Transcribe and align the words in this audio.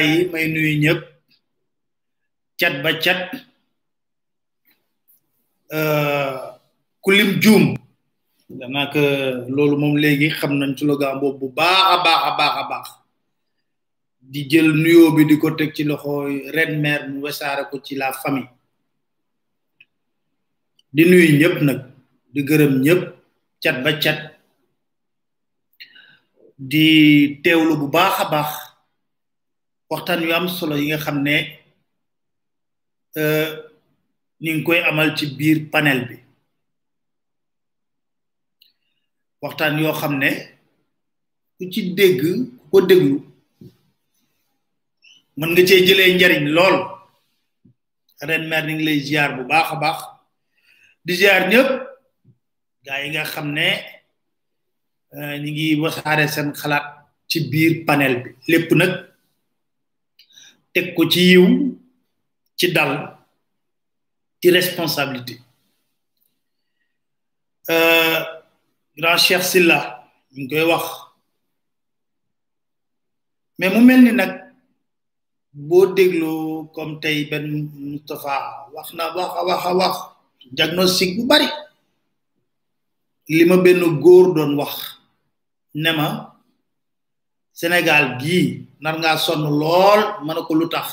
gaay 0.00 0.08
yi 0.16 0.22
may 0.32 0.44
nuyu 0.52 0.72
ñëpp 0.84 1.00
cat 2.60 2.74
ba 2.82 2.90
cat 3.04 3.20
euh, 5.78 6.32
ku 7.04 7.10
lim 7.16 7.30
jum 7.42 7.64
danaa 8.58 8.86
que 8.92 9.02
loolu 9.54 9.76
moom 9.82 9.94
léegi 10.02 10.28
xam 10.38 10.52
nañ 10.60 10.70
slogan 10.78 11.20
boobu 11.20 11.38
bu 11.48 11.54
baax 11.58 11.82
a 11.94 11.96
baax 12.36 12.52
a 12.60 12.62
baax 12.70 12.86
di 14.32 14.40
jël 14.50 14.68
nuyoo 14.84 15.10
bi 15.16 15.22
di 15.28 15.36
ko 15.42 15.48
teg 15.58 15.70
ci 15.76 15.82
loxo 15.84 16.12
ren 16.56 16.70
maire 16.82 17.04
mu 17.10 17.18
wesaare 17.26 17.62
ko 17.70 17.76
ci 17.84 17.94
la 18.00 18.08
famille 18.22 18.50
di 20.94 21.02
nuyu 21.10 21.28
ñëpp 21.40 21.56
nag 21.66 21.80
di 22.32 22.40
gërëm 22.48 22.74
ñëpp 22.84 23.02
cat 23.62 23.76
ba 23.84 23.90
cat 24.04 24.18
di 26.70 26.86
teewlu 27.42 27.74
bu 27.80 27.86
baax 27.96 28.14
a 28.24 28.26
baax 28.32 28.52
waxtaan 29.90 30.22
yu 30.24 30.30
am 30.38 30.46
solo 30.56 30.74
yi 30.80 30.84
nga 30.94 30.98
xam 31.04 31.18
ne 31.26 31.36
ni 33.16 33.18
euh, 33.22 33.48
ngi 34.40 34.62
koy 34.66 34.78
amal 34.90 35.10
ci 35.18 35.24
biir 35.38 35.58
panel 35.72 36.00
bi 36.08 36.16
waxtaan 39.42 39.74
yoo 39.82 39.94
xam 40.00 40.14
ne 40.22 40.30
ku 41.56 41.64
ci 41.72 41.80
dégg 41.98 42.16
ku 42.22 42.30
ko 42.70 42.78
déglu 42.88 43.16
mën 45.38 45.50
nga 45.52 45.62
cee 45.68 45.86
jëlee 45.86 46.14
njariñ 46.16 46.44
lool 46.56 46.76
ren 48.28 48.44
mer 48.50 48.62
ni 48.66 48.72
ngi 48.74 48.84
lay 48.86 48.98
ziar 49.08 49.30
bu 49.36 49.42
baax 49.50 49.66
a 49.74 49.76
baax 49.82 49.98
di 51.04 51.12
ziar 51.20 51.42
ñëpp 51.52 51.68
gaa 52.86 53.00
yi 53.02 53.08
nga 53.12 53.24
xam 53.32 53.46
ne 53.58 53.68
euh, 55.16 55.34
ñi 55.42 55.48
ngi 55.52 55.66
wasaare 55.82 56.24
seen 56.34 56.48
xalaat 56.60 56.86
ci 57.30 57.38
biir 57.50 57.72
panel 57.86 58.14
bi 58.22 58.30
lépp 58.52 58.70
nag 58.80 59.09
teg 60.74 60.86
ko 60.96 61.02
ci 61.12 61.20
yiw 61.34 61.46
ci 62.58 62.66
dal 62.76 62.92
ci 64.42 64.48
responsabilité 64.56 65.34
euh, 67.74 68.18
grand 68.96 69.18
cheikh 69.24 69.42
silla 69.50 69.78
ñu 70.34 70.38
ngi 70.44 70.48
koy 70.58 70.64
wax 70.72 70.84
mais 73.58 73.70
mu 73.72 73.80
mel 73.86 74.00
ni 74.04 74.12
nag 74.18 74.32
boo 75.68 75.86
dégloo 75.96 76.40
comme 76.74 76.94
tey 77.02 77.18
benn 77.30 77.48
Moustapha 77.74 78.70
wax 78.74 78.88
na 78.96 79.04
wax 79.16 79.30
a 79.40 79.44
wax 79.48 79.62
a 79.66 79.72
wax 79.80 79.94
diagnostic 80.56 81.10
bu 81.16 81.22
bari 81.30 81.48
li 83.36 83.44
ma 83.48 83.56
benn 83.64 83.82
góor 84.02 84.26
doon 84.34 84.52
wax 84.60 84.72
ne 85.82 85.90
ma 85.98 86.08
Sénégal 87.58 88.04
gii 88.22 88.42
nar 88.82 88.94
ngaa 89.00 89.18
sonn 89.24 89.42
lool 89.60 90.00
ma 90.24 90.32
ne 90.34 90.42
ko 90.48 90.52
lu 90.60 90.66
tax 90.74 90.86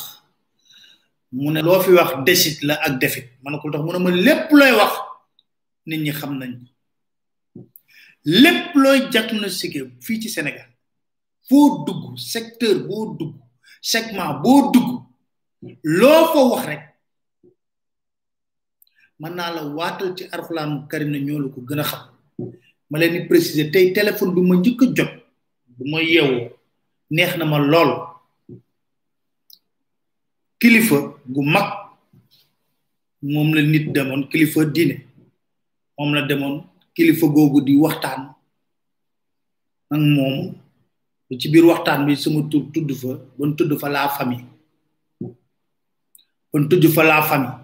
mu 1.42 1.50
ne 1.54 1.62
loo 1.68 1.80
fi 1.84 1.92
wax 1.98 2.10
desit 2.28 2.58
la 2.68 2.76
ak 2.86 2.94
defit 3.02 3.28
ma 3.44 3.50
ne 3.52 3.58
ko 3.62 3.66
lu 3.68 3.72
tax 3.74 3.82
mu 3.86 3.92
ne 3.94 4.00
ma 4.06 4.12
lépp 4.26 4.48
looy 4.58 4.72
wax 4.80 4.94
nit 5.88 6.00
ñi 6.04 6.12
xam 6.20 6.34
nañ 6.40 6.52
lépp 8.42 8.64
looy 8.82 8.98
na 9.00 9.08
diagnostiqué 9.12 9.80
fii 10.06 10.22
ci 10.22 10.30
Sénégal 10.30 10.70
foo 11.48 11.84
dugg 11.86 12.18
secteur 12.32 12.78
boo 12.88 13.06
dugg 13.20 13.34
segment 13.82 14.34
boo 14.44 14.72
dugg 14.74 14.90
loo 16.00 16.26
fa 16.34 16.40
wax 16.52 16.66
rek 16.70 16.84
mën 19.20 19.34
naa 19.38 19.52
la 19.56 19.64
waatal 19.78 20.10
ci 20.18 20.24
arxulaanu 20.36 20.88
karim 20.90 21.10
na 21.12 21.20
ñoo 21.26 21.40
la 21.40 21.50
ko 21.56 21.62
gën 21.68 21.80
a 21.80 21.84
xam 21.84 22.04
ma 22.90 22.98
leen 23.00 23.14
di 23.14 23.20
préciser 23.30 23.72
tey 23.72 23.94
téléphone 23.94 24.34
bi 24.36 24.42
ma 24.42 24.56
njëkk 24.56 24.82
a 24.84 24.86
jot 24.98 25.12
bu 25.76 25.84
ma 25.92 26.00
yeewoo 26.02 26.57
neex 27.10 27.40
na 27.40 27.46
ma 27.48 27.58
lool 27.60 27.92
kilifa 30.60 31.16
gu 31.24 31.42
mag 31.44 31.96
moom 33.24 33.54
la 33.56 33.62
nit 33.62 33.92
demoon 33.96 34.28
kilifa 34.28 34.66
diine 34.66 35.06
moom 35.98 36.14
la 36.14 36.28
demoon 36.28 36.64
kilifa 36.96 37.28
googu 37.28 37.62
di 37.64 37.78
waxtaan 37.80 38.36
ak 39.92 40.00
moom 40.02 40.56
ci 41.40 41.48
biir 41.48 41.64
waxtaan 41.66 42.04
bi 42.06 42.16
suma 42.20 42.44
tur 42.52 42.64
tudd 42.74 42.92
fa 42.96 43.12
ban 43.40 43.56
tudd 43.56 43.72
fa 43.80 43.88
la 43.90 44.10
famille 44.12 44.48
ban 46.52 46.68
tudd 46.68 46.84
fa 46.92 47.04
la 47.04 47.22
famille 47.30 47.56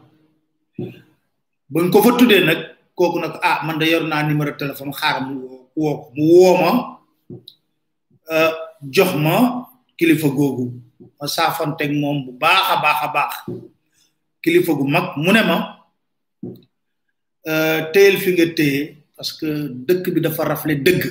bañ 1.73 1.89
ko 1.91 2.01
fa 2.05 2.17
tuddee 2.17 2.45
nag 2.45 2.59
kooku 2.95 3.17
nag 3.19 3.33
ah 3.43 3.65
man 3.65 3.79
da 3.81 3.85
yor 3.91 4.05
naa 4.07 4.23
numéro 4.29 4.53
téléphone 4.61 4.93
xaaral 4.99 5.25
mu 5.25 5.37
woo 5.81 5.97
mu 6.15 6.23
woo 6.33 6.55
ma 6.61 6.69
euh, 8.31 8.51
jox 8.91 9.15
ma 9.15 9.63
kilifa 9.95 10.27
googu 10.27 10.75
ma 11.15 11.25
saafanteeg 11.27 11.91
moom 11.95 12.27
bu 12.27 12.31
baax 12.35 12.63
a 12.73 12.75
baax 12.83 12.97
a 13.05 13.07
baax 13.15 13.33
kilifa 14.43 14.71
gu 14.75 14.83
mag 14.83 15.15
mu 15.15 15.31
ne 15.31 15.41
ma 15.43 15.57
euh, 17.47 17.79
téyel 17.91 18.19
fi 18.19 18.29
nga 18.35 18.47
téye 18.57 18.81
parce 19.15 19.31
que 19.39 19.47
dëkk 19.87 20.03
bi 20.13 20.19
dafa 20.21 20.43
rafle 20.43 20.75
dëgg 20.75 21.03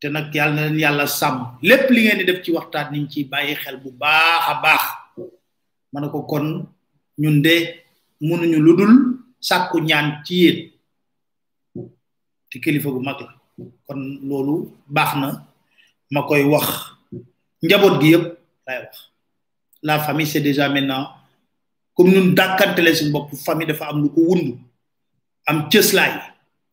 te 0.00 0.06
nag 0.10 0.34
yàlla 0.34 0.54
na 0.54 0.62
leen 0.66 0.78
yàlla 0.82 1.04
sàmm 1.18 1.58
lépp 1.68 1.86
li 1.94 2.00
ngeen 2.02 2.18
di 2.20 2.24
def 2.26 2.40
ci 2.42 2.50
waxtaan 2.56 2.92
niñ 2.92 3.04
ci 3.12 3.20
bàyyi 3.32 3.54
xel 3.62 3.76
bu 3.82 3.90
baax 4.02 4.42
a 4.50 4.54
baax 4.64 4.82
ma 5.92 6.00
ne 6.00 6.06
ko 6.12 6.22
kon 6.30 6.46
ñun 7.22 7.38
de 7.46 7.56
mënuñu 8.26 8.58
lu 8.66 8.72
dul 8.78 8.92
sàkku 9.48 9.76
ñaan 9.88 10.06
ci 10.24 10.34
yéen 10.42 10.58
te 12.50 12.56
kilifa 12.62 12.90
gu 12.94 13.00
mag 13.06 13.20
la 13.26 13.37
kon 13.86 14.00
loolu 14.22 14.70
baax 14.86 15.10
na 15.18 15.28
ma 16.12 16.20
koy 16.28 16.42
wax 16.52 16.66
njaboot 17.64 17.94
gi 18.00 18.08
yëpp 18.14 18.26
lay 18.66 18.80
la 19.86 19.98
famille 20.06 20.30
c'est 20.30 20.40
déjà 20.40 20.68
maintenant 20.68 21.04
comme 21.94 22.10
ñun 22.12 22.32
dàkkantele 22.38 22.94
suñu 22.94 23.12
bopp 23.12 23.34
famille 23.46 23.66
dafa 23.68 23.86
am 23.90 24.02
lu 24.02 24.08
ko 24.14 24.20
wundu 24.30 24.54
am 25.46 25.68
cëslaay 25.70 26.12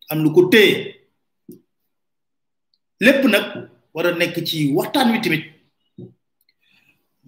am 0.10 0.24
lu 0.24 0.30
ko 0.36 0.42
téye 0.54 0.76
lépp 3.06 3.24
nag 3.32 3.46
war 3.94 4.06
a 4.08 4.12
nekk 4.12 4.36
ci 4.48 4.72
waxtaan 4.78 5.12
wi 5.12 5.22
tamit 5.22 5.46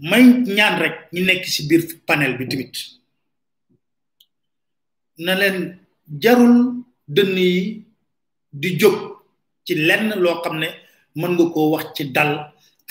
may 0.09 0.23
ñaan 0.55 0.75
rek 0.83 0.95
nekk 1.11 1.43
ci 1.53 1.67
biir 1.67 1.81
panel 2.07 2.37
bi 2.37 2.47
tamit 2.49 2.75
ne 5.25 5.33
leen 5.39 5.57
jarul 6.21 6.55
dënn 7.15 7.37
yi 7.37 7.53
di 8.61 8.69
jóg 8.79 9.16
ci 9.67 9.75
lenn 9.83 10.07
loo 10.23 10.39
xam 10.43 10.55
ne 10.63 10.67
mën 11.19 11.33
nga 11.35 11.45
ko 11.53 11.61
wax 11.75 11.85
ci 11.95 12.03
dal 12.15 12.31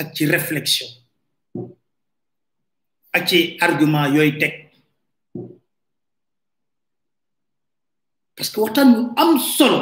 ak 0.00 0.12
ci 0.14 0.22
réflexion 0.36 0.88
ak 3.16 3.22
ci 3.28 3.56
argument 3.66 4.12
yooyu 4.12 4.36
teg 4.40 4.54
parce 8.36 8.50
que 8.52 8.60
waxtaan 8.60 8.88
yu 8.96 9.00
am 9.16 9.32
solo 9.56 9.80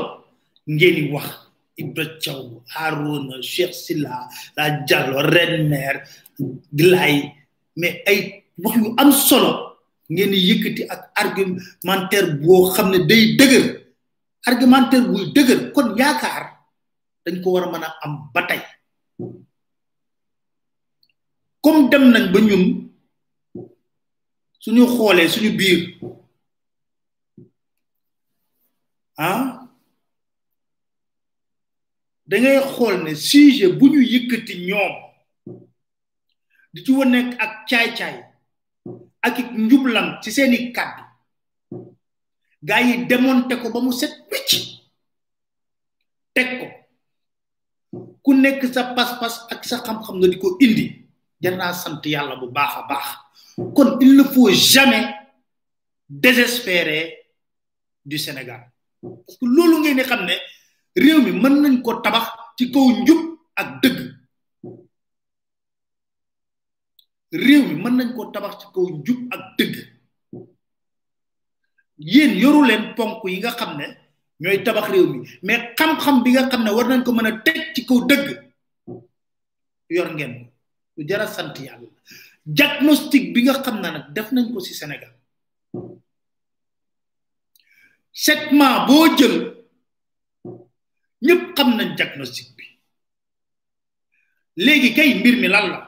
ngeen 0.70 0.94
di 0.98 1.04
wax 1.10 1.42
Ibra 1.74 2.06
Thiaw 2.22 2.62
Arona 2.78 3.42
Cheikh 3.42 3.74
Silla 3.74 4.30
la 4.56 4.64
Diallo 4.86 5.18
Renner 5.26 6.06
Glay 6.70 7.16
mais 7.74 7.98
ay 8.06 8.18
wax 8.62 8.76
yu 8.78 8.94
am 9.02 9.10
solo 9.10 9.52
ngeen 10.06 10.30
di 10.30 10.38
yëkkati 10.48 10.82
ak 10.94 11.00
argumentaire 11.22 12.34
boo 12.38 12.70
xam 12.72 12.88
ne 12.94 12.98
day 13.10 13.34
dëgër 13.38 13.66
argumentaire 14.46 15.08
buy 15.10 15.24
dëgër 15.34 15.58
kon 15.74 15.90
yaakaar 15.98 16.53
dañ 17.24 17.42
ko 17.42 17.52
war 17.52 17.64
a 17.64 17.72
mën 17.72 17.82
a 17.86 17.88
am 18.04 18.12
ba 18.34 18.40
tey 18.48 18.60
comme 21.62 21.88
dem 21.90 22.04
nañ 22.12 22.24
ba 22.32 22.38
ñun 22.48 22.64
suñu 24.62 24.84
xoolee 24.94 25.28
suñu 25.34 25.50
biir 25.58 25.80
ah 29.24 29.42
da 32.28 32.34
ngay 32.38 32.58
xool 32.74 32.96
ne 33.04 33.12
sujet 33.28 33.72
bu 33.78 33.84
ñu 33.92 34.00
yëkkati 34.12 34.54
ñoom 34.68 34.94
di 36.72 36.78
ci 36.84 36.90
wa 36.98 37.04
nekk 37.04 37.30
ak 37.44 37.52
caay-caay 37.70 38.16
ak 39.26 39.36
njublam 39.64 40.08
ci 40.22 40.28
seeni 40.36 40.58
kàddu 40.76 41.02
gaa 42.68 42.80
yi 42.86 42.94
démonté 43.08 43.54
ko 43.60 43.66
ba 43.74 43.78
mu 43.84 43.90
set 44.00 44.12
wicc 44.30 44.50
teg 46.36 46.48
ko 46.58 46.63
ku 48.24 48.32
nekk 48.32 48.64
sa 48.72 48.96
pas-pas 48.96 49.44
ak 49.52 49.60
sa 49.68 49.84
xam-xam 49.84 50.16
na 50.16 50.26
di 50.32 50.40
ko 50.40 50.56
indi 50.64 50.86
jar 51.42 51.54
naa 51.60 51.76
sant 51.76 52.00
bu 52.40 52.46
baax 52.56 52.72
a 52.80 52.82
baax 52.88 53.06
kon 53.76 54.00
il 54.00 54.16
ne 54.16 54.24
faut 54.32 54.48
jamais 54.50 55.04
désespérer 56.08 57.02
du 58.04 58.16
Sénégal 58.18 58.62
parce 59.02 59.36
que 59.36 59.44
ngay 59.44 59.94
ne 59.94 60.02
xam 60.02 60.22
ne 60.28 60.36
réew 61.02 61.20
mi 61.24 61.32
mën 61.42 61.54
nañ 61.62 61.82
ko 61.84 62.00
tabax 62.04 62.26
ci 62.56 62.64
kaw 62.72 62.86
njub 63.00 63.20
ak 63.60 63.68
dëgg 63.82 63.98
réew 67.44 67.62
mi 67.68 67.74
mën 67.82 67.92
nañ 67.96 68.08
ko 68.16 68.22
tabax 68.32 68.52
ci 68.60 68.66
kaw 68.74 68.84
njub 68.98 69.18
ak 69.34 69.42
dëgg 69.58 69.74
yéen 72.12 72.32
yoru 72.42 72.60
leen 72.68 72.84
ponk 72.96 73.20
yi 73.32 73.36
nga 73.40 73.52
xam 73.58 73.72
ne 73.78 73.86
ñooy 74.40 74.64
tabax 74.64 74.88
réew 74.90 75.06
mi 75.12 75.18
mais 75.42 75.74
xam-xam 75.78 76.22
bi 76.24 76.30
nga 76.32 76.48
xam 76.50 76.62
ne 76.64 76.70
war 76.76 76.86
nañ 76.88 77.02
ko 77.04 77.12
mën 77.12 77.26
a 77.30 77.32
teg 77.46 77.60
ci 77.74 77.80
kaw 77.86 77.98
dëgg 78.10 78.24
yor 79.96 80.10
ngeen 80.14 80.34
lu 80.96 81.02
jara 81.08 81.26
sant 81.26 81.54
yàlla 81.64 81.86
diagnostic 82.56 83.24
bi 83.34 83.40
nga 83.44 83.54
xam 83.64 83.76
ne 83.82 83.88
nag 83.90 84.04
def 84.14 84.28
nañ 84.32 84.46
ko 84.52 84.58
ci 84.66 84.72
Sénégal 84.80 85.12
segment 88.26 88.76
boo 88.86 89.06
jël 89.18 89.36
ñépp 91.26 91.42
xam 91.56 91.68
nañ 91.76 91.90
diagnostic 91.98 92.48
bi 92.56 92.64
léegi 94.64 94.90
kay 94.96 95.10
mbir 95.18 95.36
mi 95.42 95.48
lan 95.54 95.66
la 95.72 95.80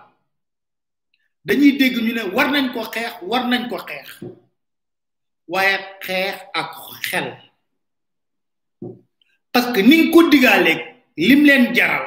dañuy 1.47 1.73
dégg 1.79 1.97
ñu 2.01 2.13
ne 2.15 2.23
war 2.35 2.49
nañ 2.53 2.67
ko 2.73 2.81
xeex 2.95 3.13
war 3.31 3.43
nañ 3.49 3.63
ko 3.71 3.77
xeex 3.89 4.11
waaye 5.49 5.77
xeex 6.03 6.37
ak 6.61 6.69
xel 7.11 7.29
parce 9.57 9.73
que 9.73 9.81
ning 9.81 10.13
ko 10.13 10.29
digalé 10.29 11.01
lim 11.17 11.41
len 11.49 11.73
jaral 11.73 12.05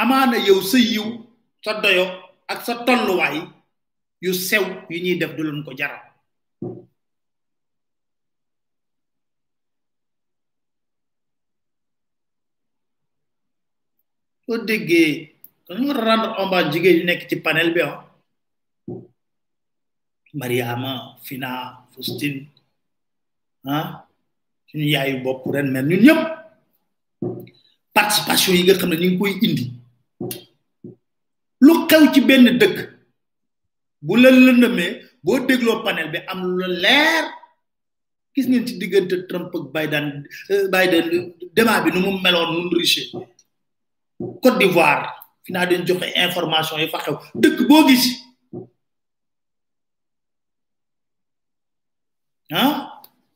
amana 0.00 0.40
yow 0.48 0.64
sey 0.64 0.80
yiw 0.96 1.12
sa 1.60 1.76
doyo 1.84 2.08
ak 2.48 2.64
sa 2.64 2.80
tollu 2.88 3.20
way 3.20 3.36
yu 4.24 4.32
sew 4.32 4.64
yu 4.88 4.98
ñi 5.04 5.12
def 5.20 5.32
du 5.36 5.42
ko 5.66 5.72
jaral 5.80 6.00
ko 14.48 14.54
déggee 14.68 15.08
nga 15.80 15.92
rendre 16.04 16.30
hommage 16.40 16.72
jige 16.72 16.90
yu 16.96 17.02
nekk 17.04 17.22
ci 17.28 17.36
panel 17.44 17.68
bi 17.76 17.80
ah 17.86 17.96
mariama 20.40 20.92
fina 21.28 21.50
faustine 21.92 22.40
ah 23.68 24.08
suñu 24.72 24.86
yaayu 24.94 25.20
bopp 25.24 25.44
ren 25.54 25.68
mel 25.72 25.84
ñun 25.86 26.00
ñëpp 26.06 26.22
participation 27.94 28.54
yi 28.56 28.62
nga 28.64 28.78
xam 28.80 28.90
ne 28.90 28.96
ñu 28.96 29.06
ngi 29.08 29.18
koy 29.18 29.32
indi 29.46 29.64
lu 31.64 31.72
xew 31.90 32.04
ci 32.12 32.20
benn 32.28 32.46
dëkk 32.60 32.76
bu 34.06 34.14
la 34.16 34.30
lëndëmee 34.30 34.90
boo 35.24 35.38
dégloo 35.48 35.82
panel 35.84 36.08
bi 36.12 36.18
am 36.32 36.40
la 36.58 36.66
leer 36.84 37.24
gis 38.34 38.46
ngeen 38.48 38.66
ci 38.66 38.74
diggante 38.80 39.14
Trump 39.28 39.54
ak 39.56 39.64
Biden 39.74 40.06
euh, 40.50 40.66
Biden 40.72 41.06
bi 41.84 41.90
nu 41.92 42.00
mu 42.04 42.10
meloon 42.24 42.50
nu 42.54 42.62
mu 42.68 42.76
riche 42.82 43.04
Côte 44.42 44.58
d'Ivoire 44.58 45.04
fi 45.44 45.52
naa 45.52 45.66
doon 45.66 45.84
joxe 45.86 46.06
information 46.26 46.76
yi 46.82 46.88
fa 46.94 46.98
xew 47.04 47.14
dëkk 47.42 47.58
boo 47.68 47.86
gis 47.88 48.06
ah 52.60 52.74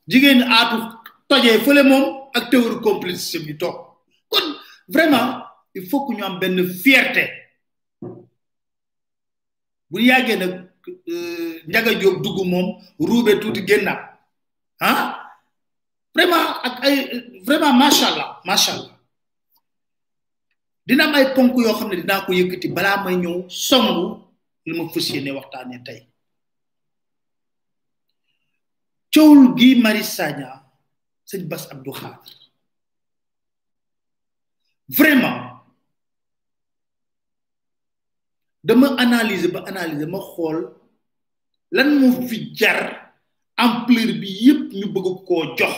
jigéen 0.09 0.41
aatu 0.57 0.96
tojee 1.27 1.59
fële 1.63 1.83
mom 1.83 2.29
ak 2.33 2.49
théorie 2.49 2.79
complice 2.81 3.39
bi 3.45 3.55
tok 3.57 3.99
kon 4.29 4.55
vraiment 4.87 5.43
il 5.73 5.85
faut 5.89 6.05
que 6.07 6.13
ñu 6.15 6.23
am 6.23 6.39
ben 6.39 6.63
fierté 6.83 7.23
bu 9.89 9.99
yàggee 10.01 10.37
nak 10.37 10.67
ñaga 11.67 11.93
jog 12.01 12.21
dugg 12.23 12.45
mom 12.47 12.81
roubé 12.99 13.39
touti 13.39 13.61
génnaat 13.67 14.19
ah 14.79 15.29
vraiment 16.15 16.61
ak 16.63 16.83
ay 16.85 16.97
vraiment 17.43 17.73
machallah 17.73 18.39
machallah 18.45 18.97
dina 20.85 21.03
am 21.05 21.15
ay 21.15 21.33
ponk 21.35 21.53
yo 21.57 21.73
xam 21.73 21.89
dina 21.89 22.25
ko 22.25 22.31
yëkëti 22.33 22.67
bala 22.73 23.03
may 23.03 23.15
ñëw 23.15 23.45
songu 23.49 24.23
li 24.65 24.73
ma 24.77 24.89
fas 24.93 25.09
yéene 25.09 25.31
waxtaanee 25.37 25.83
tey 25.85 26.01
cowul 29.13 29.55
gi 29.57 29.75
mari 29.81 30.03
sagna 30.03 30.66
sëñ 31.29 31.45
Bass 31.47 31.67
Abdou 31.71 31.91
Khadre 31.93 32.19
vraiment 34.87 35.59
dama 38.63 38.87
analyser 38.97 39.51
ba 39.51 39.61
analyser 39.67 40.07
ma 40.07 40.19
xool 40.23 40.57
lan 41.75 41.99
moo 41.99 42.25
fi 42.27 42.37
jar 42.59 42.79
ampleur 43.57 44.11
bi 44.21 44.29
yëpp 44.47 44.71
ñu 44.79 44.87
bëgg 44.93 45.07
koo 45.27 45.43
jox 45.57 45.75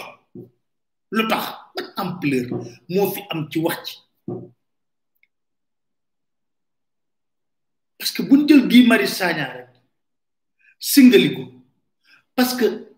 lu 1.15 1.24
tax 1.29 1.46
ban 1.74 1.88
ampleur 2.01 2.48
moo 2.94 3.08
fi 3.13 3.22
am 3.32 3.50
ci 3.51 3.60
wax 3.60 3.82
ci 3.86 3.98
parce 7.98 8.12
que 8.13 8.22
buñ 8.24 8.48
jël 8.48 8.68
Guy 8.68 8.86
Marius 8.88 9.18
Sagna 9.18 9.48
rek 9.53 9.70
singali 10.79 11.34
ko 11.36 11.44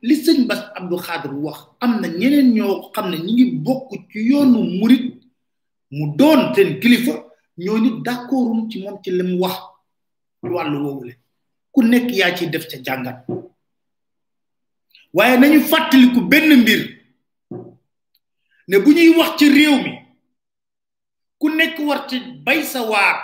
li 0.02 0.16
sëñ 0.16 0.50
am 0.50 0.60
Abdou 0.80 0.98
Khadre 1.00 1.34
wax 1.46 1.60
am 1.84 2.02
na 2.02 2.08
ñeneen 2.20 2.50
ñoo 2.56 2.74
xam 2.94 3.06
ne 3.12 3.18
ñi 3.26 3.32
ngi 3.34 3.46
bokk 3.66 3.88
ci 4.12 4.20
yoonu 4.30 4.60
murit 4.80 5.06
mu 5.96 6.06
doon 6.18 6.40
seen 6.56 6.80
kilifa 6.82 7.14
ñoo 7.64 7.78
ni 7.84 7.90
d'accordum 8.06 8.70
ci 8.70 8.76
moom 8.82 8.98
ci 9.04 9.12
li 9.12 9.24
mu 9.30 9.36
wax 9.44 9.56
wàllu 10.56 10.78
woowule 10.86 11.14
ku 11.74 11.82
nekk 11.92 12.08
yaa 12.20 12.36
ciy 12.38 12.48
def 12.52 12.66
ca 12.72 12.78
jàngat 12.86 13.18
waaye 15.16 15.36
nañu 15.42 15.60
fàttaliku 15.72 16.20
benn 16.32 16.52
mbir 16.62 16.82
ne 18.70 18.76
bu 18.84 18.90
ñuy 18.96 19.10
wax 19.20 19.32
ci 19.40 19.46
réew 19.58 19.76
mi 19.86 19.92
ku 21.42 21.48
nekk 21.50 21.76
war 21.88 22.02
ci 22.10 22.16
bay 22.46 22.60
sa 22.64 22.82
waar 22.92 23.16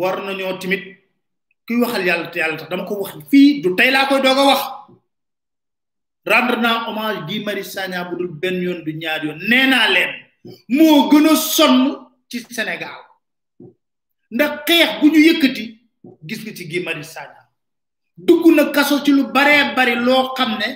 war 0.00 0.16
nañoo 0.26 0.58
timit 0.58 1.03
kuy 1.66 1.80
waxal 1.80 2.04
yalla 2.06 2.30
te 2.30 2.38
yalla 2.38 2.56
tax 2.60 2.68
dama 2.70 2.84
ko 2.84 2.94
wax 3.02 3.14
fi 3.30 3.60
du 3.62 3.74
tay 3.76 3.90
la 3.90 4.06
koy 4.06 4.20
doga 4.22 4.44
wax 4.46 4.62
rendre 6.28 6.56
na 6.60 6.84
hommage 6.86 7.26
di 7.26 7.40
mari 7.44 7.64
sagna 7.64 8.04
budul 8.04 8.28
ben 8.28 8.62
yon 8.62 8.84
du 8.84 8.92
ñaar 8.92 9.24
yon 9.24 9.38
neena 9.48 9.88
len 9.88 10.10
mo 10.68 11.08
moo 11.10 11.36
son 11.36 12.06
ci 12.28 12.38
senegal 12.50 12.98
ndax 14.30 14.50
xex 14.66 15.00
buñu 15.00 15.18
yëkëti 15.28 15.64
gis 16.28 16.40
nga 16.44 16.52
ci 16.54 16.68
gi 16.70 16.80
mari 16.80 17.04
sagna 17.04 17.40
duggu 18.16 18.52
na 18.54 18.64
kaso 18.70 19.02
ci 19.04 19.10
lu 19.12 19.32
bare 19.32 19.74
bare 19.76 19.94
lo 19.96 20.32
xamne 20.36 20.58
ne 20.58 20.68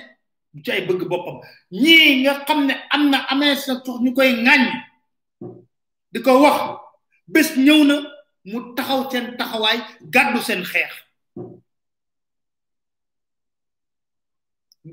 du 0.53 0.61
ci 0.63 0.71
ay 0.71 0.81
bëgg 0.87 1.03
bopam 1.07 1.37
ñi 1.71 2.21
nga 2.21 2.33
xamne 2.47 2.73
amna 2.89 3.17
amé 3.31 3.55
sa 3.55 3.75
tax 3.75 3.95
ñukoy 4.01 4.33
ngañ 4.43 4.61
diko 6.11 6.31
wax 6.43 6.59
bes 7.27 7.49
mu 8.47 8.59
taxaw 8.75 9.01
sen 9.11 9.25
taxaway 9.39 9.77
gaddu 10.13 10.39
sen 10.47 10.61
xex 10.71 10.89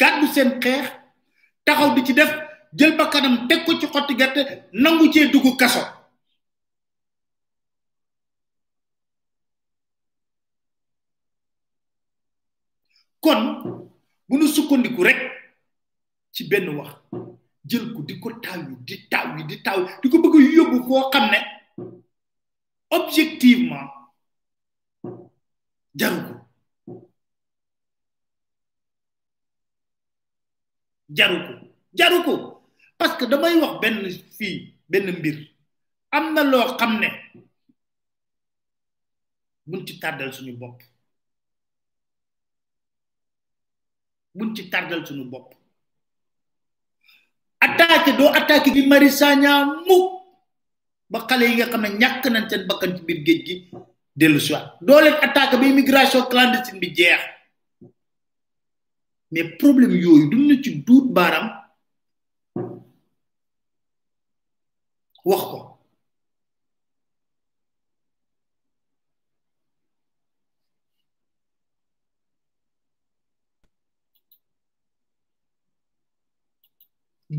gaddu 0.00 0.26
sen 0.34 0.48
xex 0.62 0.84
taxaw 1.66 1.90
di 1.94 2.00
ci 2.06 2.12
def 2.18 2.30
jël 2.78 2.92
kanam 3.12 3.34
tek 3.48 3.60
ko 3.66 3.72
ci 3.80 3.86
nangu 4.82 5.04
ci 5.12 5.30
duggu 5.32 5.52
kaso 5.60 5.82
kon 13.22 13.40
bu 14.28 14.36
nu 14.36 14.46
sukkandiku 14.54 15.02
rek 15.06 15.18
ci 16.34 16.42
benn 16.48 16.68
wax 16.78 16.90
jël 17.70 17.86
ko 17.94 18.00
di 18.08 18.14
ko 18.22 18.28
di 18.86 18.94
tawi 19.10 19.42
di 19.48 19.56
taw 19.64 19.78
di 20.00 20.08
ko 20.08 20.16
bëgg 20.22 20.36
yóbbu 20.56 21.08
xam 21.12 21.26
objectivement 22.90 23.90
jaru 25.96 26.18
ko 26.22 26.34
jaru 31.10 31.38
ko 31.46 31.62
jaru 31.94 33.26
damay 33.30 33.54
wax 33.58 33.74
benn 33.82 33.98
fii 34.38 34.56
benn 34.88 35.10
mbir 35.18 35.36
am 36.12 36.34
na 36.34 36.42
loo 36.42 36.76
xam 36.78 37.00
ne 37.00 37.08
buñ 39.66 39.86
ci 39.86 39.98
tàddal 39.98 40.32
suñu 40.32 40.52
bopp 40.58 40.80
buñ 44.34 44.54
ci 44.54 44.70
tàddal 44.70 45.06
suñu 45.06 45.24
bopp 45.30 45.54
attaqué 47.60 48.12
doo 48.18 48.28
attaqué 48.30 48.70
bi 48.70 48.86
Mari 48.86 49.10
Sagna 49.10 49.64
mukk 49.86 50.15
ba 51.10 51.18
xale 51.28 51.44
yi 51.50 51.54
nga 51.56 51.70
xam 51.72 51.82
ne 51.82 51.90
ñàkk 52.00 52.22
nañ 52.32 52.44
seen 52.50 52.62
bakkan 52.68 52.90
ci 52.96 53.00
biir 53.06 53.20
géej 53.26 53.40
gi 53.46 53.54
dellu 54.18 54.38
si 54.44 54.50
waat 54.54 54.66
doo 54.86 55.00
leen 55.04 55.16
attaque 55.26 55.54
ba 55.60 55.66
immigration 55.72 56.24
bi 56.80 56.88
jeex 56.98 57.22
mais 59.32 59.48
problème 59.60 59.94
yooyu 60.04 60.24
duñ 60.30 60.42
na 60.48 60.54
ci 60.62 60.70
duut 60.86 61.06
baaram 61.16 61.46
wax 65.28 65.42
ko 65.50 65.58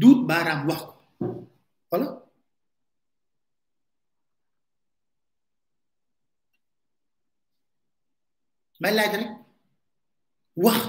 dut 0.02 0.20
baaraam 0.30 0.60
wax 0.68 0.82
ko 1.90 2.26
may 8.79 8.91
laaj 8.93 9.13
rek 9.19 9.29
wax 10.55 10.81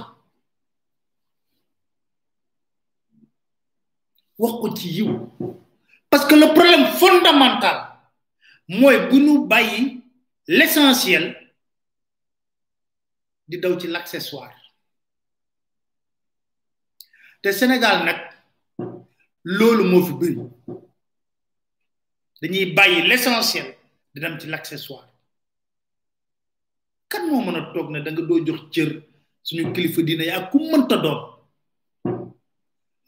wax 4.39 4.53
ko 4.63 4.69
ci 4.77 4.89
yiw 4.97 5.11
parce 6.11 6.27
que 6.29 6.35
le 6.37 6.53
problème 6.55 6.87
fondamental 6.93 7.97
mooy 8.69 9.09
que 9.09 9.17
nous 9.17 9.47
bàyyi 9.47 10.03
l'essentiel 10.47 11.35
di 13.49 13.59
daw 13.59 13.79
ci 13.79 13.87
l'accessoire 13.89 14.55
te 17.43 17.53
Sénégal 17.53 18.05
nag 18.05 18.19
loolu 19.45 19.85
moo 19.89 20.05
fi 20.07 20.13
bëri 20.21 20.43
dañuy 22.43 22.73
bàyyi 22.75 23.09
l'essentiel 23.09 23.75
di 24.13 24.21
dem 24.21 24.39
ci 24.39 24.47
l'accessoire 24.47 25.08
kan 27.09 27.23
moo 27.29 27.41
mën 27.45 27.57
a 27.59 27.61
toog 27.73 27.89
ne 27.91 27.99
da 28.05 28.11
doo 28.17 28.39
jox 28.47 28.61
cër 28.75 28.91
suñu 29.47 29.73
kilifa 29.75 30.01
diina 30.07 30.25
yaa 30.31 30.49
ku 30.51 30.57
mënta 30.71 30.97
doon 31.05 31.21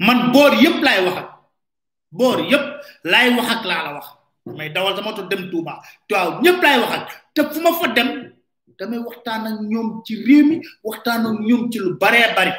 man 0.07 0.19
boor 0.33 0.53
yëpp 0.65 0.79
laay 0.87 1.01
wax 1.07 1.17
ak 1.23 1.29
boor 2.19 2.39
yëpp 2.51 2.65
laay 3.13 3.29
wax 3.37 3.49
ak 3.55 3.63
laa 3.71 3.83
la 3.87 3.93
wax 3.97 4.07
may 4.57 4.69
dawal 4.75 4.95
sama 4.97 5.13
to 5.17 5.23
dem 5.31 5.43
Touba 5.51 5.73
Tiwaawan 6.07 6.37
ñëpp 6.45 6.59
laay 6.65 6.79
wax 6.83 6.93
te 7.35 7.41
fu 7.53 7.59
ma 7.65 7.71
fa 7.81 7.87
dem 7.97 8.09
damay 8.79 9.01
waxtaan 9.07 9.43
ñoom 9.73 9.89
ci 10.05 10.13
réew 10.27 10.43
mi 10.49 10.57
waxtaan 10.87 11.27
ak 11.29 11.37
ñoom 11.49 11.63
ci 11.73 11.79
lu 11.85 11.91
baree 12.03 12.29
bari 12.37 12.53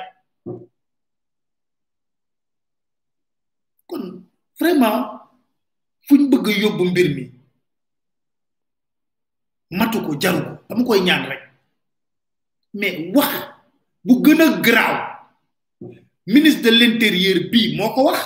kon 3.89 4.03
vraiment 4.59 4.99
fuñ 6.07 6.21
bëgg 6.31 6.45
a 6.49 6.51
yóbbu 6.61 6.83
mbir 6.91 7.07
mi 7.15 7.23
matu 9.77 9.99
ko 10.05 10.13
jaru 10.21 10.50
dam 10.71 10.87
koy 10.87 11.03
ñaan 11.03 11.27
rek 11.27 11.43
mais 12.79 13.11
wax 13.11 13.35
bu 14.07 14.23
gëna 14.23 14.47
graw 14.63 14.95
ministre 16.31 16.63
de 16.63 16.69
l'Intérieur, 16.71 17.51
bi 17.51 17.75
moko 17.75 18.07
wax 18.07 18.23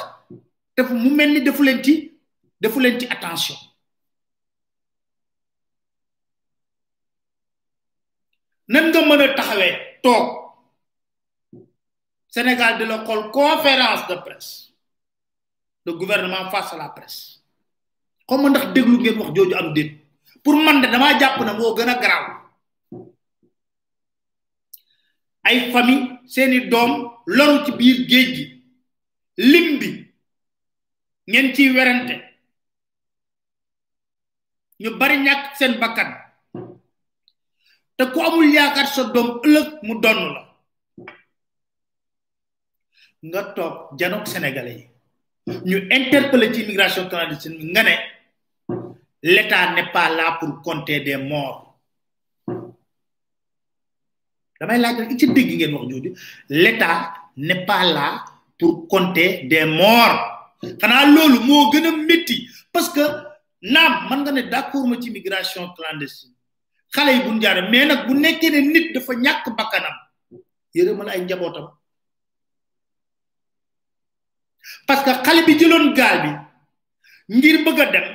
def 0.78 0.90
mu 0.94 1.10
melni 1.10 1.40
ni 1.42 1.42
defu 1.46 1.64
leen 1.66 1.82
ci 1.84 2.14
defu 2.62 2.78
leen 2.80 3.00
ci 3.00 3.06
attention 3.10 3.58
nan 8.68 8.92
nga 8.94 9.02
mën 9.02 9.36
a 9.42 10.18
Sénégal 12.30 12.78
de 12.78 12.84
la 12.86 13.00
xool 13.06 13.32
conférence 13.32 14.06
de 14.08 14.16
presse 14.22 14.52
le 15.86 15.94
gouvernement 15.94 16.52
face 16.52 16.74
à 16.74 16.78
la 16.78 16.90
presse 16.90 17.42
comme 18.28 18.48
ndax 18.50 18.68
déglu 18.74 18.98
ngeen 19.00 19.18
wax 19.18 19.30
jojo 19.34 19.56
am 19.58 19.74
pour 20.46 20.56
man 20.56 20.82
de 20.82 20.88
damaa 20.94 21.18
jàpp 21.20 21.40
na 21.46 21.54
moo 21.60 21.74
gën 21.78 21.90
a 21.94 22.02
garaaw 22.02 22.24
ay 25.48 25.58
famille 25.74 26.08
seeni 26.34 26.58
doom 26.72 26.92
loru 27.38 27.58
ci 27.66 27.72
biir 27.80 27.98
géej 28.10 28.28
gi 28.36 28.44
lim 29.52 29.66
ngeen 31.32 31.48
ciy 31.56 31.70
werante 31.76 32.16
ñu 34.82 34.90
bari 35.00 35.18
ñàkk 35.26 35.44
seen 35.58 35.74
bakkan 35.82 36.10
te 37.98 38.04
ku 38.14 38.20
amul 38.28 38.50
yaakaar 38.56 38.88
sa 38.96 39.02
doom 39.14 39.30
ëllëg 39.46 39.68
mu 39.86 39.94
donn 40.04 40.22
la 40.34 40.42
nga 43.30 43.42
toog 43.56 43.76
janoog 44.00 44.26
sénégalais 44.32 44.88
yi 44.88 45.56
ñu 45.70 45.78
interpellé 46.00 46.46
ci 46.54 46.60
immigration 46.62 47.10
clandestine 47.12 47.62
nga 47.72 47.82
ne 47.84 47.94
L'État 49.26 49.74
n'est 49.74 49.92
pas 49.92 50.08
là 50.10 50.34
pour 50.40 50.62
compter 50.62 51.00
des 51.00 51.18
morts. 51.18 51.80
L'État 56.48 57.12
n'est 57.38 57.66
pas 57.66 57.84
là 57.86 58.24
pour 58.60 58.88
compter 58.88 59.46
des 59.50 59.66
morts. 59.66 60.56
Parce 62.72 62.90
que 62.90 63.02
nam 63.64 64.08
man 64.10 64.24
nga 64.24 64.32
ne 64.32 64.42
d'accord 64.44 64.86
ma 64.88 65.02
ci 65.02 65.10
migration 65.10 65.70
clandestine 65.76 66.32
xalé 66.94 67.14
yi 67.14 67.22
buñ 67.24 67.42
jaare 67.42 67.62
mais 67.72 67.86
nak 67.86 68.06
bu 68.06 68.14
nekkee 68.14 68.52
ne 68.52 68.60
nit 68.74 68.94
dafa 68.94 69.14
bakanam 69.16 69.56
bakkanam 70.76 70.96
mëna 70.98 71.12
ay 71.12 71.22
njabootam 71.22 71.66
parce 74.86 75.04
que 75.04 75.14
xalé 75.26 75.42
bi 75.48 75.58
jëlone 75.58 75.94
gaal 75.94 76.18
bi 76.24 77.36
ngir 77.38 77.64
bëgg 77.66 77.80
dem 77.94 78.15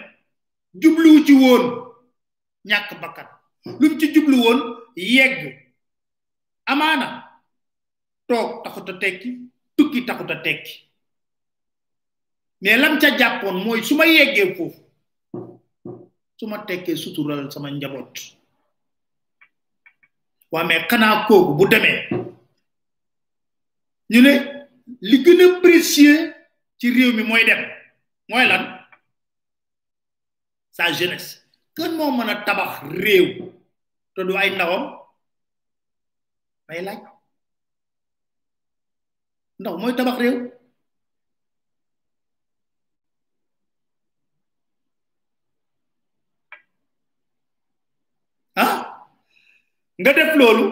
jublu 0.75 1.25
ci 1.27 1.35
won 1.35 1.63
ñak 2.67 2.95
bakkat 3.03 3.27
lum 3.67 3.99
ci 3.99 4.15
jublu 4.15 4.39
won 4.39 4.59
yegg 4.97 5.67
amana 6.67 7.27
tok 8.31 8.63
taxuta 8.65 8.95
tekki 9.03 9.51
tukki 9.77 10.07
taxuta 10.07 10.37
tekki 10.45 10.75
mais 12.63 12.79
lam 12.79 12.99
ca 13.01 13.17
japon 13.19 13.57
moy 13.65 13.83
suma 13.83 14.07
yegge 14.07 14.39
yeggee 14.39 14.75
suma 16.39 16.59
tekke 16.65 16.95
sutural 16.97 17.51
sama 17.51 17.71
njabot 17.71 18.15
wa 20.53 20.65
mais 20.65 20.87
kana 20.89 21.27
ko 21.27 21.55
bu 21.59 21.67
demé 21.67 22.07
ñu 24.11 24.23
né 24.23 24.35
li 25.01 25.17
gëna 25.25 25.61
précieux 25.63 26.35
ci 26.79 26.87
réew 26.95 27.13
mi 27.13 27.23
moy 27.25 27.43
dem 27.45 27.63
moy 28.29 28.47
lan 28.47 28.80
sa 30.81 30.89
jeunesse 30.99 31.33
kan 31.77 31.93
moo 31.97 32.09
mën 32.17 32.31
a 32.33 32.35
tabax 32.47 32.73
réew 33.05 33.27
te 34.15 34.21
du 34.29 34.33
ay 34.43 34.51
ndawam 34.57 34.83
may 36.69 36.81
laaj 36.87 37.01
ndaw 39.61 39.75
mooy 39.81 39.95
tabax 39.99 40.17
réew 40.23 40.37
ah 48.65 48.73
nga 50.01 50.13
def 50.19 50.31
loolu 50.41 50.65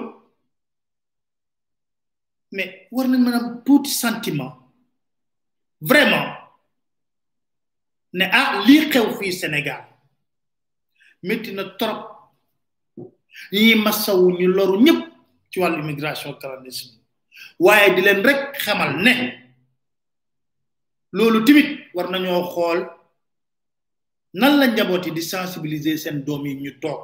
mais 2.55 2.71
war 2.95 3.07
nañ 3.11 3.21
mën 3.25 3.37
a 3.39 3.41
tuuti 3.65 3.91
sentiment 4.05 4.53
vraiment 5.91 6.29
ne 8.19 8.25
ah 8.41 8.49
lii 8.67 8.83
xew 8.93 9.05
fii 9.19 9.37
Sénégal 9.43 9.85
métti 11.23 11.53
na 11.53 11.65
trop 11.79 12.01
ñi 13.53 13.75
masawu 13.85 14.25
ñu 14.41 14.47
loru 14.57 14.77
ñëpp 14.85 15.01
ci 15.51 15.57
wàllu 15.63 15.83
migration 15.91 16.33
clandestine 16.41 16.99
waaye 17.65 17.89
di 17.95 18.01
leen 18.07 18.23
rek 18.27 18.41
xamal 18.65 18.93
ne 19.05 19.13
loolu 21.17 21.39
tamit 21.47 21.69
war 21.95 22.07
nañoo 22.11 22.43
xool 22.55 22.81
nan 24.41 24.53
la 24.61 24.67
njaboot 24.67 25.05
yi 25.07 25.11
di 25.17 25.23
sensibiliser 25.23 25.97
seen 26.03 26.19
doom 26.27 26.43
yi 26.47 26.55
ñu 26.63 26.71
toog 26.83 27.01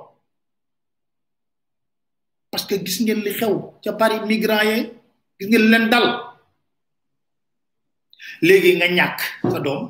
parce 2.51 2.67
que 2.69 2.75
gis 2.87 2.99
ngeen 3.03 3.21
li 3.27 3.33
xew 3.39 3.55
ca 3.83 3.93
Paris 4.01 4.23
migrants 4.29 4.69
gis 5.39 5.49
ngeen 5.49 5.65
leen 5.71 5.87
dal 5.93 6.07
léegi 8.47 8.71
nga 8.77 8.89
ñàkk 8.97 9.19
sa 9.53 9.59
doom 9.67 9.83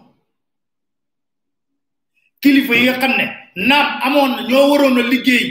kilifa 2.45 2.75
yi 2.79 2.85
nga 2.87 3.01
xam 3.03 3.13
ne 3.21 3.27
naam 3.69 3.89
amoon 4.07 4.31
na 4.37 4.43
ñoo 4.49 4.67
waroon 4.71 5.01
a 5.01 5.03
liggéey 5.13 5.47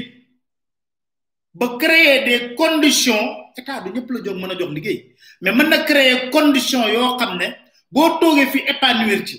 ba 1.60 1.68
créer 1.82 2.18
des 2.28 2.42
conditions 2.60 3.26
état 3.60 3.78
du 3.84 3.90
ñëpp 3.96 4.10
la 4.14 4.20
jox 4.26 4.38
mëna 4.42 4.56
jox 4.60 4.72
liggéey 4.78 4.98
mais 5.42 5.56
mëna 5.60 5.78
créer 5.90 6.16
conditions 6.36 6.88
yo 6.96 7.04
xam 7.20 7.32
bo 7.94 8.02
togué 8.20 8.46
fi 8.54 8.60
épanouir 8.74 9.22
ci 9.30 9.38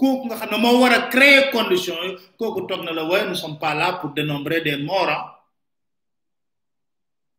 kooku 0.00 0.22
nga 0.26 0.36
xam 0.40 0.54
mo 0.62 0.70
wara 0.82 0.98
créer 1.14 1.40
conditions 1.54 2.00
yi 2.06 2.10
kooku 2.38 2.60
toog 2.68 2.82
na 2.84 2.92
la 2.98 3.02
waaye 3.08 3.24
nous 3.28 3.40
sommes 3.42 3.58
pas 3.64 3.74
là 3.80 3.86
pour 3.98 4.10
dénombrer 4.18 4.60
des 4.66 4.76
morts 4.88 5.12
hein. 5.16 5.22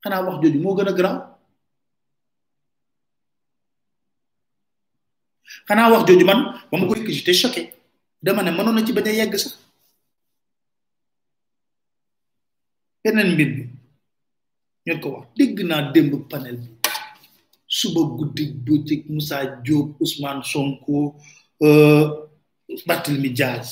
xanaa 0.01 0.21
wax 0.25 0.35
jooju 0.41 0.59
mo 0.63 0.71
gëna 0.77 0.93
grand 0.99 1.19
xanaa 5.67 5.87
wax 5.91 6.01
jooju 6.07 6.25
man 6.27 6.39
ba 6.69 6.75
ma 6.77 6.87
ko 6.89 6.93
yëkk 6.95 7.09
j'étais 7.09 7.33
choqué 7.33 7.73
dama 8.21 8.43
ne 8.43 8.51
mënoon 8.51 8.75
na 8.75 8.85
ci 8.85 8.93
bañ 8.93 9.07
a 9.07 9.11
yegg 9.13 9.33
sax 9.37 9.55
beneen 13.03 13.29
mbir 13.33 13.49
bi 13.55 13.63
ñu 14.87 14.99
ko 15.01 15.07
wax 15.15 15.25
dégg 15.37 15.57
naa 15.63 15.81
démb 15.93 16.11
panel 16.31 16.57
bi 16.57 16.67
suba 17.67 18.01
guddi 18.17 18.45
bëccëg 18.65 19.01
Moussa 19.09 19.37
Diop 19.63 19.95
Ousmane 19.99 20.43
Sonko 20.43 21.15
euh, 21.61 22.05
Barthélemy 22.85 23.29
Diaz 23.31 23.71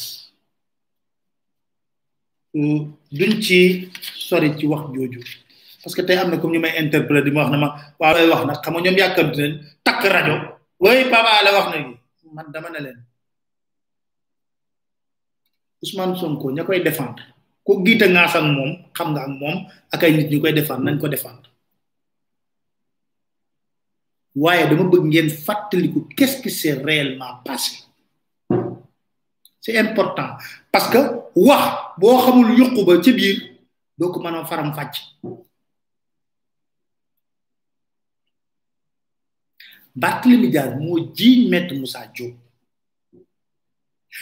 duñ 3.18 3.34
ci 3.42 3.90
sori 4.28 4.50
ci 4.58 4.66
wax 4.68 4.88
jooju 4.96 5.22
parce 5.84 5.96
que 5.96 6.02
tey 6.04 6.16
am 6.18 6.30
na 6.30 6.38
comme 6.38 6.54
ñu 6.54 6.60
may 6.60 6.78
interpeller 6.78 7.24
di 7.24 7.32
ma 7.32 7.42
wax 7.44 7.52
na 7.52 7.58
ma 7.58 7.70
waaw 8.00 8.14
lay 8.16 8.28
wax 8.32 8.46
nag 8.46 8.58
xam 8.64 8.74
nga 8.76 8.82
ñoom 8.84 8.98
yàkkamti 9.02 9.40
nañ 9.42 9.54
takk 9.84 10.04
rajo 10.16 10.61
way 10.82 11.06
Papa 11.14 11.32
Alé 11.46 11.50
wax 11.54 11.66
na 11.70 11.78
ni 11.78 12.32
man 12.34 12.50
dama 12.50 12.70
ne 12.74 12.80
leen 12.82 13.00
Ousmane 15.86 16.18
Sonko 16.18 16.50
ña 16.52 16.66
koy 16.66 16.82
défendre 16.82 17.22
ko 17.64 17.86
giita 17.86 18.10
ngaas 18.10 18.34
ak 18.36 18.46
moom 18.50 18.72
xam 18.98 19.10
nga 19.14 19.22
ak 19.30 19.34
moom 19.38 19.58
ak 19.94 20.02
ay 20.02 20.14
nit 20.18 20.30
ñu 20.34 20.42
koy 20.42 20.54
défendre 20.58 20.86
nañ 20.90 20.98
ko 21.00 21.06
défendre 21.08 21.46
waaye 24.36 24.66
dama 24.68 24.90
bëgg 24.90 25.06
ngeen 25.06 25.30
fàttaliku 25.30 26.00
qu'est-ce 26.18 26.42
qui 26.42 26.50
s'est 26.50 26.82
réellement 26.82 27.46
passé 27.46 27.86
c'est 29.62 29.78
important 29.78 30.34
parce 30.74 30.90
que 30.90 31.02
wax 31.38 31.94
boo 32.02 32.18
xamul 32.18 32.58
yuqu 32.58 32.82
ba 32.84 32.98
ci 33.04 33.14
biir 33.14 33.38
doo 33.98 34.10
ko 34.12 34.18
mën 34.20 34.34
a 34.34 34.46
faram-fàcc 34.46 34.98
Barthélemy 39.96 40.48
Dias 40.52 40.72
moo 40.80 41.12
jiiñ 41.16 41.50
maître 41.50 41.76
Moussa 41.76 42.10
jóob 42.16 42.36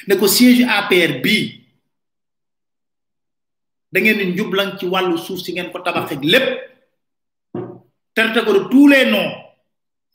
ne 0.07 0.15
ko 0.15 0.27
siège 0.27 0.63
APR 0.65 1.13
bii 1.23 1.43
da 3.91 3.99
ngeen 4.01 4.17
di 4.19 4.25
njublan 4.33 4.69
ci 4.79 4.85
wàllu 4.93 5.17
suuf 5.25 5.39
si 5.43 5.51
ngeen 5.53 5.71
ko 5.71 5.77
tabaxee 5.85 6.17
lépp 6.31 6.47
traité 8.15 8.39
ko 8.45 8.51
de 8.53 8.63
tous 8.71 8.87
les 8.91 9.05
noms 9.13 9.31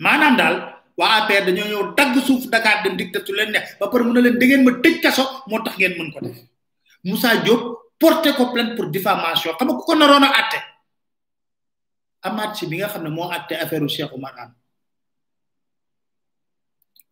maanaam 0.05 0.37
daal 0.41 0.57
waa 0.99 1.13
APR 1.23 1.43
dañoo 1.47 1.69
ñëw 1.71 1.83
dagg 1.97 2.13
suuf 2.27 2.43
Dakar 2.53 2.83
dem 2.83 2.97
dictature 2.97 3.27
su 3.27 3.33
leen 3.39 3.51
ne 3.53 3.61
ba 3.79 3.87
pare 3.91 4.03
mun 4.05 4.15
ne 4.15 4.21
leen 4.21 4.39
da 4.39 4.47
ngeen 4.47 4.65
ma 4.65 4.73
tëj 4.83 4.97
kaso 5.03 5.23
moo 5.49 5.61
tax 5.65 5.75
ngeen 5.79 5.95
mën 5.99 6.13
ko 6.13 6.19
def 6.27 6.37
Moussa 7.05 7.37
Diop 7.45 7.63
porte 8.01 8.31
ko 8.37 8.45
pour 8.77 8.87
diffamation 8.91 9.55
xam 9.59 9.69
nga 9.69 9.75
ku 9.79 9.85
ko 9.89 9.95
naroon 9.95 10.27
a 10.27 10.31
àtte 10.41 10.59
Amath 12.27 12.57
Sy 12.57 12.67
bi 12.67 12.77
nga 12.79 12.89
xam 12.93 13.03
ne 13.05 13.11
moo 13.11 13.31
àtte 13.31 13.53
affaire 13.55 13.85
u 13.85 13.89
Cheikh 13.89 14.11
Oumar 14.13 14.35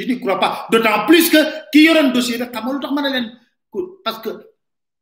Je 0.00 0.06
n'y 0.06 0.18
crois 0.18 0.40
pas. 0.40 0.64
D'autant 0.72 1.04
plus 1.06 1.28
que 1.28 1.36
qui 1.70 1.88
aura 1.90 2.00
un 2.00 2.08
dossier, 2.08 2.38
parce 2.38 4.18
que, 4.20 4.30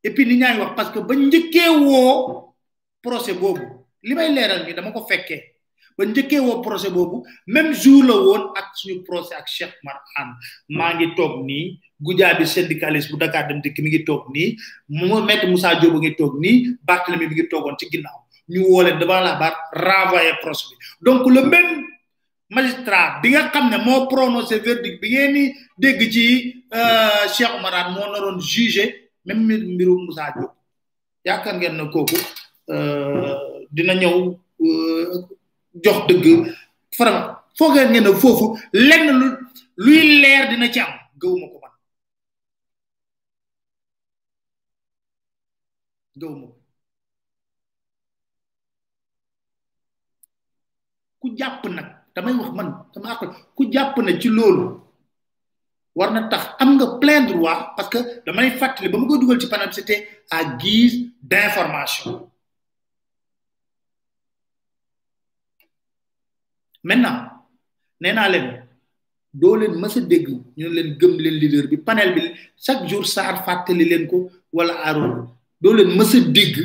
et 0.03 0.13
puis 0.13 0.37
nous 0.37 0.45
avons 0.45 0.75
parce 0.75 0.91
que 0.91 0.99
ben 0.99 1.31
jëkke 1.31 1.63
wo 1.79 2.55
procès 3.01 3.33
bobu 3.33 3.61
limay 4.03 4.29
leral 4.31 4.65
ni 4.67 4.73
dama 4.73 4.91
ko 4.91 5.01
fekke 5.09 5.37
ben 5.97 6.13
jëkke 6.15 6.37
wo 6.39 6.61
procès 6.61 6.89
bobu 6.91 7.23
même 7.47 7.73
jour 7.73 8.03
la 8.03 8.13
won 8.15 8.43
ak 8.55 8.75
suñu 8.77 9.03
procès 9.03 9.35
ak 9.35 9.47
Cheikh 9.47 9.73
Marhan 9.83 10.29
ma 10.69 10.93
ngi 10.93 11.15
tok 11.17 11.43
ni 11.43 11.81
gudja 11.99 12.33
bi 12.35 12.45
syndicaliste 12.47 13.11
bu 13.11 13.17
Dakar 13.17 13.47
dem 13.49 13.59
dik 13.59 13.77
mi 13.79 13.89
ngi 13.89 14.05
tok 14.05 14.29
ni 14.33 14.55
mo 14.87 15.21
met 15.21 15.43
Moussa 15.47 15.75
Diop 15.75 15.95
ngi 15.99 16.15
tok 16.15 16.35
ni 16.39 16.77
Barthélemy 16.81 17.27
mi 17.27 17.33
ngi 17.35 17.49
togon 17.49 17.75
ci 17.77 17.89
ginnaw 17.91 18.23
ñu 18.47 18.63
wolé 18.69 18.93
devant 18.93 19.19
la 19.19 19.35
barre 19.35 19.59
renvoyer 19.73 20.27
ya 20.27 20.35
procès 20.39 20.69
donc 21.01 21.27
le 21.29 21.41
même 21.43 21.83
magistrat 22.49 23.21
bi 23.21 23.27
nga 23.31 23.49
xam 23.53 23.65
ne 23.69 23.77
moo 23.85 24.07
prononcé 24.13 24.59
verdict 24.65 24.99
bi 25.01 25.07
ngeen 25.13 25.33
di 25.33 25.43
dégg 25.81 26.01
ci 26.13 26.25
euh, 26.73 27.25
Cheikh 27.33 27.53
Oumar 27.53 27.73
Anne 27.73 27.91
moo 27.93 28.07
naroon 28.11 28.39
jugé 28.41 28.85
mi 29.25 29.55
mbiru 29.73 29.93
Moussa 30.05 30.33
Diop 30.35 30.53
yaakaar 31.25 31.55
ngeen 31.57 31.75
ne 31.77 31.83
kooku 31.93 32.17
euh, 32.73 33.61
dina 33.71 33.93
ñëw 33.93 34.15
euh, 34.65 35.05
jox 35.83 35.99
dëgg 36.09 36.25
faram 36.97 37.37
foogee 37.57 37.85
ngeen 37.89 38.03
ne 38.09 38.11
foofu 38.13 38.45
lenn 38.73 39.07
lu 39.19 39.27
luy 39.77 40.21
leer 40.21 40.49
dina 40.49 40.71
ci 40.73 40.79
am 40.79 40.93
gëwuma 41.21 41.47
ko 41.51 41.57
man 41.61 41.73
gëwuma 46.19 46.47
ko 46.47 46.57
ku 51.19 51.27
jàpp 51.37 51.63
nag 51.69 51.98
damay 52.15 52.33
wax 52.33 52.49
man 52.55 52.67
dama 52.93 53.11
àqal 53.13 53.29
ku 53.55 53.65
jàpp 53.69 53.97
na 54.01 54.17
ci 54.19 54.29
loolu 54.29 54.81
war 55.95 56.11
na 56.11 56.29
tax 56.29 56.43
am 56.61 56.75
nga 56.77 56.87
plein 57.01 57.25
waa 57.41 57.73
parce 57.75 57.89
que 57.89 57.99
dama 58.25 58.41
fàttali 58.59 58.89
ba 58.91 58.97
ma 58.97 59.07
koy 59.07 59.19
dugal 59.19 59.39
ci 59.41 59.47
panam 59.49 59.71
c'était 59.71 60.07
à 60.31 60.43
guise 60.57 61.09
d'information 61.21 62.29
maintenant 66.83 67.29
nee 68.01 68.13
naa 68.13 68.29
leen 68.29 68.47
doo 69.33 69.55
leen 69.55 69.71
mës 69.81 69.95
dégg 70.11 70.27
ñu 70.57 70.67
leen 70.69 70.97
gëm 70.99 71.13
leen 71.19 71.67
bi 71.69 71.77
panel 71.77 72.13
bi 72.15 72.33
chaque 72.57 72.87
jour 72.87 73.03
at 73.17 73.43
fàttali 73.45 73.85
leen 73.85 74.07
ko 74.07 74.31
wala 74.53 74.73
aaroon 74.87 75.29
doo 75.61 75.73
leen 75.73 75.97
mës 75.97 76.11
dégg 76.35 76.55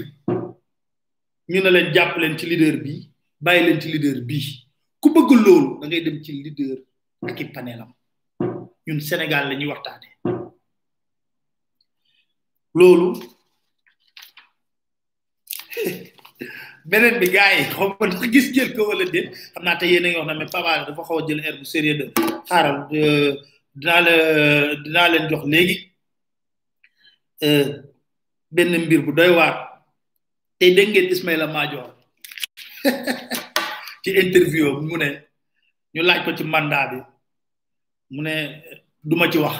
ñu 1.51 1.59
ne 1.63 1.71
leen 1.77 1.93
jàpp 1.95 2.17
leen 2.21 2.39
ci 2.39 2.47
leader 2.47 2.77
bi 2.85 3.09
bàyyi 3.41 3.65
leen 3.67 3.81
ci 3.81 3.89
leader 3.93 4.21
bi 4.25 4.63
ku 5.05 5.12
bëgg 5.17 5.31
loolu 5.47 5.71
da 5.90 5.97
dem 6.05 6.17
ci 6.25 6.31
leader 6.45 6.79
ak 7.29 7.38
panelam 7.55 7.90
ñun 8.87 9.01
Sénégal 9.09 9.45
la 9.49 9.55
ñuy 9.57 9.69
waxtaane 9.73 10.07
loolu 12.79 13.09
beneen 16.90 17.17
bi 17.21 17.27
gars 17.35 17.53
yi 17.57 17.62
xaw 17.75 17.85
gis 18.33 18.47
jël 18.55 18.71
ko 18.77 18.81
wala 18.90 19.05
déet 19.14 19.27
xam 19.53 19.62
naa 19.64 19.79
te 19.81 19.85
yéen 19.90 20.07
a 20.07 20.09
ngi 20.09 20.19
wax 20.21 20.29
na 20.29 20.37
mais 20.40 20.97
jël 21.29 21.40
air 21.49 21.55
bu 21.61 21.64
sérieux 21.75 21.99
de 22.01 22.07
xaaral 22.49 22.77
euh, 22.99 23.33
dinaa 23.81 25.07
leen 25.12 25.27
jox 25.31 25.45
léegi 25.53 25.77
euh, 27.47 27.67
benn 28.55 28.73
mbir 28.85 29.01
bu 29.07 29.12
doy 29.19 29.31
waar 29.38 29.55
tey 30.59 30.71
dégg 30.77 30.90
ngeen 30.93 31.11
Ismaïla 31.14 31.47
Madior 31.55 31.88
ci 34.05 34.11
interview 34.25 34.67
mu 34.88 34.97
ne 35.03 35.09
ñu 35.95 36.01
laaj 36.07 36.21
ko 36.25 36.31
ci 36.38 36.45
mandat 36.53 36.88
bi 36.93 36.99
mu 38.14 38.21
ne 38.27 38.33
duma 39.09 39.27
ci 39.33 39.38
wax 39.45 39.57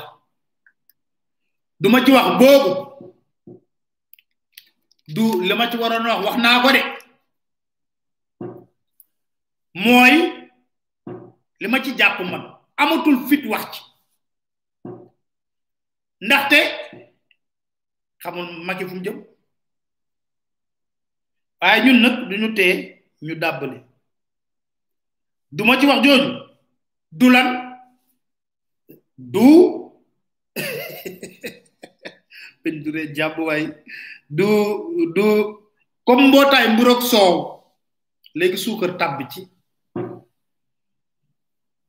duma 1.83 1.99
ci 2.05 2.11
wax 2.17 2.27
boobu 2.41 2.71
du 5.15 5.23
li 5.49 5.55
ma 5.59 5.71
ci 5.71 5.77
waroon 5.81 6.07
wax 6.11 6.21
wax 6.27 6.37
naa 6.45 6.63
ko 6.63 6.69
de 6.77 6.83
mooy 9.83 10.15
li 11.61 11.67
ma 11.73 11.79
ci 11.85 11.91
jàpp 11.99 12.19
man 12.31 12.43
amatul 12.81 13.17
fit 13.29 13.45
wax 13.53 13.67
ndaxte 16.25 16.59
xamul 18.23 18.47
Macky 18.67 18.85
fu 18.89 18.95
mu 18.95 19.03
jëm 19.05 19.17
waaye 21.61 21.83
ñun 21.85 21.99
nag 22.03 22.15
duñu 22.31 22.49
tee 22.57 22.73
ñu 23.27 23.35
dàbbali 23.43 23.79
duma 25.55 25.79
ci 25.79 25.87
wax 25.87 26.03
joju 26.03 26.31
du 27.13 27.31
lan 27.31 27.49
du 29.17 29.51
du 32.63 33.07
du 34.31 34.51
du 35.15 35.27
comme 36.05 36.29
mbotay 36.29 36.75
mburok 36.75 37.03
so 37.03 37.21
legi 38.35 38.59
sukar 38.59 38.97
tàbb 38.99 39.31
ci 39.31 39.47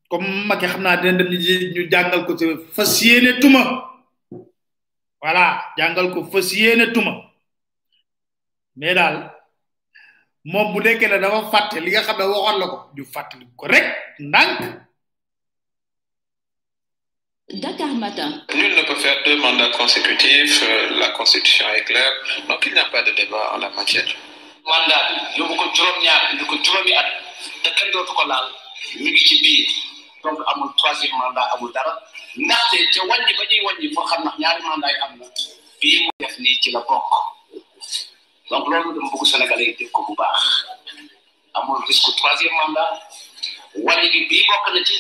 comme 0.10 0.28
maki 0.48 0.68
xamna 0.70 0.90
naa 0.94 1.02
dina 1.02 1.18
dem 1.18 1.30
ñu 1.74 1.90
jangal 1.92 2.22
ko 2.28 2.38
ci 2.38 2.46
fasiyene 2.76 3.40
tuma 3.42 3.62
voilà 5.22 5.60
jangal 5.78 6.14
ko 6.14 6.24
fasiyene 6.30 6.94
tuma 6.94 7.14
mais 8.78 8.94
dal 8.94 9.35
mom 10.46 10.74
bu 10.76 10.80
nekké 10.84 11.08
la 11.08 11.18
dafa 11.18 11.42
faté 11.52 11.80
li 11.82 11.90
nga 11.92 12.02
xamné 12.06 12.26
waxon 12.34 12.58
lako 12.62 12.78
ñu 13.38 13.46
ko 13.58 13.66
rek 13.68 13.86
ndank 14.20 14.60
Dakar 17.46 17.94
Matin. 18.02 18.42
Nul 18.58 18.74
ne 18.74 18.82
peut 18.88 18.96
faire 18.96 19.16
deux 19.24 19.38
mandats 19.38 19.70
consécutifs. 19.78 20.64
Euh, 20.64 20.90
la 20.98 21.10
Constitution 21.10 21.66
est 21.76 21.84
claire. 21.84 22.12
Donc, 22.50 22.58
il 22.66 22.74
n'y 22.74 22.80
a 22.80 22.86
pas 22.86 23.04
de 23.04 23.12
débat 23.12 23.52
en 23.54 23.58
la 23.60 23.70
matière. 23.70 24.04
Mandat 24.66 25.02
bi 25.14 25.38
yóbbu 25.40 25.54
ko 25.56 25.66
juróom 25.76 25.98
ñaar 26.04 26.34
bi 26.34 26.44
ko 26.44 26.56
juróomi 26.66 26.94
at 26.94 27.06
te 27.64 27.70
kenn 27.78 27.92
dootu 27.94 28.14
ko 28.18 28.26
laal 28.28 28.50
mi 29.00 29.12
ngi 29.12 29.18
ci 29.28 29.42
biir 29.44 29.68
donc 30.24 30.40
amul 30.52 30.74
troisième 30.76 31.16
mandat 31.22 31.46
amul 31.54 31.72
dara 31.72 31.94
ndaxte 32.36 32.78
ca 32.94 33.06
wàññi 33.08 33.34
ba 33.38 33.44
ñuy 33.52 33.62
wàññi 33.68 33.94
foo 33.94 34.06
xam 34.10 34.22
ndax 34.40 34.64
mandat 34.66 34.90
yi 34.92 35.00
am 35.06 35.12
na 35.20 35.26
mu 35.26 36.12
def 36.20 36.40
nii 36.40 36.58
ci 36.62 36.72
la 36.72 36.80
bokk 36.82 37.14
donc 38.50 38.68
loolu 38.70 38.92
dama 38.94 39.10
bëgg 39.12 39.26
Sénégalais 39.32 39.66
yi 39.68 39.76
dégg 39.80 39.92
ko 39.96 40.02
bu 40.08 40.14
baax 40.20 40.42
amul 41.58 41.80
risque 41.88 42.16
troisième 42.20 42.54
mandat 42.60 42.90
wàññi 43.86 44.20
bi 44.30 44.38
bokk 44.48 44.66
na 44.74 44.82
ci 44.86 44.96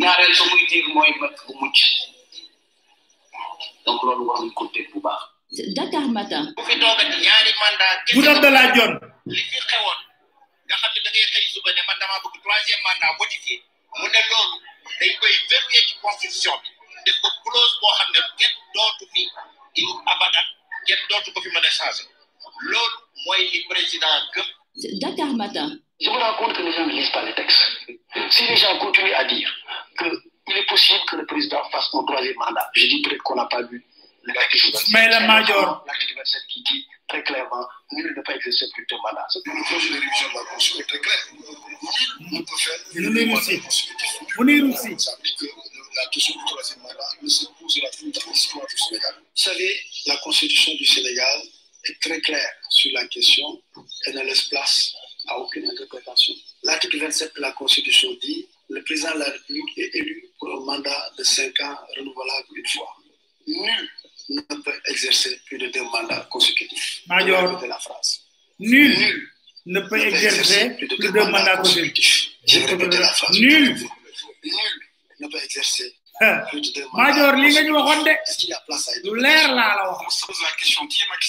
ñaareel 0.00 0.34
su 0.34 0.44
muy 0.50 0.84
mooy 0.94 1.10
ma 1.20 1.28
bu 1.28 1.52
muc 1.60 1.76
donc 3.84 4.02
loolu 4.02 4.24
war 4.26 4.40
nañ 4.40 4.50
ko 4.54 4.64
dégg 4.74 4.88
bu 4.92 5.00
baax. 5.00 5.20
Dakar 5.76 6.06
Matin. 6.16 6.44
bu 6.56 6.62
fi 6.64 6.74
ñaari 6.76 7.52
mandat. 7.62 7.98
bu 8.14 8.22
doon 8.22 8.40
da 8.40 8.50
laa 8.50 8.72
fi 8.72 8.80
xewoon 9.70 9.98
nga 10.66 10.74
xam 10.80 10.90
ne 10.94 11.00
da 11.04 11.10
ngay 11.10 11.26
xëy 11.32 11.44
suba 11.52 11.70
ne 11.76 11.82
man 11.88 11.96
damaa 12.00 12.20
bëgg 12.24 12.36
ne 14.12 14.20
loolu 14.30 14.58
dañ 15.00 15.10
koy 15.20 15.34
verrouiller 15.50 15.84
ci 15.88 15.94
constitution 16.02 16.56
bi 16.62 16.70
def 17.04 17.16
ko 17.20 17.28
clause 17.44 17.74
boo 17.80 17.92
xam 17.98 18.08
ne 18.14 18.18
kenn 18.38 18.54
dootu 18.74 19.04
fi 19.12 19.22
in 19.80 19.88
abadan 20.12 20.46
kenn 20.86 21.00
dootu 21.10 21.38
fi 21.42 21.48
mën 21.50 21.66
a 21.68 21.72
changer. 21.78 22.06
li 23.50 23.64
président 23.68 24.06
gëm. 24.34 25.36
Matin. 25.36 25.70
je 26.00 26.08
me 26.10 26.16
rends 26.16 26.34
compte 26.38 26.56
que 26.56 26.62
les 26.62 26.72
gens 26.72 26.86
ne 26.86 26.92
lisent 26.92 27.10
pas 27.12 27.22
les 27.24 27.34
textes. 27.34 27.60
si 28.30 28.44
les 28.46 28.56
gens 28.56 28.78
continuent 28.78 29.14
à 29.14 29.24
dire 29.24 29.48
que 29.98 30.04
il 30.48 30.56
est 30.56 30.66
possible 30.66 31.00
que 31.08 31.16
le 31.16 31.26
président 31.26 31.62
fasse 31.70 31.88
un 31.92 32.02
troisième 32.04 32.34
mandat 32.36 32.68
je 32.74 32.86
dis 32.86 33.00
peut-être 33.02 33.22
qu'on 33.22 33.36
n'a 33.36 33.46
pas 33.46 33.62
vu 33.62 33.84
l'article 34.24 34.72
27. 34.72 34.88
mais 34.92 35.06
le 35.08 35.26
major 35.26 35.84
l'article 35.86 36.14
27 36.16 36.42
qui 36.48 36.62
dit 36.64 36.86
très 37.06 37.22
clairement 37.22 37.66
nul 37.92 38.12
ne 38.16 38.22
peut 38.22 38.34
exercer 38.34 38.66
plus 38.74 38.86
de 38.86 38.96
mandat. 38.96 39.26
C'est 39.30 39.44
une 39.46 39.64
projet 39.64 39.88
de 39.90 39.94
révision 39.94 40.28
de 40.30 40.34
la 40.34 40.44
Constitution 40.50 40.76
C'est 40.80 40.88
très 40.88 40.98
clair. 40.98 41.20
nul 41.30 42.40
ne 42.40 42.40
peut 42.40 42.58
faire 42.58 42.78
une 42.98 43.06
révision 43.06 43.28
de 43.28 43.56
la 43.60 43.64
Constitution. 43.64 44.22
On 44.38 45.92
la 45.94 46.08
question 46.10 46.34
du 46.34 46.44
troisième 46.46 46.80
mandat 46.80 47.08
ne 47.22 47.28
se 47.28 47.44
pose 47.60 47.78
la 47.82 47.88
plus 47.90 48.10
du 48.10 48.16
Sénégal. 48.78 49.14
Vous 49.20 49.24
savez, 49.34 49.72
la 50.06 50.16
Constitution 50.18 50.72
du 50.74 50.84
Sénégal 50.86 51.42
est 51.84 52.00
très 52.00 52.20
claire 52.20 52.50
sur 52.70 52.90
la 52.92 53.06
question 53.08 53.60
et 54.06 54.12
ne 54.12 54.20
laisse 54.22 54.42
place 54.42 54.92
à 55.28 55.38
aucune 55.38 55.68
interprétation. 55.68 56.34
L'article 56.62 56.98
27 56.98 57.36
de 57.36 57.40
la 57.40 57.52
Constitution 57.52 58.08
dit 58.20 58.46
le 58.70 58.82
président 58.84 59.12
de 59.14 59.18
la 59.18 59.26
République 59.30 59.76
est 59.78 59.94
élu 59.94 60.24
pour 60.38 60.48
un 60.54 60.60
mandat 60.64 61.10
de 61.18 61.24
5 61.24 61.60
ans 61.60 61.78
renouvelable 61.96 62.46
une 62.56 62.66
fois. 62.68 62.96
Nul 63.46 63.88
ne 64.30 64.40
peut 64.62 64.80
exercer 64.86 65.36
plus 65.46 65.58
de 65.58 65.66
deux 65.66 65.82
mandats 65.82 66.26
consécutifs. 66.30 67.02
Major, 67.08 67.56
ah, 67.58 67.62
de 67.62 67.66
la 67.68 67.78
phrase. 67.78 68.20
Nul, 68.58 69.28
ne 69.66 69.80
peut 69.80 70.00
exercer 70.06 70.70
plus 70.76 70.88
de 70.88 70.96
deux, 70.96 71.08
mandats 71.12 71.56
consécutifs. 71.58 72.30
Nul. 72.48 72.62
Nul 72.68 72.68
ne 75.20 75.28
peut 75.28 75.38
exercer 75.44 75.94
ah. 76.20 76.46
plus 76.50 76.60
de 76.60 76.70
deux 76.72 76.86
mandats 76.92 77.12
consécutifs. 77.12 77.14
Major, 77.14 77.34
li 77.36 77.48
nga 77.54 77.62
ñu 77.64 77.72
waxone 77.74 78.16
de 79.02 79.14
lu 79.14 79.20
leer 79.22 79.46
la 79.54 79.66
la 79.78 79.84
la 79.86 80.52
question 80.58 80.86
qui 80.88 81.02
est 81.02 81.08
Macky 81.10 81.28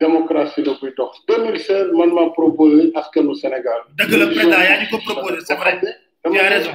démocratie 0.00 0.62
la 0.64 0.74
buy 0.80 0.92
dox 0.96 1.12
2016 1.28 1.92
man 1.96 2.10
maa 2.14 2.32
proposé 2.34 2.90
askanu 2.94 3.34
Sénégal. 3.34 3.80
dëgg 3.98 4.12
la 4.18 4.26
président 4.26 4.60
yaa 4.68 4.80
ñu 4.80 4.86
ko 4.90 4.96
proposé 5.06 5.38
c'est 5.46 5.54
vrai 5.56 5.80
tu 5.80 6.38
as 6.38 6.48
raison. 6.48 6.72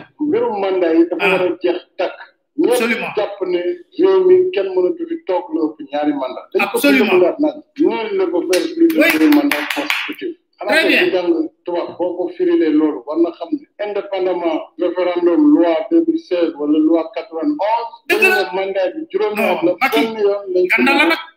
mandat 0.63 0.93
yi 0.95 1.03
dafa 1.10 1.25
a 1.25 1.36
ah. 1.36 1.55
jeex 1.63 1.79
tàkk. 1.97 2.17
absolument 2.65 3.12
ñëpp 3.12 3.17
jàpp 3.17 3.41
ne 3.51 3.60
réew 3.99 4.17
mi 4.27 4.36
kenn 4.53 4.67
mënatu 4.75 5.03
fi 5.10 5.15
toog 5.27 5.45
lu 5.53 5.60
ëpp 5.67 5.77
ñaari 5.91 6.13
mandat. 6.21 6.45
absolument 6.67 7.19
dañ 7.23 7.36
ko 7.36 7.49
naan 7.89 8.08
la 8.17 8.25
ko 8.32 8.38
faire 8.51 8.67
plus 8.75 8.88
de 8.88 9.19
deux 9.19 9.29
mandats 9.38 9.67
consécutifs. 9.75 10.38
très 10.67 10.88
bien 10.88 11.03
xanaa 11.12 11.12
jàng 11.13 11.47
tubaab 11.65 11.88
boo 11.97 12.10
ko 12.17 12.23
firilee 12.38 12.69
loolu 12.79 12.99
war 13.08 13.17
na 13.23 13.29
xam 13.38 13.49
ne 13.60 13.65
indépendamment 13.88 14.60
référendum 14.84 15.41
loi 15.60 15.75
2016 15.91 16.53
wala 16.60 16.77
loi 16.88 17.03
91. 17.15 17.89
dëgg 18.10 18.21
la 18.34 18.45
mandat 18.60 18.88
bi 18.95 19.01
juróomi 19.12 19.41
at 19.53 19.62
la. 19.67 19.71
benn 19.91 20.15
yoon 20.23 20.41
lañ 20.53 20.67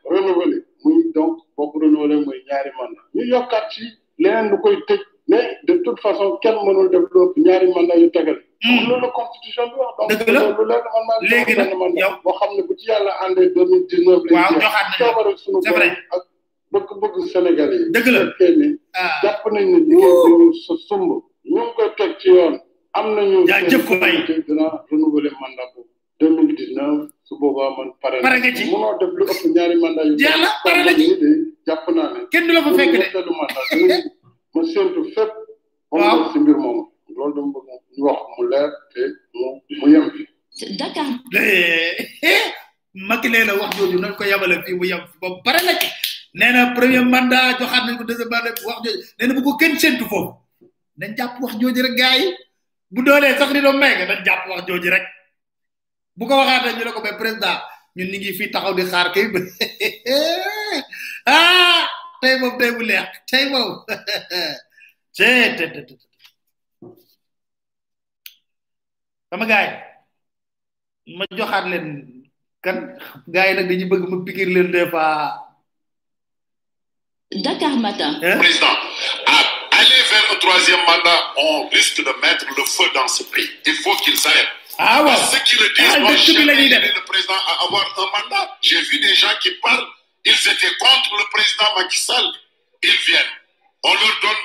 ko 0.02 0.08
renouvelé 0.14 0.58
mu 0.84 0.94
donc 1.16 1.34
boo 1.56 1.64
ko 1.70 1.76
renouvelé 1.82 2.16
muy 2.26 2.38
ñaari 2.50 2.70
mandat 2.78 3.04
ñu 3.14 3.22
yokkaat 3.32 3.66
ci 3.72 3.82
leneen 4.22 4.46
lu 4.52 4.56
koy 4.64 4.76
tëj 4.88 5.00
mais 5.30 5.48
de 5.66 5.72
tout 5.84 5.96
façon 6.04 6.28
kenn 6.42 6.56
mënul 6.66 6.88
def 6.92 7.04
loolu 7.12 7.32
ñaari 7.46 7.66
mandat 7.74 7.96
yu 8.02 8.08
tegal. 8.16 8.38
Hmm. 8.64 8.80
loolu 8.88 9.02
la 9.02 9.08
constitution 9.20 9.64
bi 9.70 9.76
wax. 9.82 9.94
dëgg 10.18 10.30
la 10.34 10.40
donc 10.40 10.56
loolu 10.58 10.70
la 10.70 10.84
léegi 11.30 11.54
nag 11.58 11.70
yow 12.02 12.12
boo 12.24 12.32
xam 12.38 12.50
ne 12.56 12.62
bu 12.66 12.74
ci 12.78 12.86
yàlla 12.90 13.12
àndee 13.24 13.48
deux 13.54 13.66
mille 13.70 13.86
dix 13.88 14.00
neuf. 14.06 14.22
waaw 14.30 14.54
joxaat 14.54 14.88
nañu 14.98 15.12
ko 15.16 15.22
rek 15.28 15.38
sunu 15.38 15.58
borom 15.66 15.90
ak 16.16 16.22
bëgg-bëgg 16.72 17.14
Sénégal 17.32 17.72
yi. 17.74 17.90
dëgg 17.94 18.06
la 18.14 18.18
fekkee 18.26 18.56
ni 18.56 18.68
ah. 18.94 19.10
jàpp 19.22 19.44
nañ 19.52 19.64
ne 19.72 19.78
liggéey 19.84 20.00
bi 20.00 20.30
ñu 20.34 20.50
ñu 21.44 21.58
ngi 21.58 21.72
koy 21.76 21.90
teg 21.98 22.12
ci 22.18 22.28
yoon. 22.28 22.58
am 22.92 23.06
nañu. 23.14 23.46
yaa 23.48 23.62
jëf 23.68 23.86
ko 23.88 23.94
ay 24.02 24.16
dina 24.26 24.66
2019 26.22 27.10
su 27.26 27.34
boobaa 27.38 27.70
man 27.76 27.88
pare 28.02 28.14
pare 28.26 28.36
nga 28.38 28.50
ci 28.56 28.62
mënoo 28.70 28.94
def 29.00 29.10
lu 29.18 29.22
ëpp 29.32 29.42
ñaari 29.56 29.74
mandat 29.84 30.06
yu 30.08 30.12
yàlla 30.26 30.48
pare 30.64 30.78
nga 30.84 30.92
ci 30.98 31.04
de 31.22 31.28
jàpp 31.66 31.84
naa 31.98 32.08
kenn 32.32 32.46
du 32.46 32.52
la 32.56 32.60
fekk 32.78 32.90
mbir 32.94 33.06
dama 33.28 33.44
bëgg 33.54 33.72
ñu 33.78 33.84
wax 33.90 34.04
mu 39.38 39.44
mu 39.44 39.48
mu 39.80 39.88
fi 40.16 40.22
Dakar 40.78 41.06
Macky 43.08 43.28
leena 43.34 43.52
wax 43.60 43.70
jooju 43.78 43.96
nañ 44.02 44.12
ko 44.18 44.22
yabale 44.30 44.56
fii 44.64 44.74
mu 44.78 44.84
yem 44.90 45.02
fi 45.10 45.16
boobu 45.22 45.38
pare 45.46 45.58
ci 45.80 45.86
nee 46.38 46.60
premier 46.76 47.04
mandat 47.14 47.46
joxaat 47.58 47.82
nañ 47.86 47.94
ko 47.98 48.02
deuxième 48.04 48.30
mandat 48.34 48.58
wax 48.68 48.78
jooju 48.84 48.98
nee 49.18 49.34
bu 49.36 49.42
ko 49.46 49.52
kenn 49.60 49.74
séntu 49.82 50.04
foofu 50.10 50.32
nañ 51.00 51.10
wax 51.42 51.52
rek 51.86 51.96
bu 52.94 53.00
sax 53.06 53.50
ni 53.54 53.60
nañ 53.62 53.74
wax 54.50 54.66
rek 54.94 55.06
bu 56.16 56.24
ko 56.28 56.34
waxaatee 56.40 56.76
ñu 56.76 56.82
ne 56.84 56.92
ko 56.96 57.00
mais 57.04 57.16
président 57.20 57.58
ñun 57.96 58.08
ni 58.10 58.16
ngi 58.18 58.32
fi 58.38 58.44
taxaw 58.52 58.74
di 58.76 58.84
xaar 58.92 59.08
kay 59.14 59.26
ah 61.36 61.82
tay 62.20 62.34
mom 62.40 62.52
tay 62.60 62.70
bu 62.76 62.82
leex 62.88 63.08
tay 63.30 63.44
mom 63.52 63.68
te 65.16 65.28
te 65.56 65.64
te 65.74 65.80
te 65.88 65.94
sama 69.30 69.44
gaay 69.52 69.66
ma 71.16 71.24
joxat 71.38 71.64
len 71.72 71.86
kan 72.64 72.76
gaay 73.36 73.50
nak 73.54 73.68
dañu 73.70 73.84
bëgg 73.92 74.04
ma 74.10 74.24
pikir 74.28 74.48
len 74.54 74.68
des 74.76 74.88
fois 74.92 75.12
Dakar 77.44 77.74
matin. 77.88 78.12
Président, 78.20 78.76
aller 79.78 80.02
vers 80.10 80.26
le 80.32 80.38
troisième 80.44 80.84
mandat, 80.84 81.20
on 81.38 81.66
risque 81.70 82.04
de 82.04 82.12
mettre 82.20 82.44
le 82.58 82.64
feu 82.74 82.84
dans 82.92 83.08
ce 83.08 83.22
pays. 83.24 83.48
Il 83.64 83.72
faut 83.76 83.96
qu'ils 84.02 84.20
arrêtent. 84.26 84.56
Ah 84.78 85.16
ceux 85.30 85.38
qui 85.40 85.56
le 85.62 85.68
disent, 85.70 85.90
ah, 85.94 85.98
le 85.98 87.02
président 87.04 87.34
à 87.34 87.64
avoir 87.64 87.86
un 88.16 88.22
mandat. 88.22 88.56
J'ai 88.62 88.80
vu 88.80 89.00
des 89.00 89.14
gens 89.14 89.28
qui 89.40 89.50
parlent, 89.62 89.86
ils 90.24 90.30
étaient 90.32 90.76
contre 90.78 91.16
le 91.18 91.24
président 91.30 91.74
Macky 91.76 91.98
Sall. 91.98 92.32
Ils 92.82 92.90
viennent, 92.90 93.34
on 93.84 93.92
leur 93.92 94.18
donne 94.22 94.36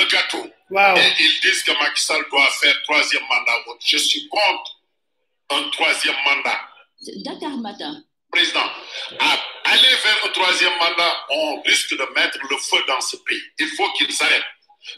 le 0.00 0.04
gâteau. 0.06 0.50
Et 0.98 1.22
ils 1.22 1.40
disent 1.40 1.62
que 1.62 1.72
Macky 1.72 2.02
Sall 2.02 2.24
doit 2.30 2.50
faire 2.60 2.74
troisième 2.82 3.22
mandat. 3.28 3.52
Je 3.84 3.96
suis 3.98 4.28
contre 4.28 4.76
un 5.50 5.68
troisième 5.70 6.16
mandat. 6.24 6.60
Dakar 7.24 7.56
Matin. 7.58 8.02
Président, 8.32 8.68
aller 9.64 9.88
vers 9.88 10.24
un 10.24 10.28
troisième 10.30 10.76
mandat, 10.78 11.26
on 11.30 11.62
risque 11.62 11.96
de 11.96 12.04
mettre 12.16 12.38
le 12.50 12.56
feu 12.58 12.82
dans 12.88 13.00
ce 13.00 13.16
pays. 13.18 13.42
Il 13.60 13.68
faut 13.68 13.90
qu'ils 13.92 14.12
s'arrête. 14.12 14.42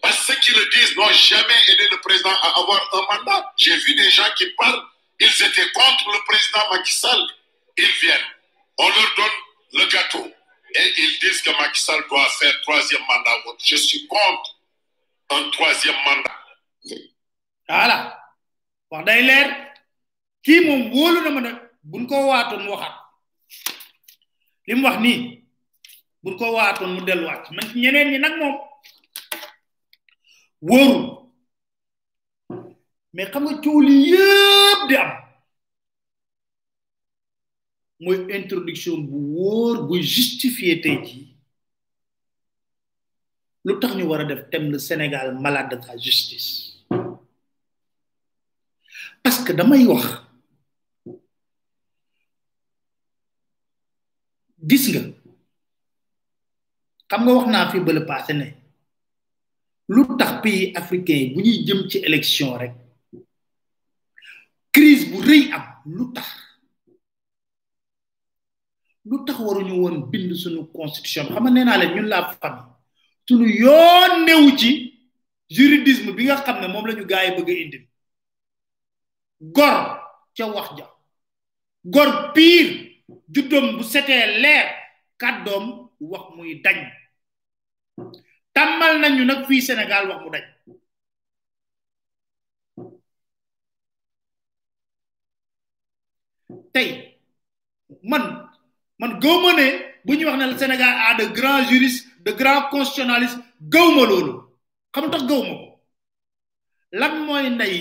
Parce 0.03 0.17
que 0.27 0.33
ceux 0.33 0.41
qui 0.41 0.53
le 0.53 0.69
disent 0.71 0.97
n'ont 0.97 1.11
jamais 1.11 1.73
aidé 1.73 1.89
le 1.91 2.01
président 2.01 2.31
à 2.31 2.61
avoir 2.61 2.95
un 3.11 3.17
mandat. 3.19 3.53
J'ai 3.57 3.77
vu 3.77 3.95
des 3.95 4.11
gens 4.11 4.29
qui 4.37 4.47
parlent, 4.57 4.85
ils 5.21 5.43
étaient 5.43 5.71
contre 5.73 6.11
le 6.13 6.25
président 6.25 6.71
Macky 6.73 6.93
Sall. 6.93 7.21
Ils 7.81 7.87
viennent, 8.03 8.29
on 8.79 8.89
leur 8.89 9.15
donne 9.17 9.81
le 9.81 9.87
gâteau. 9.87 10.33
Et 10.75 10.93
ils 10.99 11.19
disent 11.21 11.41
que 11.43 11.51
Macky 11.59 11.81
Sall 11.81 12.05
doit 12.11 12.29
faire 12.39 12.61
troisième 12.63 13.01
mandat. 13.09 13.37
Je 13.65 13.77
suis 13.77 14.07
contre 14.07 14.57
un 15.31 15.51
troisième 15.51 15.97
mandat. 16.05 16.37
Voilà. 17.69 18.15
wax 18.91 19.05
day 19.05 19.21
qui 20.43 20.59
kii 20.59 20.65
na 20.65 20.89
vous 20.89 21.47
en 21.49 21.61
buñ 21.85 22.07
ko 22.09 22.15
waatoon 22.33 22.63
mu 22.65 22.71
waxaat 22.71 22.97
wax 24.87 24.97
ni 25.01 25.13
buñ 26.25 26.39
ko 26.39 26.55
waatoon 26.57 26.95
mu 26.95 27.03
delluwaat 27.05 27.51
man 27.53 27.67
ñeneen 27.77 28.09
ñi 28.15 28.19
nak 28.19 28.39
wóorul 30.63 31.31
mais 33.15 33.29
xam 33.33 33.45
nga 33.47 33.55
coow 33.65 33.79
li 33.87 33.95
yëpp 34.11 34.91
am 35.01 35.11
mooy 38.03 38.19
introduction 38.37 38.97
bu 39.09 39.17
wóor 39.35 39.77
buy 39.89 40.01
justifier 40.03 40.79
tey 40.83 40.97
jii 41.07 41.25
lu 43.65 43.79
tax 43.81 43.93
ñu 43.97 44.05
war 44.11 44.21
a 44.23 44.25
def 44.27 44.47
thème 44.51 44.71
le 44.73 44.79
Sénégal 44.79 45.39
malade 45.41 45.71
de 45.79 45.99
justice 46.01 46.51
parce 49.23 49.43
que 49.45 49.53
damay 49.53 49.87
wax 49.87 50.07
gis 54.69 54.85
nga 54.91 55.03
xam 57.09 57.21
nga 57.25 57.33
wax 57.37 57.47
naa 57.53 57.71
fi 57.71 57.79
bële 57.81 58.01
paase 58.11 58.33
ne 58.35 58.58
lu 59.89 60.05
tax 60.21 60.31
pays 60.45 60.77
africain 60.81 61.23
yi 61.29 61.33
bu 61.33 61.37
ñuy 61.43 61.55
jëm 61.67 61.81
ci 61.91 61.99
élection 62.07 62.53
rek 62.57 62.73
crise 64.75 65.05
bu 65.11 65.19
rëy 65.27 65.45
am 65.57 65.65
lu 65.97 66.13
tax 66.13 66.27
lu 69.09 69.17
tax 69.27 69.39
waruñu 69.41 69.81
woon 69.81 69.97
bind 70.11 70.35
sunu 70.35 70.61
constitution 70.73 71.27
bi 71.29 71.33
xam 71.35 71.43
nga 71.49 71.65
naa 71.65 71.79
leen 71.81 71.93
ñun 71.95 72.09
la 72.09 72.19
famille 72.41 72.69
suñu 73.27 73.47
yoon 73.63 74.11
newu 74.27 74.57
ci 74.61 74.71
juridisme 75.57 76.13
bi 76.17 76.25
nga 76.25 76.37
xam 76.47 76.61
ne 76.61 76.67
moom 76.69 76.87
lañu 76.87 77.05
ñu 77.05 77.15
yi 77.27 77.33
bëgg 77.37 77.51
indi 77.63 77.79
gor 79.55 79.79
ca 80.37 80.45
wax 80.55 80.69
ja 80.79 80.87
gor 81.95 82.09
pire 82.35 82.73
juddoom 83.35 83.67
bu 83.77 83.83
setee 83.85 84.27
leer 84.43 84.67
kàddoom 85.21 85.65
wax 86.11 86.25
muy 86.37 86.61
dañ 86.65 86.77
tàmmal 88.59 88.99
nañu 89.01 89.25
nag 89.25 89.41
fii 89.49 89.63
Sénégal 89.69 90.05
wax 90.09 90.21
mu 90.25 90.39
tey 96.75 96.89
man 98.11 98.23
man 99.01 99.13
gëw 99.23 99.37
ma 99.43 99.51
ne 99.59 99.67
bu 100.05 100.13
ñuy 100.15 100.27
wax 100.29 100.39
na 100.39 100.59
Sénégal 100.59 100.93
a 101.09 101.15
de 101.21 101.25
grands 101.39 101.69
juristes 101.71 102.05
de 102.27 102.33
grands 102.41 102.69
constitutionnalistes 102.73 103.41
gëw 103.73 103.89
ma 103.97 104.03
loolu 104.11 104.33
xam 104.95 105.07
tax 105.13 105.23
gëw 105.31 105.43
ma 105.49 105.55
ko 105.61 105.67
lan 107.01 107.13
mooy 107.27 107.47
ndey 107.51 107.75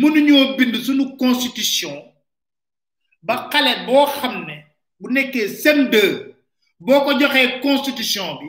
mënuñoo 0.00 0.56
bind 0.56 0.74
sunu 0.86 1.16
constitution 1.22 1.94
ba 3.26 3.34
xale 3.50 3.72
boo 3.86 4.06
xam 4.18 4.34
ne 4.46 4.56
bu 5.00 5.06
nekkee 5.10 5.46
CM2 5.62 5.94
boo 6.86 7.00
ko 7.04 7.10
joxee 7.20 7.60
constitution 7.66 8.28
bi 8.40 8.46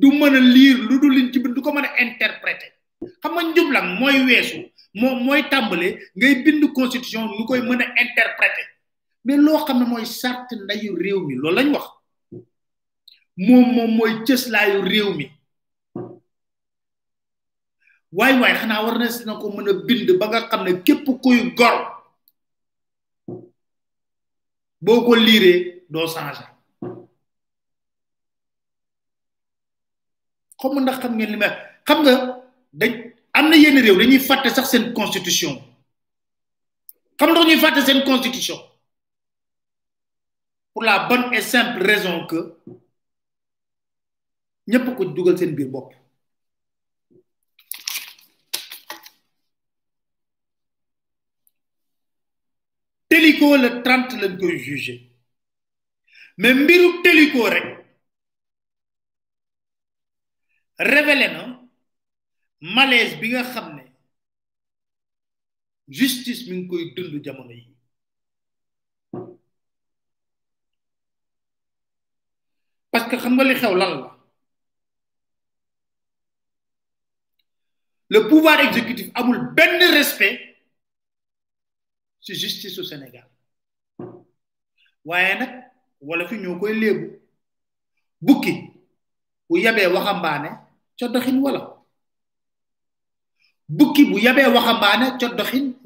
du 0.00 0.08
mën 0.12 0.34
a 0.34 0.40
liir 0.40 0.78
lu 0.88 0.98
dul 0.98 1.14
liñ 1.14 1.32
ci 1.32 1.38
bind 1.38 1.54
du 1.54 1.60
ko 1.60 1.72
mën 1.72 1.84
a 1.84 2.00
interpréter 2.02 2.70
xam 3.22 3.32
nga 3.34 3.42
njublang 3.42 3.98
mooy 4.00 4.16
weesu 4.26 4.58
moom 4.94 5.18
mooy 5.26 5.42
tàmbale 5.50 5.88
ngay 6.16 6.34
bind 6.44 6.72
constitution 6.72 7.28
lu 7.38 7.44
koy 7.46 7.60
mën 7.60 7.82
a 7.82 7.86
interpréter 8.04 8.66
mais 9.24 9.36
loo 9.36 9.64
xam 9.66 9.78
ne 9.78 9.84
mooy 9.84 10.04
charte 10.06 10.52
ndayu 10.64 10.94
réew 11.02 11.20
mi 11.26 11.34
loolu 11.34 11.56
lañ 11.56 11.68
wax 11.74 11.86
moom 13.36 14.24
cëslaayu 14.26 14.80
réew 14.82 15.12
mi 15.16 15.26
waay 18.12 18.34
waay 18.40 18.54
xanaa 18.60 18.82
war 18.84 18.98
na 18.98 19.08
si 19.10 19.24
na 19.26 19.34
ko 19.38 19.50
mën 19.50 19.68
a 19.68 19.72
bind 19.86 20.08
ba 20.18 20.26
nga 20.28 20.46
xam 20.48 20.64
ne 20.64 20.82
képp 20.82 21.04
kuy 21.22 21.52
gor 21.58 21.76
boo 24.80 25.04
ko 25.04 25.14
liiree 25.14 25.82
doo 25.90 26.06
changer 26.14 26.46
xaw 30.60 30.80
ndax 30.80 30.98
xam 31.02 31.14
ngeen 31.16 31.30
li 31.32 31.36
may 31.42 31.52
xam 31.86 31.98
nga 32.04 32.12
dañ 32.78 32.92
am 33.36 33.44
na 33.48 33.56
yenn 33.62 33.78
réew 33.84 33.96
dañuy 33.98 34.18
fàtte 34.28 34.48
sax 34.54 34.66
seen 34.70 34.84
constitution 34.98 35.52
xam 37.18 37.30
ndax 37.30 37.46
ñuy 37.46 37.56
fàtte 37.64 37.80
seen 37.86 38.04
constitution 38.10 38.58
pour 40.72 40.82
la 40.84 41.06
bonne 41.08 41.32
et 41.36 41.40
simple 41.42 41.82
raison 41.90 42.26
que 42.30 42.36
ñëpp 44.70 44.86
ko 44.96 45.02
dugal 45.04 45.36
seen 45.38 45.54
biir 45.56 45.68
bopp 45.72 45.90
Téliko 53.10 53.56
le 53.62 53.68
30 53.84 54.14
lañ 54.20 54.32
koy 54.40 54.56
juger 54.66 55.00
mais 56.42 56.54
mbiru 56.54 56.88
Téliko 57.04 57.44
rek 57.54 57.68
révélé 60.80 61.28
na 61.28 61.60
malaise 62.60 63.16
bi 63.20 63.28
nga 63.32 63.42
xam 63.44 63.76
ne 63.76 63.84
justice 65.86 66.48
mi 66.48 66.56
ngi 66.56 66.68
koy 66.70 66.84
dund 66.94 67.22
jamono 67.22 67.52
yii 67.52 67.74
parce 72.90 73.08
que 73.10 73.16
xam 73.18 73.34
nga 73.34 73.44
li 73.44 73.54
xew 73.60 73.74
lan 73.74 73.92
la 74.00 74.16
le 78.08 78.26
pouvoir 78.28 78.58
exécutif 78.60 79.10
amul 79.14 79.52
benn 79.54 79.82
respect 79.92 80.40
ci 82.20 82.34
justice 82.34 82.80
Sénégal 82.88 83.28
waaye 85.04 85.34
nag 85.40 85.52
wala 86.00 86.26
fi 86.26 86.36
ñoo 86.40 86.58
koy 86.58 86.72
léebu 86.78 87.20
bukki 88.22 88.52
bu 89.46 89.58
yebee 89.58 89.86
waxambaane 89.92 90.69
ca 91.00 91.08
doxin 91.08 91.38
wala 91.44 91.60
bukki 93.78 94.02
bu 94.10 94.16
yabee 94.26 94.48
waxambaane 94.56 95.06
ca 95.20 95.26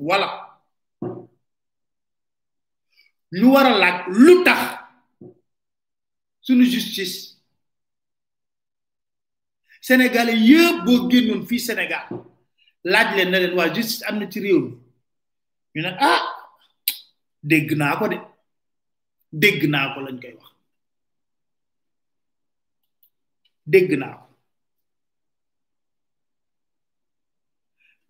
wala 0.09 0.29
ñu 3.39 3.47
war 3.55 3.67
laaj 3.83 3.97
lu 4.25 4.33
tax 4.47 4.61
sunu 6.47 6.65
justice 6.75 7.19
sénégalais 9.87 10.41
yëpp 10.49 10.79
boo 10.85 11.09
génnoon 11.11 11.43
fii 11.49 11.61
Sénégal 11.69 12.07
laaj 12.93 13.09
leen 13.17 13.31
na 13.33 13.39
leen 13.43 13.55
waa 13.59 13.75
justice 13.77 14.03
am 14.09 14.17
na 14.19 14.27
ci 14.33 14.39
réew 14.45 14.61
mi 15.75 15.81
ñu 15.83 15.91
ah 16.11 16.23
dégg 17.51 17.71
naa 17.79 17.99
ko 17.99 18.07
de 18.13 18.19
dégg 19.43 19.61
naa 19.73 19.87
ko 19.95 19.99
lañ 20.07 20.19
koy 20.23 20.35
wax 20.41 20.51
dégg 23.73 23.91
naa 24.01 24.15
ko 24.19 24.34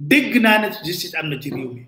dégg 0.00 0.40
naa 0.40 0.58
ne 0.58 0.68
justice 0.84 1.14
am 1.14 1.28
na 1.28 1.40
ci 1.40 1.50
réew 1.50 1.72
mi 1.74 1.86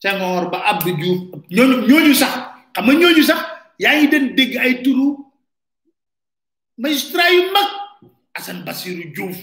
Senghor 0.00 0.50
ba 0.50 0.58
Abdou 0.68 0.96
Diouf 0.96 1.40
ñooñu 1.50 2.14
sax 2.14 2.34
xam 2.74 2.84
nga 2.86 2.94
ñooñu 3.00 3.22
sax 3.24 3.40
yaa 3.78 3.94
ngi 3.96 4.08
den 4.10 4.34
dégg 4.36 4.56
ay 4.56 4.82
turu 4.82 5.06
magistrat 6.78 7.30
yu 7.32 7.50
mag 7.52 7.68
Assane 8.34 8.64
Bassirou 8.64 9.10
Diouf 9.14 9.36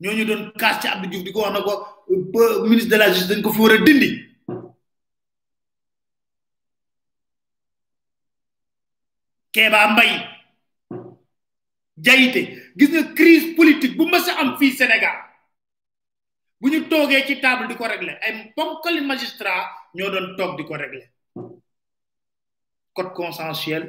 ñooñu 0.00 0.24
doon 0.24 0.52
kaas 0.58 0.80
ci 0.80 0.88
Abdou 0.88 1.10
Diouf 1.10 1.24
di 1.24 1.32
ko 1.32 1.40
wax 1.42 1.52
na 1.52 1.62
ko 1.62 2.04
ministre 2.66 2.90
de 2.90 2.96
la 2.96 3.08
justice 3.12 3.28
dañ 3.34 3.42
ko 3.42 3.52
fi 3.52 3.62
a 3.74 3.78
dindi 3.84 4.26
Kéba 9.52 9.92
Mbaye 9.92 10.39
jayite 12.00 12.72
gis 12.76 12.90
nga 12.90 13.04
crise 13.14 13.54
politique 13.56 13.96
bu 13.96 14.06
mës 14.08 14.26
am 14.40 14.56
fii 14.58 14.72
Sénégal 14.80 15.18
bu 16.60 16.68
ñu 16.70 16.88
toogee 16.88 17.26
ci 17.26 17.40
table 17.40 17.68
di 17.68 17.76
ko 17.76 17.84
régler 17.86 18.16
ay 18.24 18.52
ponkali 18.56 19.00
magistrat 19.04 19.68
ñoo 19.94 20.10
doon 20.10 20.36
toog 20.38 20.56
di 20.56 20.64
ko 20.64 20.74
régler 20.76 21.08
code 22.94 23.12
consensuel 23.20 23.84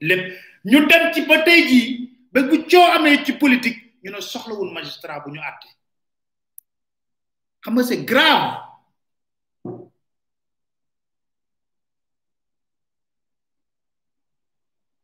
lépp 0.00 0.22
ñu 0.64 0.78
dem 0.90 1.04
ci 1.12 1.20
ba 1.26 1.36
tey 1.46 1.60
jii 1.68 1.90
ba 2.32 2.38
bu 2.48 2.56
coo 2.70 2.86
amee 2.96 3.24
ci 3.24 3.32
politique 3.42 3.98
ñu 4.02 4.10
ne 4.10 4.20
soxlawul 4.20 4.70
magistrat 4.78 5.18
bu 5.24 5.30
ñu 5.30 5.40
àtte 5.40 5.68
xam 7.62 7.74
nga 7.74 7.82
c'est 7.82 8.04
grave 8.12 8.71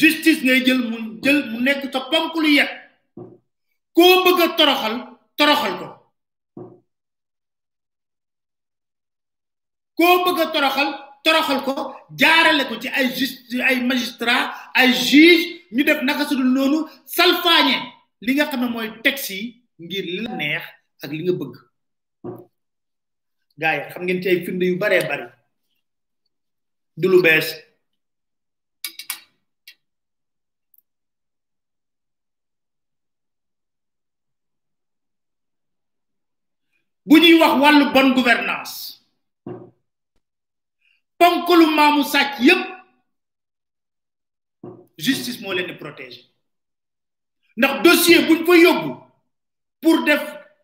justice 0.00 0.42
ngay 0.42 0.60
jël 0.66 0.78
mu 0.90 0.98
jël 1.22 1.38
mu 1.52 1.60
nekk 1.62 1.82
sa 1.92 2.00
ponk 2.10 2.34
lu 2.44 2.50
yet 2.58 2.70
koo 3.96 4.14
bëgg 4.24 4.40
a 4.44 4.46
toroxal 4.58 4.94
toroxal 5.38 5.74
ko 5.80 5.88
koo 9.98 10.14
bëgg 10.24 10.40
a 10.42 10.46
toroxal 10.54 10.88
toroxal 11.24 11.60
ko 11.66 11.74
jaarale 12.20 12.64
ko 12.68 12.74
ci 12.82 12.88
ay 12.98 13.06
juste 13.18 13.54
ay 13.68 13.76
magistrat 13.90 14.50
ay 14.78 14.90
juge 15.06 15.44
ñu 15.74 15.82
def 15.86 16.00
naka 16.02 16.26
sudul 16.28 16.44
noonu 16.54 16.78
salfaañe 17.14 17.76
li 18.24 18.32
nga 18.34 18.46
xam 18.48 18.60
ne 18.62 18.68
mooy 18.72 18.88
taxi 19.04 19.38
ngir 19.84 20.04
li 20.12 20.18
la 20.26 20.32
neex 20.40 20.64
ak 21.02 21.10
li 21.16 21.22
nga 21.24 21.32
bëgg 21.40 21.54
gaay 23.60 23.78
xam 23.92 24.02
ngeen 24.04 24.22
ci 24.22 24.28
ay 24.28 24.38
firnde 24.44 24.64
yu 24.70 24.76
bare 24.82 24.98
bare 25.08 25.26
du 27.00 27.06
lu 27.08 27.22
bees 27.26 27.48
bu 37.14 37.18
ñuy 37.20 37.34
wax 37.42 37.54
wàllu 37.62 37.84
bonne 37.94 38.14
gouvernance 38.18 38.74
ponkalu 41.18 41.66
maamu 41.76 42.02
sàcc 42.12 42.30
yépp 42.48 42.62
justice 45.04 45.40
moo 45.42 45.54
leen 45.54 45.66
di 45.68 45.74
protéger 45.82 46.24
ndax 47.56 47.82
dossier 47.84 48.20
buñ 48.28 48.40
fa 48.46 48.54
yóbbu 48.64 48.90
pour 49.82 49.96
def 50.06 50.22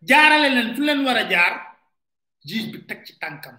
jaarale 0.09 0.49
leen 0.55 0.75
fu 0.75 0.81
leen 0.83 1.05
war 1.05 1.17
a 1.21 1.29
jaar 1.31 1.53
juge 2.47 2.71
bi 2.71 2.77
teg 2.87 2.99
ci 3.05 3.13
tànkam 3.21 3.55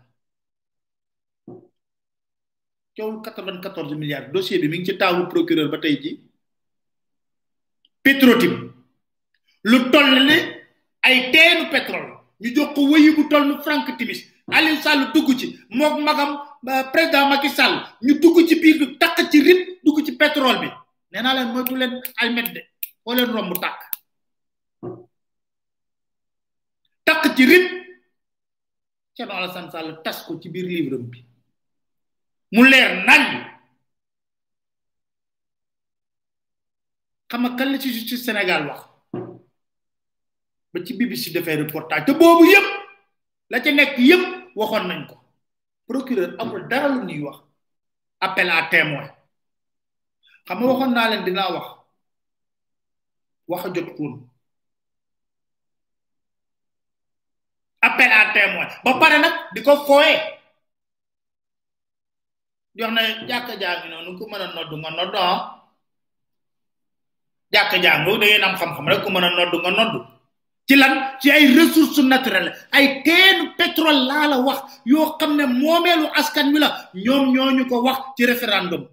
coowul 2.95 3.19
94 3.25 4.01
milliards 4.01 4.33
dossier 4.35 4.61
bi 4.61 4.69
mi 4.69 4.85
ci 4.87 4.95
taawu 5.01 5.27
procureur 5.33 5.71
ba 5.73 5.79
tey 5.85 5.95
ji 6.03 6.11
petro 8.05 8.33
lu 9.71 9.79
toll 9.93 10.13
ne 10.29 10.37
ay 11.07 11.17
teenu 11.33 11.71
pétrole 11.77 12.12
ñu 12.43 12.51
jox 12.57 12.75
ko 12.75 12.83
wéyu 12.91 13.15
bu 13.17 13.29
toll 13.29 13.47
nu 13.47 13.63
Frank 13.63 13.97
Timis 13.97 14.27
Aliou 14.51 14.77
Sall 14.83 15.13
dugg 15.15 15.39
ci 15.39 15.59
mook 15.71 15.99
magam 16.03 16.31
euh, 16.69 16.85
président 16.93 17.29
Macky 17.29 17.49
Sall 17.51 17.83
ñu 18.03 18.19
dugg 18.19 18.47
ci 18.49 18.57
biir 18.61 18.99
takk 18.99 19.31
ci 19.31 19.41
rib 19.43 19.79
dugg 19.85 20.05
ci 20.05 20.13
petrol 20.17 20.59
bi 20.61 20.69
nee 21.13 21.23
naa 21.23 21.35
leen 21.35 21.53
moytu 21.53 21.77
leen 21.77 22.01
almet 22.17 22.53
de 22.53 22.61
foo 23.05 23.15
leen 23.15 23.31
romb 23.31 23.55
tàkk 23.61 23.81
takk 27.05 27.35
ci 27.37 27.45
rib 27.45 27.65
Thierno 29.15 29.33
Alassane 29.35 29.71
Sall 29.71 30.01
tas 30.03 30.25
ko 30.27 30.39
ci 30.41 30.49
biir 30.49 30.65
livre 30.67 30.99
bi 30.99 31.25
mu 32.53 32.65
leer 32.67 33.05
nañ 33.07 33.23
xam 37.29 37.41
nga 37.43 37.57
kan 37.57 37.71
la 37.73 37.79
ci 37.79 37.93
justice 37.93 38.25
Sénégal 38.25 38.67
wax 38.69 38.92
ba 40.73 40.81
ci 40.81 40.97
BBC 40.97 41.37
defee 41.37 41.61
reportage 41.63 42.09
te 42.09 42.13
boobu 42.17 42.45
yëpp 42.49 42.69
la 43.53 43.61
ca 43.65 43.71
nekk 43.71 43.95
yëpp 44.09 44.25
waxoon 44.59 44.89
nañ 44.89 45.01
ko 45.09 45.15
procureur 45.87 46.31
amul 46.41 46.63
dara 46.71 46.89
lu 46.89 47.01
ñuy 47.07 47.21
wax 47.27 47.37
appel 48.25 48.49
à 48.51 48.67
témoin 48.73 49.09
xam 50.49 50.59
nga 50.59 50.67
waxoon 50.73 50.93
naa 50.97 51.11
leen 51.13 51.25
dinaa 51.25 51.53
wax 51.55 51.67
wax 53.51 53.63
a 53.67 53.75
jot 53.75 53.89
koon 53.97 54.15
appel 57.87 58.13
à 58.13 58.33
témoin 58.33 58.69
ba 58.85 58.91
pare 58.99 59.17
nag 59.21 59.35
di 59.55 59.61
ko 59.63 59.77
fooye 59.87 60.15
jox 62.77 62.91
na 62.97 63.03
jàkka 63.29 63.57
jaa 63.61 63.79
ngi 63.85 63.89
noonu 63.93 64.17
ku 64.19 64.25
mën 64.27 64.41
a 64.41 64.55
noddu 64.57 64.77
nga 64.81 64.91
noddu 64.97 65.19
ah 65.19 65.39
jàkka 67.53 67.77
jaa 67.85 67.99
ngi 68.01 68.11
da 68.41 68.49
ngeen 68.57 68.89
rek 68.91 69.03
ku 69.05 69.11
mën 69.13 69.25
a 69.29 69.31
noddu 69.37 69.59
nga 69.61 69.71
noddu 69.77 70.12
ci 70.65 70.75
lan 70.79 71.19
ci 71.21 71.31
ay 71.31 71.55
ressources 71.59 72.05
naturelles 72.07 72.55
ay 72.71 73.03
teenu 73.03 73.55
pétrole 73.59 74.07
laa 74.07 74.27
la 74.31 74.39
wax 74.47 74.81
yoo 74.87 75.17
xam 75.19 75.35
ne 75.37 75.45
moomeelu 75.47 76.07
askan 76.15 76.53
wi 76.55 76.59
la 76.63 76.91
ñoom 76.95 77.33
ñooñu 77.35 77.67
ko 77.69 77.83
wax 77.83 77.99
ci 78.17 78.23
référendum 78.27 78.87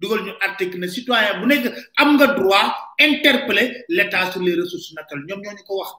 dugal 0.00 0.24
ñu 0.26 0.32
article 0.42 0.78
ne 0.78 0.88
citoyen 0.90 1.38
bu 1.40 1.46
nekk 1.46 1.64
am 2.00 2.08
nga 2.14 2.26
droit 2.34 2.72
interpeller 2.98 3.84
l'état 3.88 4.30
sur 4.32 4.42
les 4.42 4.54
ressources 4.58 4.92
naturelles 4.98 5.26
ñoom 5.28 5.40
ñooñu 5.42 5.62
ko 5.64 5.72
wax 5.80 5.90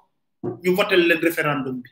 ñu 0.63 0.75
votel 0.75 1.07
leen 1.07 1.21
référendum 1.21 1.81
bi 1.83 1.89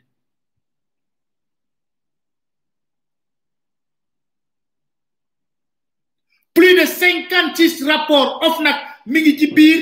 plus 6.54 6.74
de 6.78 6.84
56 6.86 7.86
rapports 7.88 8.40
OFNAC 8.44 8.76
mi 9.06 9.18
ngi 9.20 9.32
ci 9.38 9.46
biir 9.56 9.80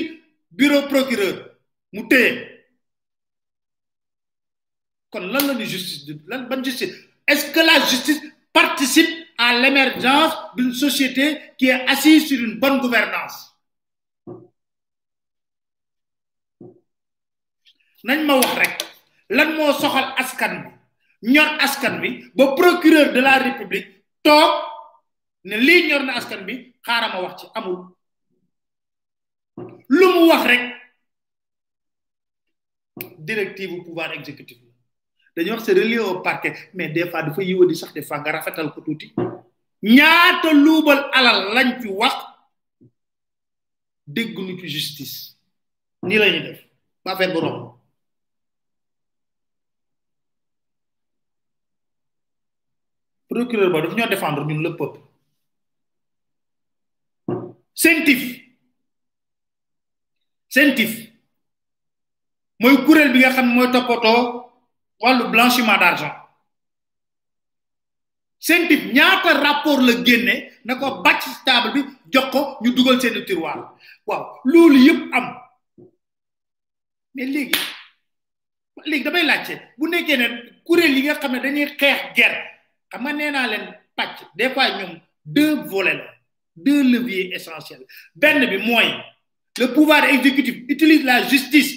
bureau 0.49 0.87
procureur 0.87 1.35
mu 1.91 2.07
téye 2.07 2.52
kon 5.13 5.29
lan 5.33 5.45
la 5.47 5.53
ni 5.53 5.65
justice 5.65 6.03
di 6.05 6.13
lan 6.27 6.47
ban 6.49 6.63
justice 6.63 6.91
est-ce 7.27 7.45
que 7.53 7.59
la 7.59 7.79
justice 7.87 8.19
participe 8.51 9.11
à 9.37 9.59
l'émergence 9.61 10.33
d'une 10.57 10.73
société 10.73 11.39
qui 11.57 11.67
est 11.67 11.81
assise 11.87 12.27
sur 12.27 12.39
une 12.43 12.59
bonne 12.59 12.79
gouvernance 12.81 13.37
nañ 18.09 18.19
ma 18.27 18.33
wax 18.41 18.53
rek 18.61 18.73
lan 19.37 19.49
moo 19.59 19.69
soxal 19.81 20.07
askan 20.23 20.53
bi 20.65 20.69
ñor 21.35 21.49
askan 21.67 21.95
bi 22.01 22.09
ba 22.35 22.43
procureur 22.61 23.07
de 23.15 23.21
la 23.27 23.37
république 23.47 23.87
toog 24.25 24.51
ne 25.49 25.55
lii 25.67 25.81
ñor 25.91 26.01
na 26.09 26.13
askan 26.19 26.41
bi 26.47 26.53
xaaral 26.85 27.11
ma 27.13 27.19
wax 27.27 27.33
ci 27.39 27.45
amul 27.57 27.77
lu 29.97 30.07
mu 30.15 30.23
wax 30.31 30.43
rek 30.51 30.63
directive 33.27 33.71
pouvoir 33.85 34.11
exécutif 34.19 34.57
dañu 35.35 35.51
wax 35.51 35.63
c'est 35.63 35.73
relié 35.73 35.99
au 35.99 36.19
parquet 36.21 36.69
mais 36.73 36.89
des 36.89 37.07
fois 37.09 37.23
dafa 37.23 37.41
di 37.43 37.75
sax 37.75 37.93
des 37.93 38.01
fois 38.03 38.19
nga 38.19 38.31
rafetal 38.31 38.71
ko 38.73 38.81
tuuti 38.81 39.13
ñaata 39.81 40.53
luubal 40.53 41.09
alal 41.11 41.53
lañ 41.53 41.81
ci 41.81 41.87
wax 41.87 42.15
dégg 44.07 44.37
nu 44.37 44.59
ci 44.59 44.67
justice 44.67 45.37
ni 46.03 46.17
lañu 46.17 46.41
def 46.41 46.59
ba 47.03 47.15
fait 47.17 47.29
bu 47.33 47.39
rom 47.39 47.73
procureur 53.29 53.71
ba 53.71 53.81
dafa 53.81 53.95
ñoo 53.95 54.07
défendre 54.09 54.45
ñun 54.45 54.61
le 54.61 54.75
peuple 54.77 54.99
sentif 57.73 58.39
sentif 60.47 60.93
moy 62.59 62.77
kurel 62.85 63.11
bi 63.11 63.19
nga 63.19 63.31
xam 63.33 63.47
moy 63.47 63.71
topoto 63.71 64.42
Le 65.11 65.25
blanchiment 65.29 65.77
d'argent. 65.77 66.13
Ce 68.39 68.53
seen 68.53 68.93
pas 69.21 69.37
rapport 69.37 69.81
le 69.81 70.03
génne 70.05 70.49
na 70.65 70.75
ko 70.75 71.01
bàcc 71.01 71.23
table 71.45 71.73
bi 71.73 71.83
jox 72.11 72.33
ñu 72.61 72.71
dugal 72.75 73.01
seen 73.01 73.23
tiroir 73.25 73.73
waaw 74.05 74.23
loolu 74.45 75.09
am 75.13 75.35
mais 77.15 77.25
léegi 77.25 77.59
bu 78.75 78.81
nga 78.99 79.11
dañuy 81.39 81.65
guerre 81.71 81.99
xam 82.91 83.19
des 84.35 84.49
fois 84.49 84.67
deux 85.25 85.55
volets 85.65 86.03
deux 86.55 86.83
leviers 86.83 87.33
essentiels 87.33 87.85
le 88.15 89.67
pouvoir 89.73 90.03
exécutif 90.05 90.55
utilise 90.67 91.03
la 91.05 91.23
justice 91.27 91.73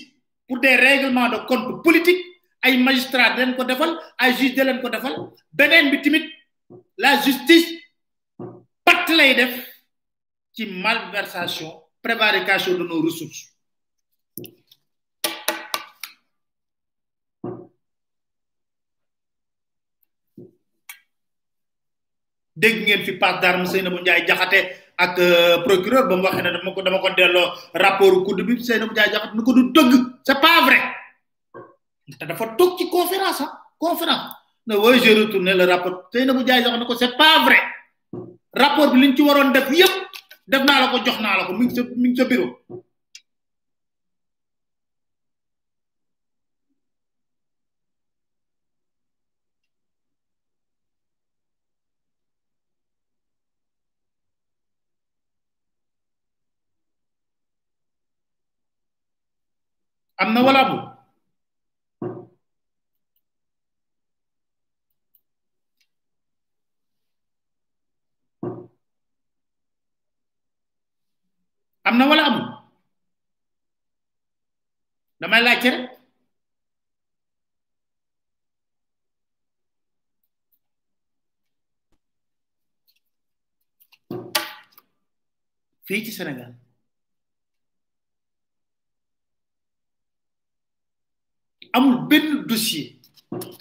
pour 0.49 0.59
des 0.61 0.75
règlements 0.75 1.29
de 1.29 1.37
compte 1.47 1.85
politique 1.85 2.26
ay 2.67 2.83
magistrat 2.83 3.39
di 3.39 3.55
ko 3.55 3.63
defal 3.63 3.95
ay 4.19 4.35
juge 4.35 4.59
di 4.59 4.63
leen 4.67 4.83
ko 4.83 4.91
defal 4.91 5.31
benen 5.55 5.87
bi 5.95 6.03
timit 6.03 6.27
la 6.99 7.23
justice 7.23 7.79
pat 8.83 9.07
lay 9.15 9.39
def 9.39 9.55
ci 10.51 10.67
malversation 10.67 11.71
prévarication 12.03 12.75
de 12.75 12.83
nos 12.83 13.07
ressources 13.07 13.47
dégg 22.57 22.83
ngeen 22.83 23.05
fi 23.07 23.13
passe 23.21 23.41
d'armes 23.43 23.69
Seynabou 23.71 24.01
Ndiaye 24.01 24.27
jaxate 24.27 24.59
ak 24.99 25.19
euh, 25.21 25.61
procureur 25.69 26.09
bam 26.11 26.25
waxe 26.25 26.41
waxee 26.41 26.57
dama 26.57 26.75
ko 26.75 26.81
dama 26.83 26.99
ko 27.05 27.11
delo 27.15 27.43
rapport 27.79 28.27
de 28.35 28.43
bi 28.43 28.59
Seynabou 28.65 28.91
Ndiaye 28.91 29.13
jaxate 29.15 29.35
nu 29.37 29.45
ko 29.47 29.53
du 29.55 29.63
deug 29.71 29.93
c'est 30.27 30.41
pas 30.41 30.65
vrai 30.67 30.96
da 32.07 32.35
fa 32.37 32.55
tok 32.57 32.79
ci 32.79 32.89
conférence 32.89 33.43
conférence 33.79 34.31
ne 34.67 34.77
way 34.77 35.01
je 35.01 35.11
retourné 35.13 35.55
le 35.55 35.65
rapport 35.65 36.09
tey 36.11 36.25
na 36.25 36.33
bu 36.33 36.47
jay 36.47 36.63
jox 36.63 36.77
ne 36.79 36.85
ko 36.85 36.95
c'est 36.95 37.17
pas 37.17 37.45
vrai 37.45 37.59
rapport 38.55 38.93
bi 38.93 39.01
liñ 39.01 39.17
ci 39.17 39.23
waron 39.23 39.51
def 39.51 39.69
yépp 39.71 39.91
def 40.47 40.63
na 40.63 40.81
la 40.81 40.89
ko 40.89 41.05
jox 41.05 41.19
na 41.21 41.37
la 41.37 41.47
ko 41.47 41.53
min 41.53 41.69
ci 41.69 41.83
min 41.97 42.15
ci 42.15 42.25
bureau 42.25 42.57
amna 60.19 60.43
wala 60.43 60.65
bu 60.71 60.96
am 71.87 71.95
na 71.99 72.05
wala 72.11 72.23
amul 72.29 72.47
damay 75.21 75.41
laajte 75.45 75.69
rek 75.73 75.83
fii 85.87 86.05
ci 86.05 86.13
Sénégal 86.17 86.53
amul 91.77 91.97
benn 92.11 92.31
dossier 92.49 92.89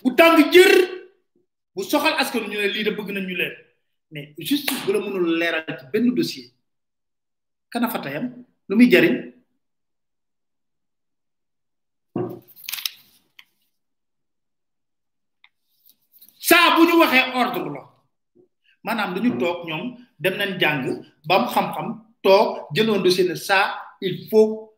bu 0.04 0.10
tàng 0.18 0.42
jër 0.54 0.74
bu 1.76 1.82
soxal 1.92 2.14
askan 2.22 2.44
ñu 2.50 2.58
ne 2.62 2.68
lii 2.74 2.86
de 2.86 2.92
bëgg 2.98 3.10
nañ 3.14 3.26
ñu 3.28 3.36
leer 3.42 3.56
mais 4.12 4.26
justice 4.50 4.82
bu 4.86 4.92
la 4.94 5.00
mënul 5.04 5.26
leeral 5.40 5.66
ci 5.80 5.86
benn 5.94 6.08
dossier 6.18 6.48
kana 7.72 7.90
fa 7.90 8.00
tayam 8.02 8.46
muy 8.70 8.90
jariñ 8.90 9.16
saa 16.40 16.76
bu 16.78 16.86
ñu 16.86 16.96
waxee 17.02 17.26
ordre 17.34 17.70
la 17.76 17.82
maanaam 18.86 19.14
dañu 19.16 19.38
toog 19.42 19.66
ñoom 19.68 19.84
dem 20.22 20.36
nañ 20.38 20.52
jàng 20.62 20.82
bam 21.28 21.44
xam-xam 21.54 21.88
toog 22.24 22.70
jëloon 22.76 23.04
dossier 23.04 23.28
ne 23.30 23.36
ça 23.36 23.60
il 24.02 24.28
faut 24.30 24.78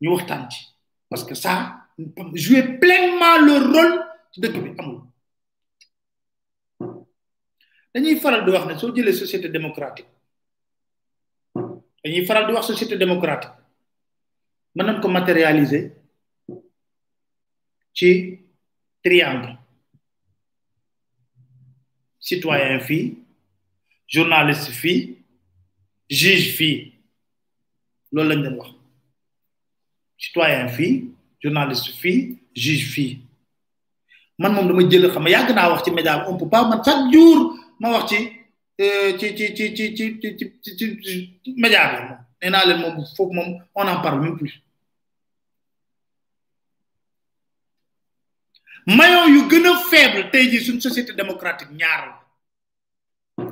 ñu 0.00 0.10
waxtaan 0.14 0.48
parce 1.10 1.24
que 1.24 1.34
ça 1.34 1.84
jouer 2.34 2.62
pleinement 2.82 3.36
le 3.46 3.54
rôle 3.72 3.92
dëkk 4.40 4.56
bi 4.64 4.70
amul 4.80 5.00
dañuy 7.94 8.16
faral 8.22 8.44
di 8.44 8.50
wax 8.54 8.64
ne 8.66 8.74
soo 8.78 8.94
jëlee 8.96 9.12
société 9.22 9.48
démocratique 9.48 10.08
Il 12.04 12.26
faut 12.26 12.32
di 12.32 12.50
une 12.52 12.62
société 12.62 12.96
démocratique 12.96 13.52
Maintenant, 14.74 14.92
nañ 14.94 15.00
ko 15.00 15.08
matérialiser 15.08 15.90
ci 17.92 18.38
triangle 19.02 19.58
citoyen 22.20 22.78
fille, 22.78 23.16
journaliste 24.06 24.70
fille, 24.70 25.24
juge 26.08 26.52
fii 26.54 26.94
loolu 28.12 28.28
lañ 28.28 28.58
citoyen 30.16 30.68
fille, 30.68 31.10
journaliste 31.42 31.90
fille, 31.98 32.38
juge 32.54 32.86
fii 32.92 33.22
man 34.38 34.52
moom 34.54 34.68
dama 34.68 34.88
jël 34.88 35.10
xam 35.10 35.26
yàgg 35.28 35.54
naa 35.56 35.70
wax 35.72 35.82
ci 35.82 35.90
média 35.90 36.28
on 36.28 36.38
pas 36.48 36.64
man 36.68 36.82
chaque 36.84 38.37
ci 38.78 39.34
ci 39.34 39.52
ci 39.56 39.74
ci 39.74 39.92
ci 39.92 40.50
ci 40.62 40.74
ci 40.76 41.40
moom 41.56 41.70
nee 42.38 42.50
naa 42.50 42.64
leen 42.64 42.78
moom 42.78 43.02
foofu 43.14 43.32
moom 43.34 43.50
on 43.74 43.88
en 43.88 44.00
parle 44.00 44.20
même 44.20 44.36
plus 44.36 44.54
yu 48.86 49.48
gën 49.50 49.66
a 49.66 49.74
faible 49.90 50.30
tey 50.30 50.48
jii 50.48 50.64
suñ 50.64 50.80
société 50.80 51.12
démocratique 51.12 51.70
ñaar 51.72 52.04
la 53.38 53.44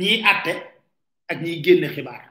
ñiy 0.00 0.22
àtte 0.22 0.52
ak 1.30 1.38
ñiy 1.42 1.60
génne 1.64 1.88
xibaar 1.94 2.22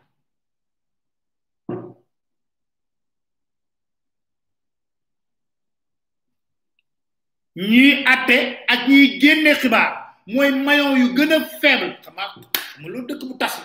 ñiy 7.71 7.93
àtte 8.13 8.37
ak 8.73 8.87
ñiy 8.87 9.19
génne 9.19 9.53
xibaar 9.61 10.00
mooy 10.33 10.51
maillon 10.51 10.95
yu 11.01 11.07
gën 11.17 11.33
a 11.33 11.39
faible 11.61 11.91
xam 12.03 12.13
nga 12.15 12.25
xam 12.31 12.81
loolu 12.81 12.99
dëkk 13.07 13.23
bu 13.29 13.35
tas 13.41 13.55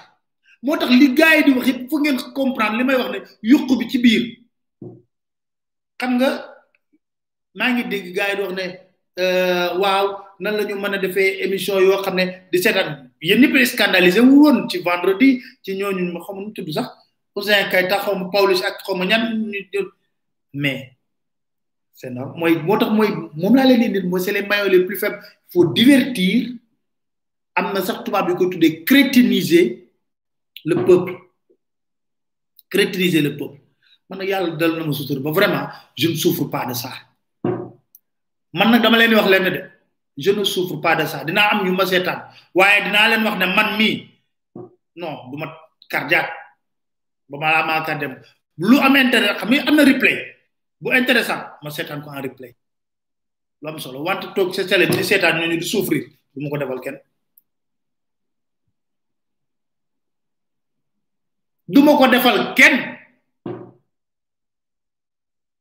moo 0.65 0.77
tax 0.81 0.91
li 1.01 1.09
gars 1.19 1.35
yi 1.39 1.43
di 1.47 1.53
wax 1.57 1.67
fu 1.91 1.97
ngeen 2.03 2.19
comprendre 2.37 2.79
li 2.79 2.85
may 2.89 2.97
wax 3.01 3.11
ne 3.15 3.19
yuq 3.51 3.69
bi 3.79 3.89
ci 3.91 3.99
biir 4.05 4.23
xam 6.01 6.13
nga 6.19 6.29
maa 7.59 7.71
ngi 7.73 7.83
dégg 7.91 8.07
gars 8.17 8.31
yi 8.31 8.37
di 8.39 8.43
wax 8.45 8.53
ne 8.59 8.65
euh, 9.23 9.71
waaw 9.83 10.07
nan 10.43 10.53
la 10.59 10.63
ñu 10.69 10.75
mën 10.83 10.95
a 10.95 10.99
defee 11.05 11.39
émission 11.45 11.77
yoo 11.87 12.03
xam 12.05 12.15
ne 12.21 12.25
di 12.53 12.57
seetaan 12.63 12.89
yéen 13.29 13.41
ñëpp 13.41 13.57
scandalisé 13.73 14.21
wu 14.29 14.35
woon 14.43 14.59
ci 14.71 14.77
vendredi 14.89 15.29
ci 15.63 15.71
ñooñu 15.79 16.03
ma 16.15 16.21
xamu 16.25 16.41
nu 16.47 16.53
tudd 16.59 16.71
sax 16.79 16.89
Ouzin 17.37 17.69
kay 17.71 17.85
xaw 17.89 18.15
ma 18.21 18.27
ak 18.69 18.75
xaw 18.85 18.95
ma 19.01 19.05
ñan 19.11 19.23
ñu 19.51 19.81
mais 20.63 20.81
c'est 21.99 22.11
normal 22.15 22.39
moy 22.41 22.55
motax 22.69 22.91
moy 22.99 23.09
mom 23.41 23.55
la 23.57 23.65
leen 23.69 23.81
di 23.81 23.89
nit 23.95 24.05
moy 24.11 24.21
c'est 24.21 24.33
les 24.37 24.43
maillons 24.49 24.71
les 24.75 24.85
plus 24.87 24.97
faibles 25.03 25.21
faut 25.57 25.73
divertir 25.73 26.53
am 27.57 27.73
na 27.73 27.81
sax 27.81 28.05
tubaab 28.05 28.29
yi 28.29 28.37
ko 28.37 28.45
tuddee 28.53 28.85
crétiniser 28.85 29.73
le 30.69 30.75
peuple 30.85 31.17
crétiniser 32.69 33.25
le 33.25 33.33
peuple 33.41 33.57
man 34.13 34.21
nak 34.21 34.29
yalla 34.29 34.53
dal 34.61 34.77
na 34.77 34.85
ma 34.85 34.93
sutur 34.93 35.25
ba 35.25 35.33
vraiment 35.33 35.73
je 35.97 36.13
ne 36.13 36.17
souffre 36.21 36.45
pas 36.53 36.69
de 36.69 36.75
ça 36.77 36.93
man 38.53 38.69
nak 38.69 38.85
dama 38.85 39.01
leen 39.01 39.17
wax 39.17 39.29
leen 39.33 39.45
de 39.57 39.61
je 40.25 40.31
ne 40.37 40.45
souffre 40.45 40.77
pas 40.85 40.95
de 41.01 41.07
ça 41.09 41.25
dina 41.25 41.49
am 41.49 41.65
ñu 41.65 41.73
ma 41.73 41.87
sétane 41.89 42.23
waaye 42.55 42.85
dina 42.87 43.09
len 43.09 43.25
wax 43.25 43.37
ne 43.41 43.47
man 43.57 43.69
mi 43.81 43.91
non 45.01 45.13
buma 45.31 45.47
ma 45.47 45.47
cardiaque 45.89 46.33
ba 47.31 47.37
ma 47.41 47.49
laa 47.55 47.67
maa 47.67 48.15
lu 48.69 48.77
am 48.87 48.95
intérêt 48.97 49.35
xam 49.39 49.49
nga 49.51 49.65
am 49.69 49.77
na 49.77 49.85
replay 49.93 50.17
bu 50.81 50.93
intéressant 51.03 51.43
ma 51.63 51.71
sétane 51.71 52.03
ko 52.05 52.11
en 52.13 52.21
replay 52.29 52.53
lam 53.67 53.79
solo 53.83 53.99
wante 54.07 54.31
tok 54.33 54.53
ci 54.55 54.63
di 54.63 55.57
di 55.59 55.65
souffrir 55.67 56.07
du 61.67 61.81
defal 61.81 62.07
du 62.07 62.17
defal 62.17 62.53
ken 62.55 62.97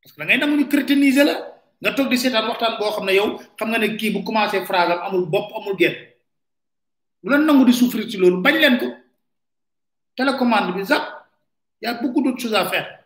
parce 0.02 0.14
que 0.14 0.20
da 0.20 0.24
ngay 0.26 0.38
nangu 0.38 0.56
ñu 0.56 1.16
la 1.26 1.34
nga 1.82 1.94
tok 1.96 2.08
di 2.10 2.18
setan 2.18 2.48
waxtan 2.48 2.78
bo 2.78 3.10
yow 3.10 3.40
xam 3.58 3.70
nga 3.70 3.80
ne 3.80 3.96
ki 3.98 4.12
bu 4.12 4.22
commencer 4.24 4.64
phrase 4.68 4.92
amul 5.06 5.26
bop 5.28 5.50
amul 5.58 5.76
bu 7.24 7.28
nangu 7.30 7.66
di 7.66 7.74
souffrir 7.74 8.08
ci 8.08 8.18
lolu 8.18 8.40
bañ 8.42 8.54
len 8.62 8.78
y 11.82 11.86
a 11.88 11.94
beaucoup 11.96 12.22
d'autres 12.24 12.40
choses 12.42 12.54
à 12.56 12.66
faire 12.70 13.05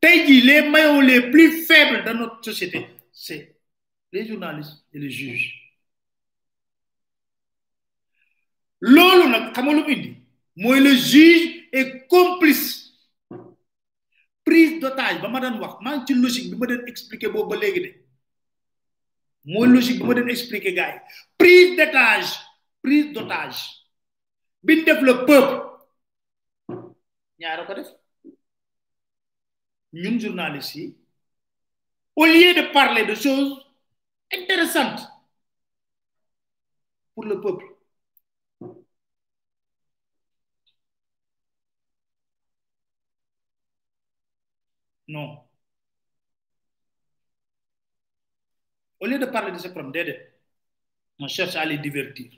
tey 0.00 0.26
les 0.42 0.62
maillons 0.68 1.00
les 1.02 1.30
plus 1.30 1.62
faibles 1.66 2.02
dans 2.04 2.14
notre 2.14 2.42
société 2.42 2.86
c'est 3.12 3.58
les 4.12 4.26
journalistes 4.26 4.82
et 4.92 4.98
les 4.98 5.10
juges 5.10 5.56
Lolo 8.80 9.28
nag 9.28 9.52
le 10.56 10.94
juge 10.96 11.66
est 11.70 12.06
complice 12.08 12.90
prise 14.42 14.80
d'otage 14.80 15.20
je 15.22 15.26
ma 15.28 15.38
daan 15.40 15.60
wax 15.60 15.74
maa 15.82 16.02
logique 16.08 16.50
que 16.50 16.54
je 16.56 16.62
expliquer 16.88 17.26
expliquer. 17.26 17.28
boobu 17.28 17.58
ba 17.58 17.66
une 19.64 19.72
logique 19.72 20.00
expliquer 20.28 20.72
gars 20.72 21.02
prise 21.36 21.76
d'otage 21.76 22.40
prise 22.82 23.12
d'otage 23.12 23.76
Bindef 24.62 24.96
def 24.96 25.02
le 25.02 25.24
peuple 25.24 25.58
ñun 29.92 30.18
journalistes 30.18 30.94
au 32.14 32.24
lieu 32.24 32.54
de 32.54 32.72
parler 32.72 33.04
de 33.06 33.14
choses 33.14 33.60
intéressantes 34.32 35.00
pour 37.14 37.24
le 37.24 37.40
peuple 37.40 37.64
non 45.08 45.44
au 49.00 49.06
lieu 49.06 49.18
de 49.18 49.26
parler 49.26 49.52
de 49.52 49.58
ces 49.58 49.72
problèmes 49.72 50.14
on 51.18 51.26
cherche 51.26 51.56
à 51.56 51.64
les 51.64 51.78
divertir 51.78 52.30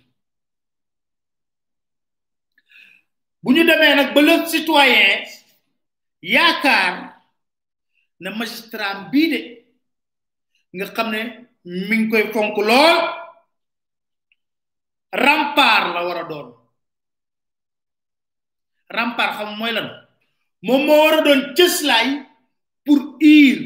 buñu 3.43 3.61
nous 3.65 3.75
nak 3.83 4.15
ba 4.15 4.21
le 4.29 4.35
ne 8.23 8.31
magistrat 8.31 8.97
bii 9.12 9.29
de 9.33 9.41
nga 10.77 10.87
xam 10.97 11.09
ne 11.11 11.20
mi 11.89 11.97
ngi 11.97 12.11
koy 12.12 12.25
fonk 12.35 12.57
lool 12.68 12.99
rempart 15.25 15.87
la 15.95 16.03
war 16.07 16.18
a 16.25 16.29
doon 16.31 16.49
rempart 18.97 19.33
xam 19.37 19.51
mooy 19.59 19.73
lan 19.75 19.89
moom 20.66 20.83
moo 20.87 21.01
war 21.05 21.14
a 21.18 21.25
doon 21.27 21.41
cëslaay 21.57 22.09
pour 22.87 23.01
ir 23.20 23.59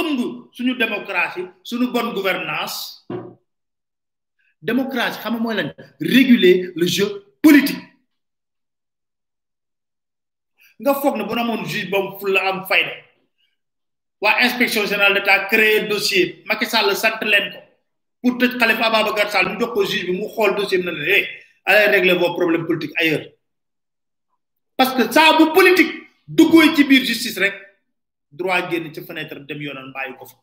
ëmb 0.00 0.18
suñu 0.54 0.74
démocratie 0.78 1.44
suñu 1.68 1.86
bonne 1.94 2.14
gouvernance 2.14 2.76
démocratie 4.70 5.20
xam 5.22 5.38
mooy 5.42 5.54
lan 5.56 5.70
réguler 6.14 6.70
le 6.78 6.86
jeu 6.86 7.08
politique 7.42 7.82
nga 10.80 10.92
foog 11.00 11.14
ne 11.16 11.24
bu 11.26 11.34
na 11.34 11.42
amoon 11.46 11.64
juge 11.70 11.90
ba 11.90 11.98
mu 12.02 12.10
fulla 12.20 12.40
am 12.50 12.60
fayda 12.70 12.94
waa 14.22 14.38
inspection 14.46 14.86
générale 14.86 15.18
d'État 15.18 15.46
créé 15.50 15.88
dossier 15.92 16.44
Macky 16.48 16.66
Sall 16.72 16.94
sant 16.96 17.18
leen 17.30 17.46
ko 17.52 17.58
pour 18.22 18.34
tëj 18.38 18.54
Khalifa 18.60 18.84
Ababacar 18.88 19.28
Sall 19.34 19.48
bi 19.58 19.64
mu 20.18 20.26
xool 20.34 20.52
dossier 20.56 20.78
bi 20.78 20.84
na 20.86 20.92
ne 20.94 21.02
eh 21.10 21.24
allez 21.66 21.90
régler 21.94 22.14
vos 22.14 22.34
problèmes 22.38 22.66
que 22.66 22.74
saa 25.10 25.36
bu 25.38 25.44
politique 25.52 25.92
ci 26.76 26.84
biir 26.84 27.04
justice 27.04 27.36
rek 27.38 27.54
droit 28.30 28.70
génn 28.70 28.94
ci 28.94 29.00
fenêtre 29.04 29.40
dem 29.44 29.60
yoonam 29.62 29.92
bàyyi 29.92 30.14
ko 30.16 30.24
fa 30.30 30.36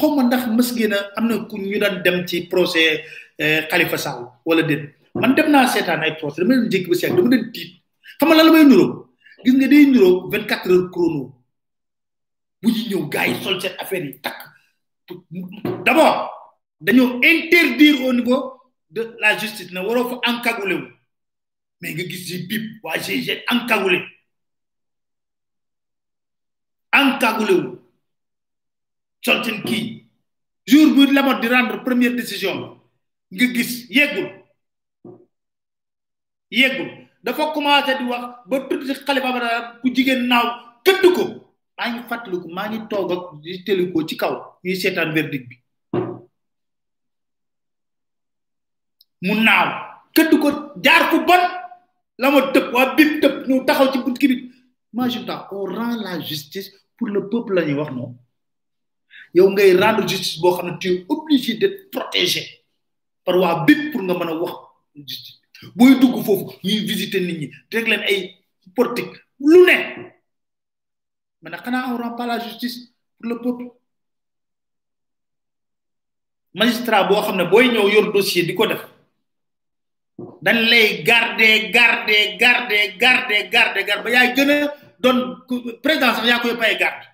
xaw 0.00 0.10
ma 0.16 0.22
ndax 0.24 0.42
a 0.48 0.50
am 1.18 1.26
na 1.28 1.38
ku 1.44 1.56
ñu 1.58 1.78
daan 1.78 2.02
dem 2.02 2.26
ci 2.26 2.46
procès 2.48 3.00
eh, 3.38 3.66
Khalifa 3.70 3.96
Sall 3.98 4.26
wala 4.46 4.62
déet 4.62 4.94
man 5.14 5.34
dem 5.34 5.50
naa 5.52 5.66
seetaan 5.68 6.02
ay 6.04 6.16
procès 6.16 6.38
dama 6.40 6.54
leen 6.54 6.70
jékki 6.70 6.88
ba 6.90 6.94
seeg 6.96 7.12
dama 7.14 7.28
leen 7.28 7.52
tiit 7.52 7.82
xam 8.18 8.28
nga 8.28 8.36
lan 8.36 8.46
la 8.46 8.52
may 8.52 8.64
nuroo 8.64 9.11
gis 9.44 9.54
nga 9.58 9.66
day 9.68 9.84
24 9.90 10.66
heures 10.66 10.90
chrono 10.92 11.34
bu 12.62 12.68
ñu 12.70 13.10
affaire 13.78 14.08
d'abord 15.84 16.30
interdire 17.24 18.04
au 18.06 18.12
niveau 18.12 18.60
de 18.90 19.16
la 19.18 19.36
justice 19.38 19.72
ne 19.72 19.80
mais 21.80 21.94
nga 21.94 22.04
gis 22.08 22.46
bip 22.46 22.62
encagoulé 23.48 24.04
wu 26.94 27.78
sol 29.24 29.42
jour 30.66 30.94
bu 30.94 31.12
mort 31.12 31.40
di 31.40 31.48
rendre 31.48 31.82
première 31.84 32.14
décision 32.14 32.78
nga 33.30 33.46
gis 33.52 33.88
dafa 37.24 37.44
commencé 37.54 37.92
di 37.98 38.04
wax 38.10 38.22
ba 38.48 38.56
tudd 38.68 38.82
ci 38.86 38.94
xalifa 39.06 39.30
ba 39.32 39.78
ku 39.80 39.88
jigen 39.94 40.26
naw 40.28 40.44
tëdd 40.84 41.02
ko 41.16 41.24
ma 41.78 41.84
ngi 41.88 42.00
ko 42.42 42.48
ma 42.56 42.62
ngi 42.68 42.78
tog 42.90 43.10
ak 43.12 43.20
di 43.40 43.92
ko 43.92 43.98
ci 44.08 44.14
kaw 44.16 44.34
ni 44.64 44.74
setan 44.74 45.14
verdict 45.14 45.46
bi 45.48 45.56
mu 49.26 49.34
naw 49.46 49.66
këdd 50.16 50.32
ko 50.42 50.48
jaar 50.84 51.02
ku 51.10 51.18
bon 51.28 51.42
la 52.18 52.28
ma 52.30 52.40
tëb 52.52 52.74
waa 52.74 52.94
bib 52.96 53.22
tëb 53.22 53.34
ñu 53.46 53.64
taxaw 53.66 53.88
ci 53.92 53.98
bunt 54.02 54.18
kibit 54.18 54.42
ta 55.26 55.48
on 55.52 55.70
rend 55.70 55.94
la 56.02 56.18
justice 56.20 56.72
pour 56.96 57.06
le 57.08 57.28
peuple 57.30 57.54
la 57.54 57.62
wax 57.80 57.90
non 57.94 58.18
yow 59.34 59.48
ngay 59.50 59.78
rendre 59.78 60.06
justice 60.08 60.40
bo 60.40 60.56
xamne 60.56 60.78
tu 60.78 60.88
es 60.90 61.04
obligé 61.08 61.54
d'être 61.54 61.88
protégé 61.90 62.66
par 63.24 63.36
wa 63.38 63.64
bip 63.64 63.92
pour 63.92 64.02
nga 64.02 64.14
mëna 64.14 64.34
wax 64.34 64.52
justice 65.06 65.41
buy 65.74 65.94
dugg 66.00 66.22
foofu 66.24 66.52
ñuy 66.62 66.78
visiter 66.86 67.20
nit 67.22 67.38
ñi 67.40 67.48
teg 67.70 67.86
leen 67.88 68.02
ay 68.02 68.18
portique 68.74 69.16
lu 69.38 69.64
ne 69.66 69.76
mais 71.42 71.50
nag 71.50 71.62
xanaa 71.64 71.92
on 71.94 71.98
rend 71.98 72.16
pas 72.16 72.38
justice 72.40 72.90
pour 73.18 73.28
le 73.30 73.40
peuple 73.40 73.64
magistrat 76.54 77.04
boo 77.08 77.22
xam 77.22 77.36
ne 77.36 77.44
booy 77.44 77.68
ñëw 77.68 77.88
yor 77.94 78.12
dossier 78.12 78.42
di 78.46 78.54
ko 78.54 78.66
def 78.66 78.82
dañ 80.44 80.56
lay 80.70 81.02
garder 81.08 81.70
garder 81.72 82.36
garder 82.42 82.84
garder 83.02 83.42
garder 83.54 83.84
garde 83.88 84.04
ba 84.04 84.10
yaay 84.10 84.34
gën 84.36 84.50
a 84.50 84.56
doon 85.02 85.18
président 85.82 86.14
sax 86.14 86.26
yaa 86.28 86.40
koy 86.42 86.56
paye 86.58 86.76
garde 86.82 87.11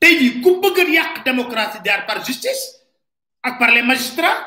tey 0.00 0.14
jii 0.18 0.38
ku 0.42 0.58
bëgg 0.62 0.78
a 0.78 0.84
yàq 0.96 1.14
démocratie 1.26 1.80
jaar 1.84 2.06
par 2.06 2.22
justice 2.24 2.86
ak 3.42 3.58
par 3.58 3.70
les 3.74 3.82
magistrats 3.82 4.42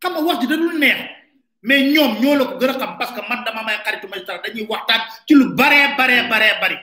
xam 0.00 0.12
nga 0.12 0.22
wax 0.24 0.38
ji 0.42 0.46
da 0.46 0.56
dul 0.60 0.76
neex 0.78 1.00
mais 1.64 1.88
ñoom 1.92 2.20
ñoo 2.20 2.36
la 2.36 2.44
ko 2.44 2.54
gën 2.60 2.70
a 2.70 2.78
xam 2.80 2.92
parce 3.00 3.12
que 3.16 3.20
man 3.28 3.42
dama 3.44 3.62
may 3.64 3.80
xaritu 3.84 4.08
magistrat 4.08 4.42
dañuy 4.44 4.66
waxtaan 4.68 5.00
ci 5.26 5.32
lu 5.34 5.54
bare 5.58 5.96
baree 5.98 6.22
baree 6.28 6.54
bari 6.60 6.78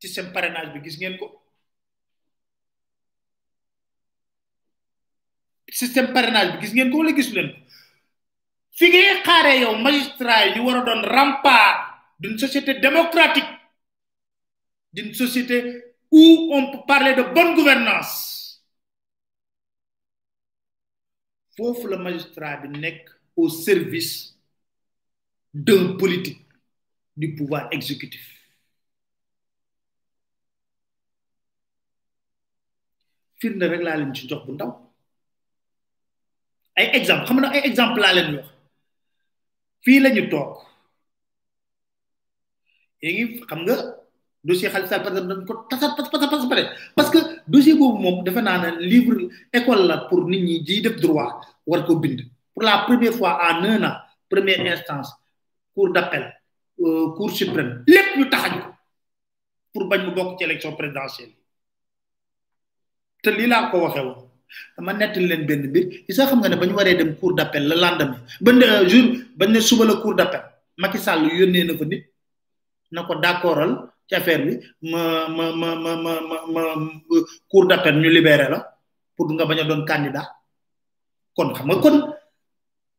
ci 0.00 0.06
seen 0.12 0.28
bi 0.72 0.80
gis 0.84 0.96
ngeen 0.98 1.16
ko. 1.20 1.26
système 5.80 6.12
parrainage 6.16 6.56
bi 6.56 6.62
gis 6.66 6.72
ngeen 6.72 6.88
ko 6.90 6.96
wala 7.04 7.12
gis 7.12 7.30
leen 7.36 7.52
ko 7.52 7.58
fi 8.78 8.86
xaaree 9.26 9.60
yow 9.60 9.74
magistrat 9.84 10.40
yi 10.46 10.50
ñu 10.56 10.64
war 10.66 10.78
a 10.80 10.82
doon 10.88 11.02
rempart 11.04 11.76
d'une 12.18 12.38
société 12.38 12.80
démocratique 12.80 13.55
d'une 14.96 15.12
société 15.14 15.84
où 16.10 16.48
on 16.52 16.72
peut 16.72 16.86
parler 16.88 17.14
de 17.14 17.22
bonne 17.34 17.54
gouvernance 17.54 18.64
que 21.56 21.86
le 21.88 21.98
magistrat 21.98 22.56
bi 22.62 22.68
au 23.40 23.48
service 23.50 24.16
d'un 25.52 25.86
politique 25.98 26.40
du 27.14 27.34
pouvoir 27.34 27.68
exécutif 27.72 28.32
Firne 33.36 33.66
rek 33.68 33.82
la 33.84 33.98
len 34.00 34.14
ci 34.16 34.24
jox 34.30 34.46
bu 34.46 34.54
ndaw 34.56 34.70
ay 36.80 36.86
exemple 36.98 37.26
xam 37.28 37.40
na 37.44 37.50
ay 37.52 37.66
exemple 37.68 38.00
la 38.00 38.14
len 38.16 38.36
wax 38.38 38.52
Fi 39.86 40.00
la 40.00 40.10
tok. 40.30 40.52
Yi 43.02 43.10
ngi 43.14 43.44
xam 43.48 43.60
nga 43.62 43.76
dossier 44.46 44.70
Khalifa 44.70 45.02
Sall 45.02 45.02
par 45.02 45.10
exemple 45.12 45.34
dañ 45.34 45.42
ko 45.42 45.66
tasat 45.66 45.98
pas 45.98 46.06
pas 46.06 46.22
pas 46.30 46.46
pare 46.46 46.64
parce 46.94 47.10
que 47.10 47.18
dossier 47.50 47.74
boobu 47.74 47.98
moom 47.98 48.16
defe 48.22 48.38
naa 48.46 48.62
ne 48.62 48.68
livre 48.92 49.26
école 49.50 49.82
la 49.90 50.06
pour 50.08 50.22
nit 50.30 50.38
ñi 50.46 50.54
jiy 50.66 50.80
def 50.86 50.96
droit 51.04 51.34
war 51.66 51.80
ko 51.86 51.96
bind 52.02 52.20
pour 52.54 52.62
la 52.62 52.86
première 52.86 53.12
fois 53.18 53.34
en 53.50 53.64
un 53.66 53.82
an 53.90 53.96
première 54.30 54.62
instance 54.74 55.10
cour 55.74 55.90
d'appel 55.92 56.24
euh, 56.84 57.10
cour 57.16 57.30
suprême 57.40 57.82
lépp 57.90 58.08
ñu 58.18 58.28
taxañ 58.30 58.54
ko 58.62 58.70
pour 59.74 59.82
bañ 59.90 60.00
mu 60.06 60.14
bokk 60.14 60.38
ci 60.38 60.44
élection 60.48 60.72
présidentielle 60.78 61.32
te 63.22 63.30
lii 63.36 63.48
laa 63.52 63.68
ko 63.70 63.82
waxee 63.84 64.02
woon 64.06 64.20
dama 64.76 64.90
nettali 64.92 65.26
leen 65.30 65.42
benn 65.48 65.62
mbir 65.70 65.84
yi 66.06 66.12
sax 66.14 66.30
xam 66.30 66.38
nga 66.40 66.48
ne 66.50 66.56
ba 66.62 66.66
ñu 66.66 66.74
waree 66.78 66.94
dem 67.00 67.12
cour 67.18 67.34
d'appel 67.34 67.64
le 67.70 67.74
lendemain 67.82 68.20
ba 68.44 68.50
euh, 68.64 68.80
jour 68.90 69.04
bañ 69.38 69.50
ne 69.52 69.58
suba 69.68 69.84
la 69.84 69.96
cour 70.04 70.14
d'appel 70.14 70.42
Macky 70.78 70.98
Sall 70.98 71.22
yónnee 71.38 71.64
na 71.64 71.74
fa 71.78 71.84
nit 71.90 72.02
nako 72.90 73.14
d'accordal 73.18 73.72
ci 74.06 74.14
affaire 74.14 74.44
bi 74.46 74.54
ma 74.90 75.26
ma 75.28 75.50
ma 75.52 75.74
ma 75.74 75.94
ma 75.96 76.14
ma 76.46 76.62
cour 77.48 77.66
d'appel 77.66 77.96
ñu 77.98 78.10
libéré 78.10 78.48
la 78.48 78.60
pour 79.16 79.30
nga 79.32 79.44
baña 79.46 79.64
doon 79.64 79.84
candidat 79.84 80.26
kon 81.34 81.52
xam 81.54 81.66
nga 81.66 81.76
kon 81.82 81.96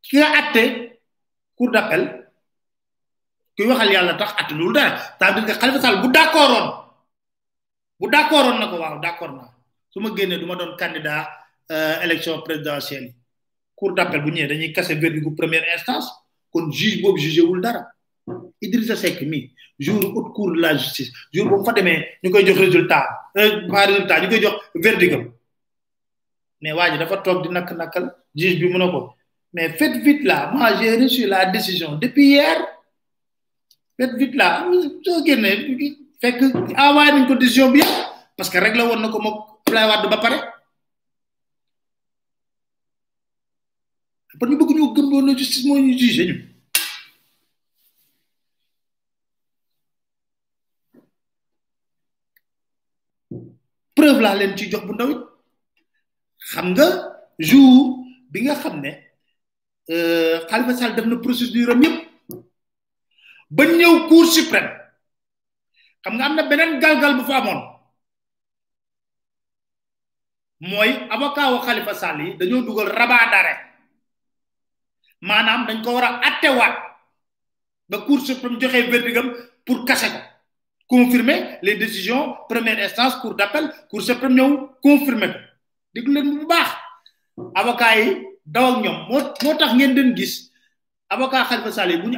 ki 0.04 0.18
nga 0.18 0.30
atté 0.40 0.64
cour 1.56 1.72
d'appel 1.72 2.04
ki 3.56 3.64
waxal 3.64 3.92
yalla 3.92 4.14
tax 4.20 4.32
atté 4.38 4.54
lul 4.56 4.74
da 4.74 5.16
ta 5.20 5.28
à 5.28 5.32
nga 5.32 5.46
que 5.54 5.60
Khalifa 5.60 5.80
Sall 5.80 6.02
bu 6.02 6.12
d'accordon 6.12 6.68
bu 8.00 8.10
d'accordon 8.10 8.60
nako 8.60 8.76
waaw 8.78 9.00
d'accord 9.00 9.32
na 9.32 9.48
suma 9.90 10.10
ma 10.10 10.16
duma 10.36 10.56
ma 10.56 10.56
doon 10.56 10.76
candidat 10.76 11.30
euh, 11.72 12.02
élection 12.02 12.42
présidentielle 12.42 13.14
cour 13.76 13.94
d'appel 13.94 14.22
bu 14.22 14.32
ñëwee 14.32 14.48
dañuy 14.48 14.74
casser 14.74 14.96
verdict 15.00 15.36
première 15.38 15.64
instance 15.74 16.12
kon 16.52 16.70
juge 16.72 17.02
boobu 17.02 17.18
jugé 17.20 17.42
wul 17.42 17.62
dara 17.62 17.88
Idrissa 18.62 18.95
Seck 18.95 19.22
mi 19.22 19.53
jour 19.80 20.01
haute 20.16 20.32
cour 20.34 20.51
de 20.55 20.60
la 20.62 20.76
justice 20.78 21.12
jour 21.32 21.45
bu 21.49 21.64
fa 21.64 21.72
demee 21.74 21.97
ñu 22.24 22.32
koy 22.32 22.43
jox 22.47 22.58
résultat 22.60 23.03
euh, 23.38 23.68
pas 23.68 23.86
résultat 23.86 24.22
ñu 24.22 24.30
koy 24.30 24.41
jox 24.41 24.55
verdict 24.74 25.14
mais 26.62 26.72
waa 26.74 26.89
ji 26.91 26.97
dafa 26.97 27.18
tok 27.18 27.43
di 27.43 27.49
nak 27.49 27.72
nakal 27.78 28.05
juge 28.36 28.55
bi 28.60 28.68
mu 28.68 28.80
mais 29.53 29.70
faites 29.78 29.97
vite 30.03 30.24
là 30.24 30.51
moi 30.51 30.74
j'ai 30.82 30.95
reçu 30.97 31.28
la 31.28 31.45
décision 31.45 31.95
depuis 31.97 32.30
hier 32.32 32.58
faites 33.99 34.16
vite 34.16 34.34
là 34.34 34.68
soo 35.05 35.24
génné 35.24 35.51
fekk 36.22 36.41
envoyé 36.78 37.12
nañ 37.12 37.28
ko 37.28 37.36
décision 37.36 37.70
bi 37.72 37.82
parce 38.36 38.49
que 38.49 38.58
réglé 38.58 38.82
woon 38.82 38.99
na 38.99 39.10
ko 39.10 39.20
moom 39.20 39.36
Ablaye 39.68 40.08
ba 40.10 40.18
paré 40.18 40.38
pour 44.39 44.47
ñu 44.47 44.58
bëgg 44.58 44.70
ñu 44.72 44.93
gëm 44.95 45.10
bo 45.10 45.38
justice 45.38 45.66
nous 45.66 45.78
ñu 45.78 45.97
jugé 45.99 46.26
ñu 46.26 46.57
preuve 54.18 54.38
leen 54.39 54.55
ci 54.57 54.65
jox 54.72 54.84
bu 54.86 54.93
ndaw 54.93 55.09
xam 56.51 56.68
nga 56.74 56.86
jour 57.38 57.97
bi 58.32 58.41
nga 58.41 58.55
xam 58.55 58.80
ne 58.82 58.91
euh, 59.89 60.45
Khalifa 60.49 60.74
Sall 60.74 60.95
def 60.95 61.05
na 61.05 61.18
procédure 61.18 61.72
am 61.72 61.84
yëpp 61.84 62.03
ba 63.49 63.63
ñëw 63.65 64.07
cour 64.07 64.26
suprême 64.26 64.72
xam 66.03 66.15
nga 66.18 66.26
am 66.26 66.36
na 66.36 66.43
beneen 66.43 66.80
galgal 66.80 67.15
bu 67.18 67.24
fa 67.24 67.38
amoon 67.39 67.61
mooy 70.59 70.89
avocat 71.09 71.51
wa 71.51 71.61
Khalifa 71.65 71.93
Sall 71.93 72.38
dañoo 72.38 72.61
dugal 72.65 72.88
rabat 72.89 73.30
d'arrêt 73.32 73.59
maanaam 75.22 75.65
dañ 75.68 75.82
ko 75.84 75.93
war 75.95 76.03
a 76.05 76.22
attewaat 76.28 76.76
ba 77.89 77.97
cour 78.05 78.20
suprême 78.26 78.59
joxe 78.61 78.89
verdigam 78.91 79.28
pour 79.65 79.86
kase 79.86 80.27
confirmer 80.88 81.60
les 81.62 81.76
décisions 81.78 82.36
première 82.48 82.80
instance 82.84 83.18
cours 83.22 83.36
d'appel 83.36 83.66
cour 83.92 84.02
suprême 84.08 84.36
ñëw 84.38 84.50
confirmer 84.86 85.30
ko 85.94 86.00
ils 86.00 86.10
leen 86.14 86.30
avocat 87.62 87.92
yi 88.00 88.08
daw 88.46 88.66
ak 88.74 88.80
ñom 88.84 88.98
ngeen 89.76 89.96
den 89.96 90.16
gis 90.18 90.34
avocat 91.12 91.44
Khalifa 91.48 91.86
bu 92.04 92.10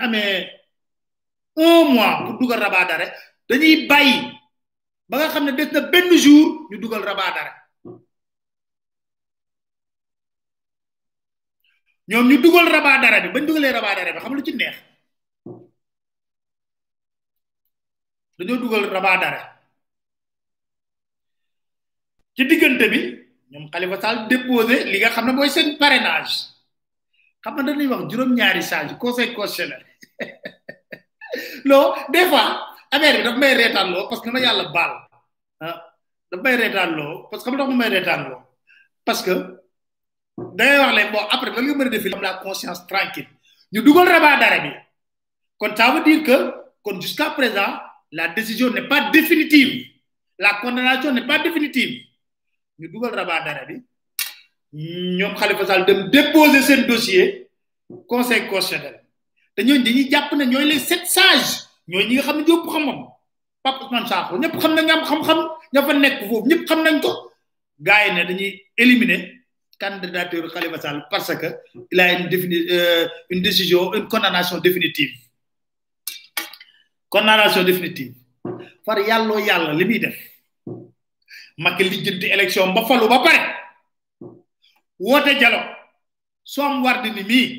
un 1.57 1.83
mois 1.93 2.13
pour 2.23 2.37
dugal 2.39 2.59
rabat 2.63 2.85
d'arrêt 2.87 3.11
dañuy 3.49 3.87
bayyi 3.89 4.17
ba 5.09 5.17
nga 5.17 5.39
ils 5.39 5.73
na 5.73 5.81
benn 5.81 6.11
jour 6.15 6.67
ñu 6.69 6.77
dugal 6.77 7.03
rabat 7.03 7.33
d'arrêt 7.35 7.57
ñu 12.27 12.37
dugal 12.37 12.67
rabat 12.69 12.99
d'arrêt 13.01 13.29
bañ 13.33 13.43
le 13.63 13.71
rabat 13.73 13.95
d'arrêt 13.95 14.19
xam 14.21 14.35
lu 14.35 14.43
ci 14.45 14.53
neex 14.55 14.77
dañoo 18.39 18.55
dugal 18.63 18.87
rabat 18.87 19.15
dara 19.19 19.41
ci 22.35 22.47
diggante 22.47 22.87
bi 22.87 23.01
ñoom 23.51 23.67
Khalifa 23.71 23.97
Sall 23.99 24.17
déposé 24.31 24.77
li 24.87 24.97
nga 25.03 25.11
xam 25.13 25.25
ne 25.27 25.33
mooy 25.35 25.51
seen 25.51 25.67
parrainage 25.81 26.35
xam 27.43 27.53
nga 27.59 27.63
dañuy 27.67 27.87
wax 27.91 28.03
juróom-ñaari 28.09 28.63
sage 28.63 28.95
conseil 29.03 29.35
constitutionnel 29.35 29.83
non 31.69 31.91
des 32.15 32.25
fois 32.31 32.49
affaire 32.93 33.19
bi 33.19 33.23
daf 33.27 33.35
may 33.37 33.53
reetaan 33.59 33.89
loo 33.91 34.07
parce 34.09 34.21
que 34.23 34.29
ma 34.31 34.39
yàlla 34.39 34.71
baal 34.75 34.93
ah 35.65 35.75
daf 36.31 36.39
may 36.41 36.55
parce 37.29 37.43
que 37.43 37.43
xam 37.43 37.53
nga 37.53 37.59
dafa 37.61 37.75
may 37.81 37.89
reetaan 37.91 38.21
parce 39.05 39.21
que 39.25 39.33
da 40.57 40.63
wax 40.81 40.93
leen 40.95 41.09
bon 41.11 41.23
après 41.35 41.51
lan 41.51 41.63
nga 41.67 41.75
mën 41.75 41.91
a 41.91 41.99
am 42.15 42.21
la 42.27 42.33
conscience 42.47 42.87
tranquille 42.91 43.27
ñu 43.73 43.83
dugal 43.83 44.07
rabat 44.07 44.39
d'arrêt 44.39 44.61
bi 44.65 44.71
kon 45.59 45.75
ça 45.75 45.91
dire 46.07 46.23
que 46.23 46.37
kon 46.83 47.01
jusqu'à 47.01 47.31
présent 47.31 47.73
la 48.11 48.29
décision 48.29 48.69
n'est 48.71 48.87
pas 48.87 49.09
définitive 49.11 49.85
la 50.37 50.55
condamnation 50.61 51.13
n'est 51.13 51.27
pas 51.27 51.39
définitive 51.39 52.01
ñu 52.79 52.87
rabat 53.01 53.41
dara 53.43 53.65
bi 53.65 53.83
Khalifa 55.37 55.65
Sall 55.65 55.85
dem 55.85 56.09
déposer 56.09 56.61
ce 56.61 56.81
dossier 56.87 57.47
conseil 58.07 58.47
constitutionnel 58.47 59.03
nous 59.63 59.73
avons 59.73 60.59
les 60.65 60.79
sept 60.79 61.05
sages 61.05 61.65
ñoy 61.87 62.05
ñi 62.07 62.15
nga 62.15 62.21
xam 62.21 62.37
ne 62.37 62.45
xam 62.45 63.05
Nous, 64.31 64.41
Ousmane 64.41 64.41
ñep 64.41 64.55
xam 64.61 64.73
na 64.75 64.81
xam-xam 65.07 66.65
xam 66.65 66.83
nañ 66.83 67.01
ko 67.01 67.11
gars 67.79 68.05
nous 68.11 68.19
avons 68.19 68.27
dañuy 68.27 68.61
éliminer 68.77 69.41
candidature 69.77 70.51
Khalifa 70.53 70.79
Sall 70.81 71.05
parce 71.11 71.35
que 71.35 71.47
il 71.91 71.99
a 71.99 72.13
une 72.13 72.27
euh, 72.71 73.07
décision 73.31 73.93
une 73.93 74.07
condamnation 74.07 74.57
définitive. 74.59 75.11
narration 77.17 77.65
définitive 77.65 78.13
far 78.85 79.01
yàlloo 79.01 79.39
yàlla 79.41 79.73
li 79.73 79.85
muy 79.85 79.99
def 79.99 80.15
makki 81.57 81.83
lijjanti 81.89 82.27
élection 82.29 82.73
ba 82.73 82.85
falu 82.85 83.07
ba 83.09 83.19
pare 83.25 83.41
woote 84.99 85.33
jalo 85.41 85.59
soom 86.43 86.83
war 86.83 87.01
di 87.01 87.09
ni 87.11 87.23
mii 87.23 87.49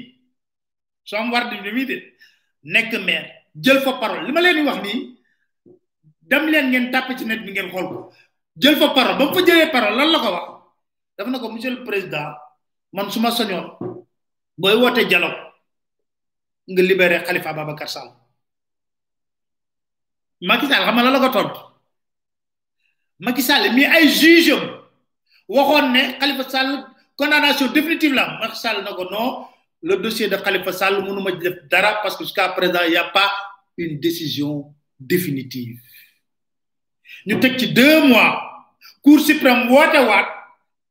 soom 1.04 1.32
war 1.32 1.50
di 1.50 1.60
ni 1.60 1.70
mii 1.72 1.84
de 1.86 1.96
nekk 2.62 2.92
maire 3.04 3.32
jël 3.54 3.80
fa 3.82 3.98
parole 4.00 4.26
li 4.26 4.32
ma 4.32 4.40
leen 4.40 4.56
di 4.56 4.62
wax 4.62 4.78
nii 4.84 5.18
dem 6.20 6.46
leen 6.46 6.68
ngeen 6.70 6.90
tàpp 6.92 7.10
ci 7.18 7.24
net 7.24 7.40
bi 7.44 7.52
ngeen 7.52 7.70
xool 7.70 7.86
ko 7.90 7.98
jël 8.56 8.76
fa 8.76 8.94
parole 8.94 9.18
ba 9.18 9.24
mu 9.26 9.34
fa 9.34 9.42
jëlee 9.46 9.70
parole 9.72 9.96
lan 9.96 10.10
la 10.12 10.18
ko 10.18 10.30
wax 10.32 10.48
daf 11.16 11.26
na 11.28 11.38
ko 11.38 11.50
monsieur 11.50 11.74
le 11.74 11.82
président 11.84 12.30
man 12.92 13.10
suma 13.10 13.30
booy 14.60 14.74
woote 14.76 15.08
jalo 15.10 15.28
nga 16.70 16.82
libéré 16.82 17.24
xalifa 17.24 17.52
babacar 17.52 17.88
sall 17.88 18.19
Macky 20.42 20.66
Sall 20.66 20.84
xam 20.86 20.94
nga 20.96 21.04
la 21.04 21.10
la 21.12 21.20
ko 21.20 21.28
tontu 21.30 21.60
Macky 23.20 23.42
Sall 23.44 23.72
mi 23.76 23.84
ay 23.84 24.08
juge 24.08 24.56
am 25.46 25.92
ne 25.92 26.16
Khalifa 26.18 26.48
Sall 26.50 26.86
condamnation 27.16 27.70
définitive 27.72 28.14
la 28.14 28.38
Macky 28.40 28.56
Sall 28.56 28.82
non 28.82 29.46
le 29.82 29.96
dossier 29.96 30.28
de 30.28 30.36
Khalifa 30.36 30.72
Sall 30.72 31.02
mënuma 31.04 31.32
def 31.32 31.68
dara 31.70 32.00
parce 32.02 32.16
que 32.16 32.24
jusqu'à 32.24 32.48
présent 32.50 32.80
il 32.86 32.92
y 32.92 32.96
a 32.96 33.04
pas 33.04 33.30
une 33.76 34.00
décision 34.00 34.74
définitive 34.98 35.78
ñu 37.26 37.38
teg 37.38 37.58
ci 37.58 37.68
deux 37.74 38.06
mois 38.08 38.66
cour 39.02 39.20
suprême 39.20 39.70
woote 39.70 39.98
wat 40.08 40.26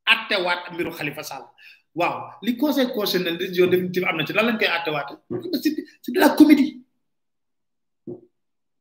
atté 0.06 0.36
wat 0.44 0.70
mbiru 0.74 0.92
Khalifa 0.92 1.24
Sall 1.24 1.44
waaw 1.96 2.36
li 2.44 2.56
conseil 2.56 2.92
constitutionnel 2.94 3.40
décision 3.40 3.66
définitive 3.66 4.06
amna 4.06 4.24
ci 4.28 4.34
lan 4.34 4.46
lañ 4.46 4.58
koy 4.60 4.68
atte 4.68 4.90
waat 4.94 5.08
c'est 5.60 6.12
de 6.14 6.20
la 6.20 6.30
comédie 6.30 6.84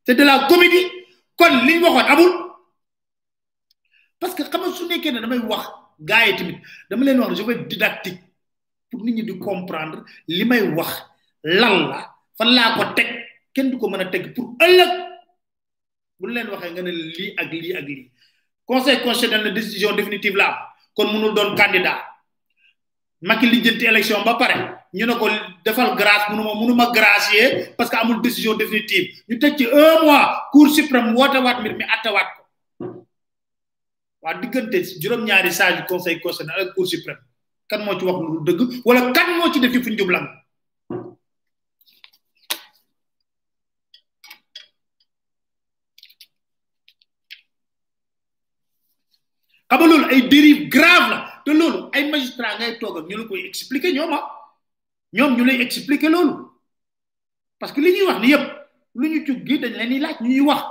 c'est 0.09 0.15
de 0.15 0.25
la 0.25 0.47
comédie 0.49 0.87
kon 1.37 1.51
li 1.67 1.75
ñu 1.81 1.85
waxoon 1.85 2.13
amul 2.15 2.33
parce 4.19 4.35
que 4.35 4.43
xam 4.43 4.61
nga 4.63 4.73
su 4.73 4.87
nekkee 4.87 5.13
ne 5.13 5.21
damay 5.21 5.39
wax 5.39 5.67
gars 6.01 6.25
yi 6.29 6.33
tamit 6.37 6.59
dama 6.89 7.05
leen 7.05 7.21
wax 7.21 7.35
je 7.37 7.43
vais 7.43 7.57
didactique 7.71 8.19
pour 8.91 9.05
nit 9.05 9.13
ñi 9.13 9.23
di 9.23 9.39
comprendre 9.39 9.99
li 10.27 10.47
may 10.47 10.63
wax 10.73 11.03
lan 11.45 11.89
la 11.91 11.99
fan 12.39 12.49
laa 12.57 12.77
ko 12.79 12.85
teg 12.97 13.09
kenn 13.53 13.71
du 13.71 13.77
ko 13.77 13.91
mën 13.91 14.01
a 14.01 14.07
teg 14.09 14.33
pour 14.35 14.57
ëllëg 14.65 14.89
bu 16.19 16.27
leen 16.33 16.49
waxee 16.53 16.73
nga 16.73 16.83
ne 16.83 16.91
lii 16.91 17.35
ak 17.41 17.53
lii 17.53 17.75
ak 17.77 17.85
lii 17.85 18.11
conseil 18.65 19.03
constitutionnel 19.03 19.53
décision 19.53 19.95
définitive 19.95 20.37
la 20.37 20.49
am 20.49 20.57
kon 20.95 21.13
mënul 21.13 21.35
doon 21.35 21.55
candidat 21.55 22.08
Macky 23.21 23.51
lijjanti 23.51 23.83
élection 23.85 24.23
ba 24.23 24.37
pare 24.39 24.85
ñu 24.95 25.05
ne 25.07 25.17
ko 25.19 25.27
defal 25.65 25.95
grâce 25.99 26.31
mënuma 26.31 26.55
mënuma 26.55 26.91
gracier 26.95 27.75
parce 27.77 27.91
que 27.91 27.97
amul 27.97 28.23
décision 28.23 28.55
définitive 28.55 29.11
ñu 29.29 29.39
teg 29.39 29.59
ci 29.59 29.67
un 29.67 30.05
mois 30.05 30.47
cour 30.53 30.71
suprême 30.71 31.17
woote 31.17 31.35
waat 31.39 31.59
mbir 31.61 31.75
mi 31.77 31.85
attewaat 31.85 32.29
ko 32.37 32.43
waa 34.23 34.35
diggante 34.35 34.85
juróom-ñaari 35.01 35.51
sage 35.53 35.85
conseil 35.89 36.21
constitutionnel 36.21 36.69
ak 36.69 36.75
cour 36.75 36.87
suprême 36.87 37.19
kan 37.67 37.83
moo 37.85 37.99
ci 37.99 38.05
wax 38.07 38.19
lu 38.21 38.41
dëgg 38.47 38.87
wala 38.87 39.11
kan 39.13 39.29
moo 39.37 39.53
ci 39.53 39.59
def 39.59 39.73
fi 39.75 39.91
njublan 39.91 40.25
xam 49.69 49.79
nga 49.83 49.87
loolu 49.91 50.07
ay 50.07 50.23
dérive 50.31 50.69
grave 50.71 51.11
la 51.11 51.28
te 51.45 51.53
lolu 51.55 51.89
ay 51.93 52.11
magistrat 52.11 52.59
ngay 52.59 52.79
toog 52.79 52.99
ak 52.99 53.07
ñu 53.09 53.17
la 53.19 53.25
koy 53.27 53.45
expliquer 53.47 53.93
ñoma 53.93 54.17
ah. 54.17 54.25
ñom 55.13 55.37
ñu 55.37 55.45
lay 55.45 55.61
expliquer 55.63 56.11
lolu 56.11 56.49
parce 57.59 57.73
que 57.75 57.81
li 57.81 57.93
ñuy 57.93 58.07
wax 58.07 58.21
ni 58.21 58.29
yeb 58.31 58.43
lu 58.95 59.09
ñu 59.09 59.25
ci 59.27 59.33
gi 59.47 59.59
dañ 59.59 59.73
leen 59.75 59.89
di 59.91 59.99
laaj 59.99 60.17
ñuy 60.21 60.41
wax 60.41 60.63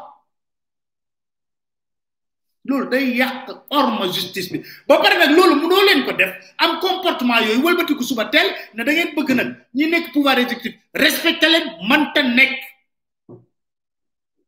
lolu 2.65 2.89
day 2.89 3.15
yàq 3.17 3.49
orma 3.69 4.07
justice 4.11 4.51
bi 4.51 4.63
ba 4.87 4.99
pare 5.01 5.15
lolu 5.31 5.55
mu 5.55 5.67
do 5.69 5.77
leen 5.87 6.03
ko 6.05 6.11
def 6.13 6.31
am 6.57 6.79
comportement 6.79 7.39
wolbati 7.39 7.61
wëlbatiku 7.63 8.03
suba 8.03 8.25
tel 8.29 8.47
na 8.73 8.83
da 8.83 8.91
ngeen 8.91 9.15
bëgg 9.15 9.31
nak 9.35 9.47
ñi 9.73 9.85
nekk 9.89 10.11
pouvoir 10.13 10.39
exécutif 10.39 10.75
respecté 10.93 11.49
leen 11.49 11.65
nek 11.87 12.53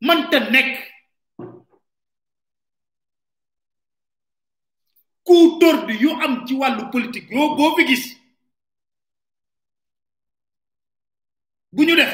nekk 0.01 0.29
ta 0.31 0.39
nekk 0.49 0.88
coup 5.29 5.59
tordu 5.59 5.93
yu 5.93 6.09
am 6.21 6.45
ci 6.45 6.53
wàllu 6.59 6.89
politik 6.91 7.29
yoo 7.31 7.55
boo 7.57 7.75
fi 7.75 7.85
gis 7.87 8.03
bu 11.71 11.83
ñu 11.83 11.95
def 11.95 12.11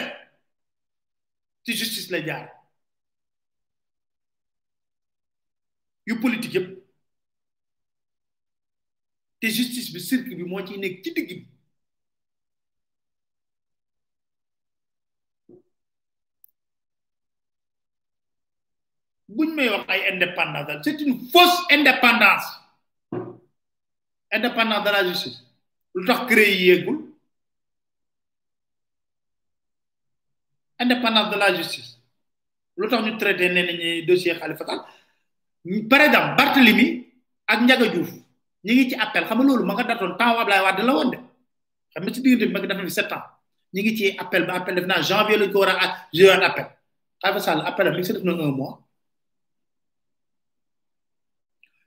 ci 1.63 1.71
justice 1.73 2.11
la 2.11 2.19
jaar 2.27 2.49
yu 6.05 6.19
politique 6.19 6.55
yëpp 6.55 6.83
te 9.39 9.47
justice 9.47 9.93
bi 9.93 9.99
cirque 10.07 10.35
bi 10.37 10.43
moo 10.43 10.65
ciy 10.67 10.77
nekk 10.77 10.99
ci 11.03 11.13
digg 11.13 11.29
bi 11.29 11.47
buñ 19.35 19.49
may 19.55 19.69
wax 19.69 19.87
ay 19.87 20.01
indépendance 20.11 20.83
c'est 20.83 20.99
une 21.03 21.15
fausse 21.31 21.59
indépendance 21.71 22.64
indépendance 24.37 24.83
de 24.85 24.91
la 24.91 25.03
justice 25.07 25.39
lu 25.95 26.03
tax 26.07 26.21
CREI 26.29 26.51
yi 26.53 26.63
yéegul 26.67 26.97
indépendance 30.83 31.29
de 31.33 31.37
la 31.43 31.49
justice 31.55 31.91
lu 32.77 32.87
tax 32.89 33.01
ñu 33.05 33.17
traité 33.17 33.49
nee 33.49 33.63
nañu 33.67 34.05
dossier 34.05 34.37
Khalifa 34.39 34.63
Sall 34.65 34.81
par 35.89 36.01
exemple 36.07 36.29
Barthélemy 36.37 37.07
ak 37.47 37.59
Ndiaga 37.61 37.87
Diouf 37.93 38.11
ñu 38.65 38.71
ngi 38.73 38.89
ci 38.89 38.95
appel 38.95 39.23
xam 39.27 39.37
nga 39.39 39.45
loolu 39.47 39.65
ma 39.65 39.73
nga 39.73 39.83
datoon 39.89 40.15
temps 40.19 40.37
Ablaye 40.41 40.61
Wade 40.63 40.83
la 40.83 40.93
woon 40.93 41.09
de 41.13 41.17
xam 41.93 42.03
nga 42.03 42.11
ci 42.13 42.21
diggante 42.21 42.45
bi 42.49 42.53
ma 42.53 42.59
nga 42.59 42.67
def 42.75 42.83
fi 42.89 42.95
sept 42.99 43.11
ans 43.11 43.23
ñu 43.73 43.81
ngi 43.81 43.91
ci 43.97 44.05
appel 44.17 44.43
ba 44.47 44.53
appel 44.59 44.75
def 44.77 44.85
naa 44.89 45.01
janvier 45.01 45.39
lañu 45.39 45.51
ko 45.53 45.59
war 45.63 45.69
a 45.75 45.75
ak 45.81 46.43
appel 46.49 46.65
Khalifa 47.21 47.39
Sall 47.39 47.59
appel 47.69 47.87
am 47.87 47.93
mi 47.95 48.01
ngi 48.03 48.13
def 48.13 48.23
na 48.23 48.33
un 48.33 48.51
mois 48.59 48.84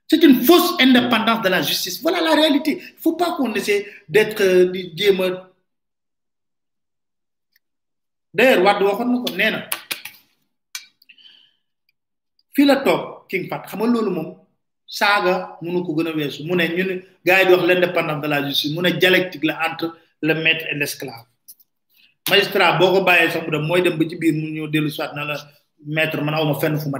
C'est 0.09 0.23
une 0.23 0.41
fausse 0.43 0.73
indépendance 0.81 1.43
de 1.43 1.49
la 1.49 1.61
justice. 1.61 2.01
Voilà 2.01 2.19
la 2.21 2.33
réalité. 2.33 2.79
Il 2.81 2.93
ne 2.95 2.99
faut 2.99 3.13
pas 3.15 3.33
qu'on 3.37 3.53
essaie 3.53 3.85
d'être 4.07 4.41
euh, 4.41 4.65
des 4.71 4.91
D'ailleurs, 8.33 8.63
Wad 8.63 8.81
waxon 8.83 9.05
nako 9.09 9.35
Nena. 9.35 9.69
fi 12.55 12.63
la 12.65 12.83
King 13.27 13.47
Fat 13.49 13.63
xam 13.65 13.85
lolu 13.91 14.11
mom 14.11 14.27
saga 14.97 15.33
mënu 15.63 15.81
ko 15.85 15.95
gëna 15.97 16.11
wessu 16.13 16.43
mu 16.43 16.55
né 16.55 16.67
ñun 16.77 17.01
gaay 17.25 17.45
di 17.47 17.53
wax 17.53 17.63
l'indépendance 17.65 18.21
de 18.21 18.27
la 18.33 18.39
justice 18.47 18.71
mu 18.73 18.83
dialectique 19.01 19.45
la 19.45 19.57
entre 19.67 19.97
le 20.21 20.33
maître 20.43 20.65
et 20.71 20.75
l'esclave 20.75 21.25
magistrat 22.29 22.77
boko 22.79 23.01
bayé 23.01 23.29
sax 23.31 23.45
mu 23.45 23.51
dem 23.51 23.63
moy 23.65 23.81
dem 23.81 23.97
ba 23.97 24.05
ci 24.09 24.15
biir 24.15 24.33
mu 24.33 24.49
ñu 24.53 24.67
délu 24.69 24.89
soit 24.91 25.11
na 25.15 25.25
la 25.25 25.35
maître 25.85 26.21
man 26.21 26.35
awma 26.35 26.59
fenn 26.59 26.77
fu 26.79 26.89
ma 26.89 26.99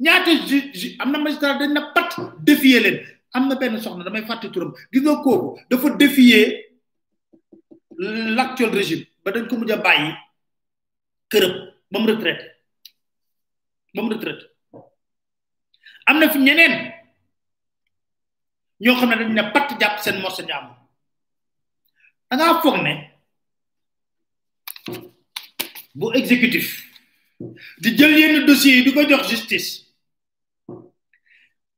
ñaata 0.00 0.30
am 1.02 1.10
na 1.12 1.18
magistrat 1.18 1.58
dañ 1.58 1.72
na 1.72 1.92
pat 1.92 2.14
défier 2.38 2.80
leen 2.80 2.98
am 3.34 3.48
na 3.48 3.54
benn 3.56 3.80
soxna 3.82 4.04
damay 4.04 4.22
fàtte 4.24 4.50
turam 4.52 4.72
gis 4.92 5.02
nga 5.02 5.16
kooku 5.22 5.58
dafa 5.70 5.90
défier 5.90 6.72
l' 7.98 8.38
actuel 8.38 8.70
régime 8.70 9.06
ba 9.24 9.32
dañ 9.32 9.48
ko 9.48 9.56
mujj 9.56 9.72
a 9.72 9.76
bàyyi 9.76 10.10
këram 11.30 11.52
ba 11.90 11.98
mu 11.98 12.06
retraite 12.06 12.44
ba 13.94 14.02
mu 14.02 14.10
retraite 14.12 14.42
am 16.06 16.18
na 16.18 16.28
fi 16.30 16.38
ñeneen 16.38 16.92
ñoo 18.80 18.94
xam 18.98 19.10
ne 19.10 19.16
dañ 19.16 19.32
ne 19.34 19.42
pat 19.52 19.68
jàpp 19.80 19.98
seen 20.00 20.20
morsa 20.22 20.42
ñaam 20.44 20.74
da 22.30 22.36
ngaa 22.36 22.60
foog 22.62 22.76
ne 22.86 22.92
bu 25.94 26.06
exécutif 26.14 26.84
di 27.82 27.96
jël 27.98 28.14
yenn 28.18 28.46
dossier 28.46 28.76
yi 28.76 28.84
di 28.84 28.92
ko 28.94 29.02
jox 29.02 29.26
justice 29.28 29.87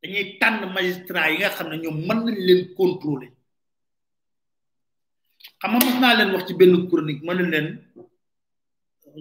dañuy 0.02 0.24
tànn 0.40 0.62
magistrat 0.76 1.28
yi 1.32 1.36
nga 1.38 1.50
xam 1.56 1.68
ne 1.70 1.76
ñoom 1.82 1.96
mën 2.08 2.18
nañ 2.24 2.36
leen 2.46 2.60
contrôler 2.78 3.30
xam 5.60 5.70
nga 5.72 5.84
mos 5.86 5.96
naa 6.00 6.14
leen 6.18 6.32
wax 6.34 6.44
ci 6.48 6.54
benn 6.58 6.74
chronique 6.88 7.22
ma 7.26 7.32
ne 7.34 7.42
leen 7.52 7.66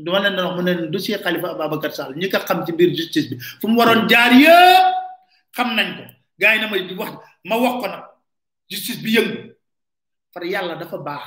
dama 0.04 0.20
leen 0.24 0.36
doon 0.36 0.46
wax 0.48 0.56
mu 0.58 0.62
ne 0.64 0.72
leen 0.80 0.92
dossier 0.94 1.20
Khalifa 1.26 1.48
Ababacar 1.52 1.92
ñi 2.20 2.28
ka 2.34 2.40
xam 2.46 2.60
ci 2.66 2.72
biir 2.78 2.90
justice 2.98 3.28
bi 3.30 3.36
fu 3.60 3.66
mu 3.70 3.78
waroon 3.80 4.02
jaar 4.12 4.32
yëpp 4.42 4.88
xam 5.56 5.70
nañ 5.78 5.90
ko 5.98 6.04
gars 6.40 6.56
yi 6.56 6.60
na 6.60 6.68
may 6.72 6.82
wax 7.02 7.12
ma 7.50 7.56
wax 7.64 7.76
ko 7.82 7.86
nag 7.94 8.04
justice 8.72 9.02
bi 9.04 9.12
yëngu 9.16 9.36
far 10.34 10.44
yàlla 10.52 10.76
dafa 10.82 10.98
baax 11.08 11.24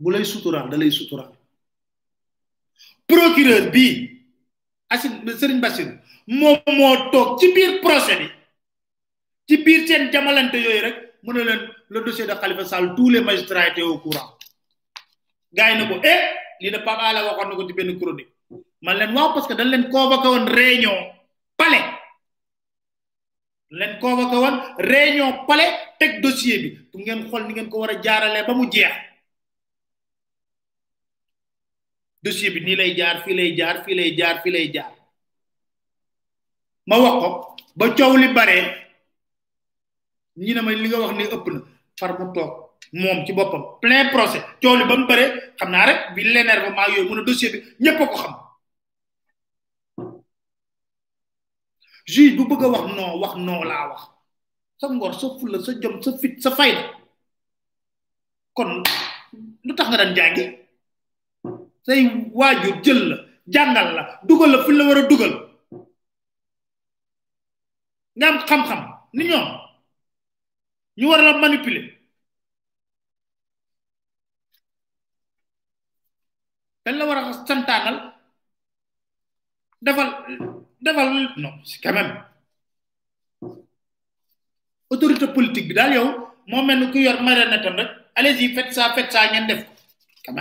bu 0.00 0.08
lay 0.12 0.24
suturaal 0.32 0.66
dalay 0.70 0.88
lay 0.90 0.96
suturaal 0.98 1.34
bi 3.06 3.42
bii 3.74 3.94
Assane 4.92 5.30
Serigne 5.40 5.60
Bassirou 5.62 5.99
Momo 6.30 6.62
mo 6.64 7.10
tok 7.10 7.40
ci 7.40 7.52
bir 7.52 7.80
procès 7.80 8.16
bi 8.18 8.28
ci 9.48 9.56
bir 9.64 9.86
sen 9.88 10.12
jamalante 10.12 10.56
yoy 10.62 10.80
rek 10.80 10.96
mu 11.24 11.32
ne 11.32 11.42
len 11.42 11.60
le 11.90 12.00
dossier 12.04 12.24
de 12.24 12.34
khalifa 12.34 12.64
sall 12.64 12.94
tous 12.94 13.10
les 13.10 13.20
magistrats 13.20 13.68
étaient 13.70 13.82
au 13.82 13.98
courant 13.98 14.38
gay 15.52 15.72
eh, 15.72 15.74
na 15.74 15.86
ko 15.88 15.94
eh 16.04 16.20
li 16.60 16.70
de 16.70 16.78
papa 16.84 17.02
ala 17.10 17.24
waxon 17.24 17.48
nako 17.48 17.66
ci 17.66 17.72
ben 17.74 17.98
chronique 17.98 18.30
man 18.80 18.96
len 18.98 19.12
wa 19.12 19.34
parce 19.34 19.48
que 19.48 19.54
dañ 19.54 19.66
len 19.70 19.90
convoquer 19.90 20.28
won 20.28 20.46
réunion 20.46 20.96
palais 21.56 21.84
len 23.72 23.98
convoquer 23.98 24.38
won 24.42 24.56
réunion 24.78 25.30
palais 25.48 25.74
tek 25.98 26.20
dossier 26.20 26.56
bi 26.62 26.78
tu 26.92 26.98
ngeen 26.98 27.28
xol 27.28 27.42
ni 27.48 27.54
ngeen 27.54 27.68
ko 27.68 27.78
wara 27.80 27.98
jaarale 28.00 28.46
ba 28.46 28.54
mu 28.54 28.70
jeex 28.70 28.94
dossier 32.22 32.50
bi 32.54 32.60
ni 32.60 32.76
lay 32.76 32.94
jaar 32.96 33.16
fi 33.24 33.34
lay 33.34 33.50
jaar 33.58 33.82
fi 33.84 33.94
lay 33.98 34.14
jaar 34.18 34.36
fi 34.44 34.50
lay 34.50 34.70
jaar 34.70 34.94
ma 36.88 36.96
wax 36.96 37.12
ko 37.20 37.28
ba 37.76 37.84
coow 37.96 38.14
li 38.16 38.28
baree 38.32 38.62
ñi 40.36 40.52
na 40.54 40.62
may 40.62 40.76
li 40.76 40.88
nga 40.88 41.00
wax 41.02 41.12
ni 41.16 41.24
ëpp 41.24 41.46
na 41.52 41.60
far 41.98 42.12
mu 42.18 42.32
toog 42.32 42.50
moom 42.92 43.24
ci 43.26 43.32
boppam 43.32 43.62
plein 43.80 44.08
procès 44.10 44.42
coow 44.62 44.76
li 44.76 44.84
ba 44.88 44.96
mu 44.96 45.06
baree 45.06 45.52
xam 45.58 45.70
naa 45.70 45.86
rek 45.86 46.00
bi 46.14 46.22
l'énervement 46.24 46.86
yooyu 46.88 47.08
mun 47.08 47.20
a 47.20 47.24
dossier 47.24 47.52
bi 47.52 47.58
ñëpp 47.84 48.00
a 48.02 48.06
ko 48.06 48.16
xam 48.22 48.34
juge 52.12 52.36
bu 52.36 52.48
bëgg 52.50 52.64
a 52.64 52.68
wax 52.72 52.84
non 52.96 53.18
wax 53.20 53.34
non 53.36 53.66
laa 53.70 53.88
wax 53.90 54.02
sa 54.80 54.88
ngor 54.88 55.12
sa 55.20 55.26
fulla 55.38 55.58
sa 55.64 55.70
jom 55.80 56.00
sa 56.02 56.10
fit 56.20 56.34
sa 56.42 56.50
fayda 56.58 56.82
kon 58.56 58.82
lu 59.66 59.72
tax 59.74 59.86
nga 59.88 59.98
daan 60.00 60.14
jàngi 60.16 60.44
say 61.84 62.00
waajur 62.38 62.76
jël 62.84 63.00
la 63.10 63.16
jàngal 63.52 63.88
la 63.96 64.02
dugal 64.26 64.50
la 64.52 64.58
fu 64.64 64.72
la 64.72 64.86
war 64.88 64.96
a 65.02 65.02
dugal 65.10 65.34
nga 68.18 68.26
am 68.30 68.38
xam-xam 68.48 68.80
ni 69.14 69.24
ñoom 69.30 69.46
ñu 70.98 71.06
war 71.10 71.20
la 71.24 71.32
manipuler 71.38 71.84
dañ 76.84 76.94
la 76.98 77.04
war 77.08 77.18
a 77.18 77.32
santaanal 77.46 77.96
defal 79.82 80.08
defal 80.84 81.08
non 81.42 81.52
c'est 81.70 81.86
autorité 84.92 85.26
politique 85.36 85.68
bi 85.68 85.74
daal 85.78 85.92
yow 85.98 86.06
moo 86.50 86.62
mel 86.64 86.78
ni 86.80 86.86
ku 86.92 86.98
yor 87.06 87.18
marionnette 87.26 87.66
am 87.66 87.76
rek 87.80 87.90
allez-y 88.18 88.54
faites 88.54 88.74
ça 88.74 88.92
faites 88.94 89.12
ça 89.12 89.30
ngeen 89.30 89.46
def 89.48 89.60
ko 90.26 90.32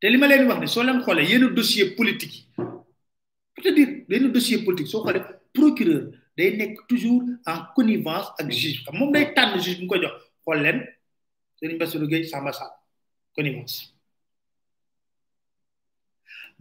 te 0.00 0.06
li 0.08 0.16
ma 0.18 0.26
leen 0.28 0.46
wax 0.48 0.58
ne 0.60 0.66
soo 0.74 0.82
leen 0.86 1.02
xoolee 1.04 1.26
yenn 1.30 1.44
dossier 1.58 1.86
politique 1.98 2.34
yi 2.38 2.43
c'est-à-dire 3.64 3.88
benn 4.08 4.30
dossier 4.32 4.58
politique 4.64 4.88
soo 4.92 5.02
xoolee 5.04 5.24
procureur 5.56 6.02
day 6.36 6.50
nekk 6.60 6.74
toujours 6.88 7.22
en 7.52 7.58
connivence 7.76 8.28
ak 8.38 8.46
juge 8.60 8.78
xam 8.84 8.96
moom 8.98 9.10
day 9.14 9.24
tànn 9.36 9.58
juge 9.64 9.78
bu 9.80 9.86
ko 9.92 9.96
jox 10.02 10.14
xool 10.44 10.58
leen 10.64 10.78
Serigne 11.60 11.78
Bassirou 11.80 12.08
Gueye 12.10 12.26
Samba 12.32 12.52
Sall 12.58 12.72
connivence 13.36 13.76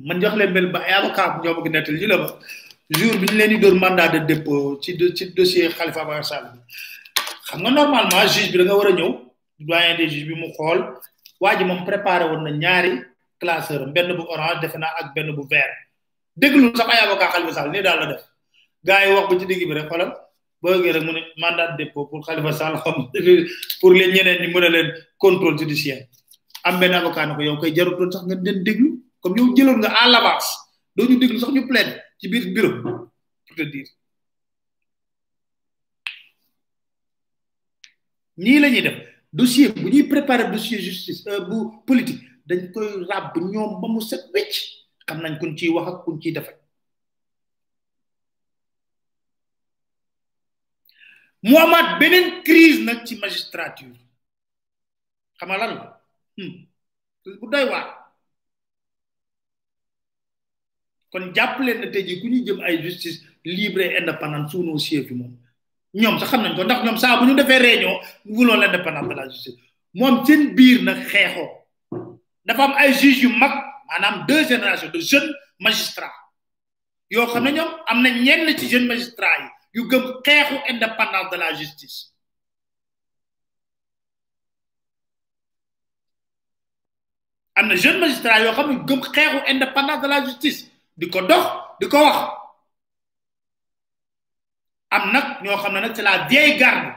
man 0.08 0.22
jox 0.22 0.34
leen 0.40 0.52
mel 0.56 0.68
ba 0.76 0.80
ay 0.88 0.94
avocat 1.00 1.30
bu 1.38 1.44
ñoo 1.48 1.56
bëgg 1.62 1.72
nettal 1.74 1.98
ñu 2.02 2.08
la 2.12 2.18
ma 2.24 2.28
jour 2.98 3.16
bi 3.22 3.26
ñu 3.30 3.38
leen 3.40 3.50
di 3.52 3.58
dóor 3.64 3.76
mandat 3.84 4.10
de 4.14 4.20
dépôt 4.34 4.80
ci 4.84 4.92
ci 5.18 5.24
dossier 5.40 5.70
Khalifa 5.78 6.00
Ababacar 6.02 6.26
Sall 6.32 6.46
bi 6.54 6.60
xam 7.50 7.60
nga 7.62 7.72
normalement 7.80 8.26
juge 8.34 8.50
bi 8.52 8.58
da 8.60 8.64
nga 8.66 8.76
war 8.80 8.88
a 8.92 8.94
ñëw 9.00 9.12
doyen 9.68 9.98
des 10.00 10.08
juges 10.12 10.28
bi 10.30 10.36
mu 10.42 10.48
xool 10.56 10.80
waa 11.42 11.58
ji 11.58 11.64
moom 11.70 11.82
préparé 11.90 12.24
woon 12.30 12.42
na 12.46 12.52
ñaari 12.64 12.94
classeur 13.42 13.82
benn 13.96 14.10
bu 14.18 14.24
orange 14.34 14.62
defe 14.62 14.78
naa 14.84 14.94
ak 15.02 15.08
benn 15.16 15.30
bu 15.38 15.44
vert 15.54 15.74
deglu 16.36 16.76
sax 16.76 16.90
ay 16.90 17.02
avocat 17.06 17.30
Khalifa 17.34 17.54
Sall 17.54 17.70
ni 17.72 17.82
dal 17.82 18.00
la 18.00 18.06
def 18.14 18.24
gaay 18.84 19.14
wax 19.14 19.26
bu 19.30 19.40
ci 19.40 19.46
digg 19.46 19.62
bi 19.68 19.74
rek 19.74 19.88
xolam 19.90 20.12
bo 20.62 20.68
ge 20.84 20.92
rek 20.92 21.04
mune 21.06 21.22
mandat 21.38 21.78
de 21.78 21.84
dépôt 21.84 22.08
pour 22.08 22.26
Khalifa 22.26 22.52
Sall 22.52 22.74
xam 22.84 23.10
pour 23.80 23.94
les 23.94 24.12
ñeneen 24.12 24.42
ni 24.42 24.48
mune 24.54 24.68
len 24.70 24.88
contrôle 25.18 25.58
judiciaire 25.58 26.08
am 26.64 26.80
ben 26.80 26.94
avocat 26.94 27.26
nako 27.28 27.42
yow 27.42 27.58
kay 27.60 27.74
jarutul 27.76 28.12
sax 28.12 28.24
nga 28.26 28.36
den 28.36 28.64
deglu 28.64 29.00
comme 29.22 29.38
yow 29.38 29.56
jëlon 29.56 29.78
nga 29.80 29.90
à 29.94 30.22
base 30.22 30.50
do 30.96 31.04
ñu 31.08 31.18
deglu 31.20 31.40
sax 31.40 31.50
ñu 31.54 31.68
plaide 31.68 32.02
ci 32.20 32.28
biir 32.30 32.54
bureau 32.54 32.82
pour 32.82 33.56
te 33.56 33.62
dire 33.62 33.88
ni 38.38 38.60
lañuy 38.60 38.82
def 38.82 38.98
dossier 39.32 39.70
bu 39.70 39.90
ñuy 39.92 40.04
préparer 40.04 40.50
dossier 40.52 40.80
justice 40.82 41.26
euh, 41.28 41.42
bu 41.42 41.84
politique 41.86 42.22
dañ 42.48 42.72
koy 42.74 43.06
rab 43.08 43.38
ñom 43.38 43.80
ba 43.82 43.88
mu 43.88 44.02
set 44.02 44.26
wécc 44.34 44.82
xam 45.08 45.20
nañ 45.24 45.36
kuñ 45.40 45.52
ci 45.58 45.68
wax 45.76 45.86
ak 45.92 45.98
kuñ 46.06 46.18
ciy 46.22 46.32
defal 46.36 46.58
mu 51.50 51.56
amaat 51.64 51.88
beneen 52.00 52.28
crise 52.48 52.80
nag 52.88 53.00
ci 53.06 53.14
magistrature 53.24 53.96
xam 55.38 55.48
nga 55.50 55.58
lan 55.62 55.72
la 55.80 55.88
hmm. 56.40 56.68
bu 57.40 57.46
doy 57.54 57.66
waar 57.72 57.88
kon 61.12 61.26
jàpp 61.36 61.56
leen 61.66 61.78
ne 61.82 61.88
tey 61.94 62.06
ku 62.22 62.28
ñuy 62.28 62.44
jëm 62.48 62.60
ay 62.66 62.76
justice 62.86 63.20
libre 63.44 63.82
et 63.88 63.98
indépendante 64.00 64.52
sous 64.52 64.64
nos 64.64 64.78
sièges 64.86 65.12
moom 65.20 65.34
ñoom 66.02 66.16
sax 66.20 66.30
xam 66.32 66.42
nañ 66.44 66.56
ko 66.56 66.64
ndax 66.64 66.80
ñoom 66.84 66.98
saa 67.04 67.20
bu 67.20 67.24
ñu 67.28 67.36
defee 67.40 67.60
réunion 67.68 67.96
nous 68.26 68.36
voulons 68.38 68.56
l'indépendance 68.62 69.10
de 69.10 69.14
la 69.20 69.30
justice 69.34 69.58
moom 70.00 70.16
seen 70.26 70.56
biir 70.56 70.78
nag 70.88 71.00
xeexoo 71.12 71.50
dafa 72.46 72.62
am 72.66 72.74
ay 72.82 72.92
juges 73.00 73.22
yu 73.24 73.30
mag. 73.42 73.73
maanaam 73.88 74.26
deux 74.28 74.46
générations 74.48 74.90
de 74.92 75.00
jeunes 75.02 75.32
magistrats 75.60 76.14
yoo 77.10 77.28
xam 77.28 77.44
ne 77.44 77.52
ñoom 77.52 77.72
am 77.88 78.02
na 78.04 78.10
ñenn 78.10 78.56
ci 78.58 78.70
jeunes 78.70 78.88
magistrats 78.88 79.40
yi 79.42 79.50
yu 79.80 79.88
gëm 79.90 80.04
xeexu 80.26 80.56
indépendance 80.68 81.30
de 81.32 81.38
la 81.38 81.50
justice 81.56 81.98
am 87.56 87.68
na 87.68 87.76
jeune 87.76 88.00
magistrat 88.00 88.40
yoo 88.44 88.54
xam 88.54 88.68
ne 88.72 88.78
gëm 88.88 89.02
xeexu 89.04 89.38
indépendance 89.52 90.02
de 90.02 90.08
la 90.08 90.20
justice 90.26 90.60
di 90.98 91.10
ko 91.10 91.22
dox 91.22 91.46
di 91.80 91.88
ko 91.88 91.98
wax 92.04 92.18
am 94.96 95.12
nag 95.12 95.26
ñoo 95.44 95.58
xam 95.58 95.74
ne 95.74 95.80
nag 95.80 95.96
ci 95.96 96.02
la 96.02 96.26
vieille 96.28 96.58
garde 96.58 96.92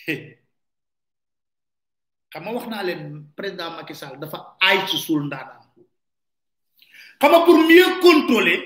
xam 2.32 2.42
nga 2.44 2.52
wax 2.54 2.66
naa 2.70 2.82
leen 2.86 3.04
président 3.36 3.74
Macky 3.76 3.94
Sall 3.94 4.14
dafa 4.20 4.38
fait 4.62 4.86
ci 4.86 4.96
suul 4.98 5.26
pour 7.18 7.58
mieux 7.68 8.00
contrôler 8.00 8.58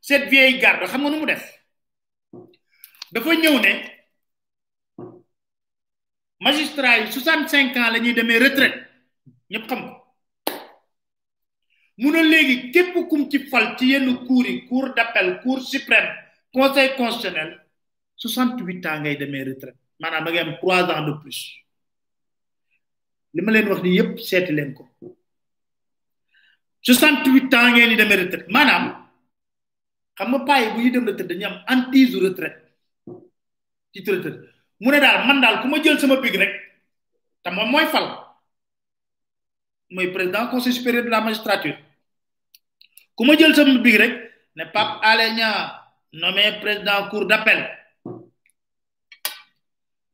cette 0.00 0.28
vieille 0.30 0.58
garde 0.58 0.88
xam 0.88 1.02
nga 1.02 1.10
nu 1.10 1.26
def 1.26 1.44
dafa 3.12 3.32
ne 3.34 3.72
magistrat 6.40 6.98
yi 6.98 7.12
65 7.12 7.76
ans 7.76 7.90
lañuy 7.90 8.38
retraite 8.44 8.78
ñëpp 9.50 9.66
xam 9.68 9.80
ko 12.00 12.08
ne 12.10 12.20
léegi 12.22 12.72
kum 13.10 13.28
ci 13.30 13.38
fal 13.50 13.76
ci 13.78 13.88
yenn 13.90 14.24
cour 14.26 14.44
cour 14.68 14.94
d'appel 14.94 15.40
cour 15.42 15.60
suprême 15.60 16.10
conseil 16.54 16.96
constitutionnel 16.96 17.50
68 18.16 18.86
ans 18.86 19.00
ngay 19.00 19.16
demee 19.16 19.44
retraite 19.44 19.78
trois 20.60 20.84
ans 20.84 21.06
de 21.06 21.12
plus 21.20 21.60
li 23.34 23.40
ma 23.42 23.50
leen 23.52 23.68
wax 23.70 23.80
ni 23.82 23.90
yëpp 23.98 24.12
seeti 24.28 24.52
leen 24.52 24.72
ko 24.74 24.82
68 26.82 27.54
ans 27.58 27.70
ngeen 27.74 27.90
di 27.92 27.96
demee 28.00 28.18
retraite 28.22 28.50
maanaam 28.54 28.84
xam 30.18 30.28
nga 30.30 30.38
paa 30.48 30.58
yi 30.62 30.68
bu 30.74 30.78
ñu 30.82 30.90
dem 30.92 31.06
retraite 31.08 31.28
dañuy 31.30 31.48
am 31.50 31.56
anti 31.72 32.00
retraite 32.26 32.60
titre 33.92 34.14
retraite 34.16 34.40
mu 34.82 34.88
ne 34.90 34.98
daal 35.00 35.18
man 35.26 35.40
daal 35.44 35.56
ku 35.62 35.66
ma 35.68 35.78
jël 35.82 35.98
sama 35.98 36.20
pig 36.24 36.34
rek 36.34 36.52
te 37.42 37.48
moom 37.50 37.70
mooy 37.70 37.86
fal 37.92 38.06
mooy 39.94 40.08
président 40.14 40.48
conseil 40.50 40.72
supérieur 40.74 41.04
de 41.04 41.10
la 41.10 41.20
magistrature 41.26 41.76
ku 43.16 43.22
ma 43.24 43.36
jël 43.38 43.54
sama 43.54 43.80
pig 43.82 43.96
rek 44.02 44.12
ne 44.56 44.64
Pape 44.72 44.98
Alé 45.04 45.30
Niang 45.38 45.68
nommé 46.12 46.42
président 46.60 47.08
cour 47.10 47.26
d'appel 47.26 47.60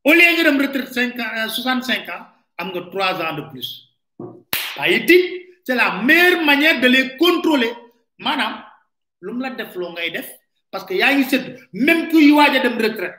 au 0.07 0.13
lieu 0.13 0.31
nga 0.35 0.43
dem 0.43 0.61
retraite 0.61 0.93
cinq 0.93 1.13
soixante 1.55 1.83
cinq 1.83 2.09
ans 2.13 2.21
euh, 2.21 2.35
am 2.57 2.67
nga 2.73 2.81
3 2.81 3.21
ans 3.25 3.35
de 3.37 3.41
plus 3.51 3.69
c'est 5.63 5.75
la 5.75 6.01
meilleure 6.01 6.43
manière 6.45 6.79
de 6.81 6.87
les 6.87 7.17
contrôler 7.17 7.69
manam 8.19 8.63
lu 9.21 9.37
la 9.39 9.51
def 9.51 9.75
lo 9.75 9.91
ngay 9.91 10.11
def 10.11 10.29
parce 10.71 10.83
que 10.85 10.93
a 11.01 11.11
une 11.11 11.23
sedd 11.23 11.59
même 11.73 12.09
kuy 12.09 12.31
waja 12.31 12.59
dem 12.61 12.77
retraite 12.77 13.15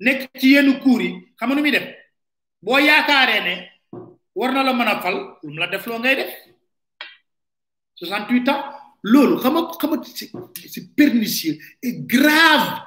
nek 0.00 0.28
ci 0.38 0.52
yenu 0.54 0.78
cour 0.80 1.00
yi 1.02 1.28
xam 1.38 1.50
nga 1.52 1.60
nu 1.60 1.70
def 1.70 1.84
bo 2.62 2.78
yaakaaree 2.78 3.40
ne 3.44 3.54
war 4.34 4.52
na 4.52 4.62
la 4.62 4.72
mën 4.72 5.00
fal 5.02 5.14
lu 5.42 5.54
la 5.56 5.66
def 5.66 5.86
lo 5.86 5.98
ngay 5.98 6.16
def 6.16 6.32
68 8.02 8.48
ans 8.48 8.64
lolu 9.02 9.36
xam 9.36 9.52
nga 9.54 10.00
c'est 10.66 10.96
pernicieux 10.96 11.58
et 11.82 11.92
grave 12.14 12.80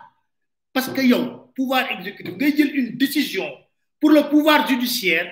parce 0.73 0.89
que 0.89 1.01
yow 1.01 1.51
pouvoir 1.55 1.89
exécutif 1.91 2.33
ngay 2.33 2.57
jël 2.57 2.75
une 2.75 2.97
décision 2.97 3.47
pour 3.99 4.09
le 4.11 4.27
pouvoir 4.29 4.67
judiciaire 4.67 5.31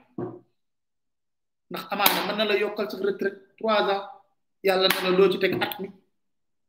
ndax 1.71 1.91
amana 1.93 2.25
man 2.27 2.37
na 2.37 2.45
la 2.45 2.55
yokal 2.55 2.89
sa 2.89 2.97
retraite 2.97 3.39
3 3.61 3.71
ans 3.95 4.07
yalla 4.63 4.87
na 4.89 5.09
la 5.09 5.17
do 5.17 5.31
ci 5.31 5.39
tek 5.39 5.53
at 5.53 5.79
mi 5.79 5.89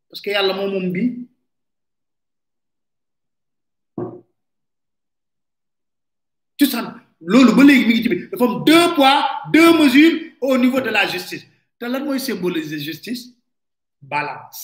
parce 0.09 0.21
que 0.23 0.31
yàlla 0.31 0.55
mom 0.55 0.71
moom 0.71 0.93
bii 0.93 1.29
cosaan 6.59 7.03
lolu 7.21 7.53
ba 7.57 7.63
léegi 7.65 7.87
mi 7.87 7.95
ngi 7.95 8.03
ci 8.03 8.09
biir 8.09 8.31
dafa 8.31 8.45
am 8.45 8.65
deux 8.65 8.95
poids 8.95 9.25
deux 9.53 9.73
mesures 9.79 10.33
au 10.41 10.57
niveau 10.57 10.81
de 10.81 10.91
la 10.91 11.07
justice 11.09 11.47
te 11.81 11.85
lan 11.87 12.05
moy 12.05 12.21
symboliser 12.21 12.79
justice 12.79 13.23
balance 14.01 14.63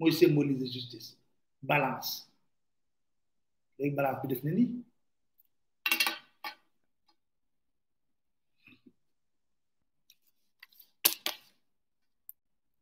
moy 0.00 0.10
symboliser 0.12 0.66
justice 0.72 1.18
balance 1.62 2.24
léegi 3.78 3.94
balance 3.96 4.20
bi 4.22 4.28
def 4.28 4.42
na 4.42 4.52
ni 4.52 4.85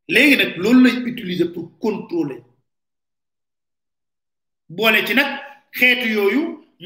léegi 0.07 0.35
nak 0.37 0.57
loolu 0.57 0.79
lañ 0.83 0.97
utiliser 1.11 1.51
pour 1.53 1.71
contrôler 1.79 2.43
boole 4.69 5.03
ci 5.05 5.13
nak 5.13 5.29
xeetu 5.71 6.07
yooyu 6.15 6.41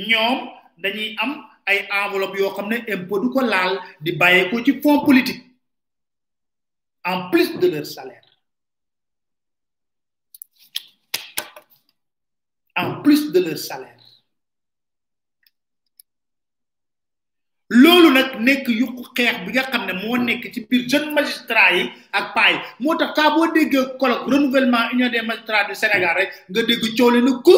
ñoom 0.10 0.38
dañuy 0.82 1.16
am 1.22 1.32
ay 1.66 1.78
enveloppe 2.00 2.38
yoo 2.40 2.54
xam 2.56 2.70
ne 2.70 2.78
impôt 2.94 3.20
du 3.22 3.30
ko 3.30 3.42
laal 3.42 3.74
di 4.02 4.12
bàyyee 4.12 4.50
ko 4.50 4.64
ci 4.66 4.80
fonds 4.82 5.06
politique 5.06 5.44
en 7.04 7.30
plus 7.32 7.58
de 7.62 7.68
leur 7.68 7.86
salaire 7.86 8.28
en 12.76 13.02
plus 13.04 13.32
de 13.34 13.40
leur 13.46 13.58
salaire 13.58 13.99
loolu 17.70 18.10
nak 18.14 18.40
nek 18.42 18.66
yuk 18.68 18.98
xeex 19.14 19.46
bi 19.46 19.52
nga 19.54 19.64
xamne 19.72 19.94
ne 19.94 20.18
nek 20.26 20.54
ci 20.54 20.66
jeune 20.90 21.12
magistrat 21.14 21.72
yi 21.76 21.92
ak 22.12 22.34
motax 22.80 23.14
ta 23.14 23.30
bo 23.36 23.46
renouvellement 23.46 24.90
union 24.92 25.10
des 25.12 25.22
magistrats 25.22 25.66
du 25.70 25.76
Sénégal 25.76 26.16
rek 26.18 26.30
nga 26.50 26.64
dégg 26.64 26.98
coow 26.98 27.10
li 27.12 27.22
ne 27.22 27.32
ku 27.46 27.56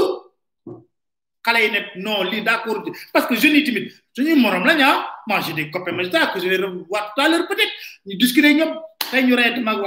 non 2.01 2.23
li 2.29 2.43
d'accord 2.43 2.83
parce 3.13 3.25
que 3.25 3.35
je 3.35 3.47
ni 3.47 3.63
timide. 3.63 3.89
suñu 4.13 4.35
morom 4.35 4.65
lañ 4.65 4.81
ah. 4.81 5.07
moi 5.27 5.39
j'ai 5.39 5.53
des 5.53 5.71
copains 5.71 5.93
magistrats 5.93 6.27
que 6.27 6.39
je 6.41 6.47
vais 6.49 6.57
revoir 6.57 7.13
tout 7.15 7.21
à 7.21 7.29
l'heure 7.29 7.47
peut 7.47 7.53
être 7.53 7.71
ni 8.05 8.17
discuter 8.17 8.53
ñom 8.53 8.75
tay 9.11 9.23
ñu 9.23 9.33
rét 9.33 9.55
mag 9.63 9.77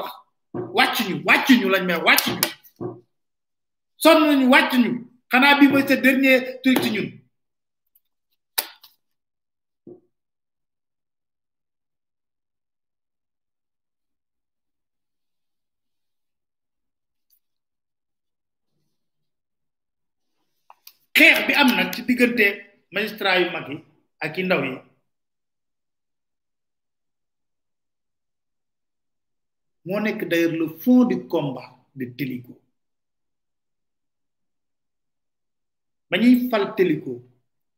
wax 0.72 0.98
Je 1.00 1.04
ñu 1.54 1.60
ñu 1.60 1.68
lañ 1.68 1.84
may 1.84 1.96
ñu 1.96 2.94
Je 4.02 4.76
ñu 4.76 5.06
Je 5.30 5.94
dernier 5.96 6.60
truc 6.62 6.78
ci 6.82 7.14
xeex 21.16 21.38
bi 21.46 21.52
am 21.60 21.68
nag 21.78 21.88
ci 21.94 22.00
diggante 22.08 22.46
magistrat 22.94 23.38
yu 23.40 23.48
mag 23.54 23.66
yi 23.70 23.76
ak 24.24 24.32
yi 24.38 24.42
ndaw 24.44 24.60
yi 24.66 24.74
moo 29.86 30.00
nekk 30.00 30.20
d'ailleurs 30.30 30.58
le 30.60 30.66
fond 30.82 31.04
du 31.08 31.16
combat 31.32 31.70
de 31.98 32.04
Téliko 32.16 32.54
ba 36.08 36.16
ñuy 36.18 36.48
fal 36.50 36.74
Téliko 36.76 37.14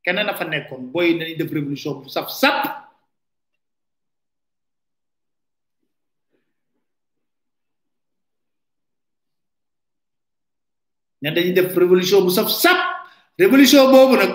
kenn 0.03 0.16
na 0.22 0.34
fa 0.39 0.45
nekkoon 0.47 0.91
booy 0.93 1.18
dañuy 1.18 1.37
def 1.37 1.53
révolution 1.59 1.93
bu 2.01 2.09
saf 2.09 2.26
def 11.57 11.70
révolution 11.82 12.24
bu 12.24 12.30
saf 12.37 12.49
sap 12.62 12.80
révolution 13.39 13.91
boobu 13.93 14.16
nag 14.16 14.32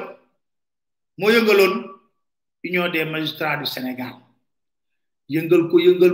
moo 1.17 1.31
yëngaloon 1.33 1.73
union 2.67 2.89
des 2.93 3.05
magistrats 3.05 3.57
du 3.57 3.65
Sénégal 3.65 4.13
yëngal 5.29 5.63
ko 5.69 5.79
yëngal 5.79 6.13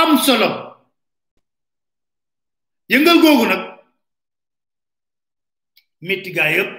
am 0.00 0.10
solo 0.26 0.48
yëngal 2.92 3.18
googu 3.24 3.44
nag 3.50 3.62
métti 6.06 6.30
gaa 6.30 6.50
yëpp 6.54 6.72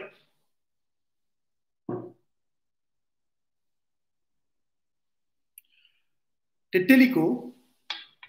te 6.71 6.77
Téliko 6.87 7.23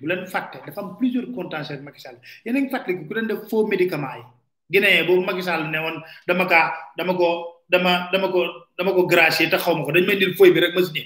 bu 0.01 0.09
leen 0.11 0.27
fàtte 0.27 0.59
dafa 0.67 0.81
am 0.83 0.97
plusieurs 0.99 1.31
contentieux 1.37 1.81
Macky 1.83 2.01
Sall 2.03 2.19
yéen 2.45 2.57
a 2.57 2.61
ngi 2.61 2.71
fàttaliku 2.75 3.07
ku 3.07 3.15
leen 3.15 3.27
def 3.31 3.47
faux 3.51 3.65
médicament 3.71 4.27
Guinéen 4.71 5.07
boobu 5.07 5.25
Macky 5.25 5.43
Sall 5.43 5.71
ne 5.71 5.79
woon 5.79 6.03
dama 6.27 6.45
ka 6.51 6.75
dama 6.97 7.13
ko 7.15 7.29
dama 7.71 8.09
dama 8.13 8.27
ko 8.35 8.41
dama 8.79 8.93
ko 8.97 9.03
gracier 9.07 9.51
te 9.51 9.57
xaw 9.63 9.75
ma 9.77 9.85
ko 9.87 9.93
dañ 9.95 10.05
may 10.07 10.15
indil 10.17 10.35
fooy 10.35 10.51
bi 10.51 10.61
rek 10.63 10.75
ma 10.75 10.83
signé 10.83 11.03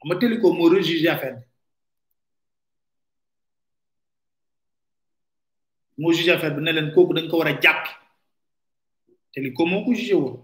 xam 0.00 0.06
nga 0.08 0.16
Téliko 0.20 0.48
moo 0.52 0.68
rejugé 0.72 1.08
affaire 1.08 1.38
bi 5.96 6.02
moo 6.02 6.12
jugé 6.16 6.32
affaire 6.34 6.54
bi 6.54 6.60
ne 6.62 6.72
leen 6.74 6.90
kooku 6.94 7.12
dañ 7.16 7.26
ko 7.30 7.36
war 7.38 7.48
a 7.48 7.60
jàpp 7.62 7.84
Téliko 9.32 9.62
moo 9.70 9.84
ko 9.86 9.90
jugé 9.98 10.14
woon 10.20 10.36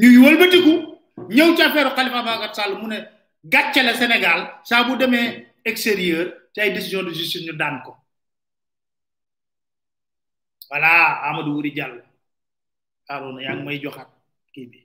ñuy 0.00 0.16
wëlbatiku 0.24 0.72
ñëw 1.36 1.50
ci 1.56 1.62
affaire 1.62 1.90
Khalifa 1.96 2.18
Ababacar 2.20 2.50
Sall 2.56 2.76
mu 2.80 2.86
ne 2.88 2.98
gàcce 3.52 3.80
la 3.82 3.94
Sénégal 3.94 4.40
saa 4.68 4.84
bu 4.86 4.96
demee 4.98 5.28
extérieur 5.64 6.26
ci 6.52 6.60
ay 6.60 6.72
décision 6.72 7.02
de 7.02 7.12
justice 7.14 7.44
ñu 7.46 7.52
daan 7.56 7.80
ko. 7.84 7.92
wala 10.70 10.88
amadou 11.28 11.58
wuri 11.58 11.74
jall 11.74 11.98
haruna 13.10 13.42
yang 13.42 13.66
may 13.66 13.82
joxat 13.82 14.06
ki 14.54 14.62
bi 14.70 14.80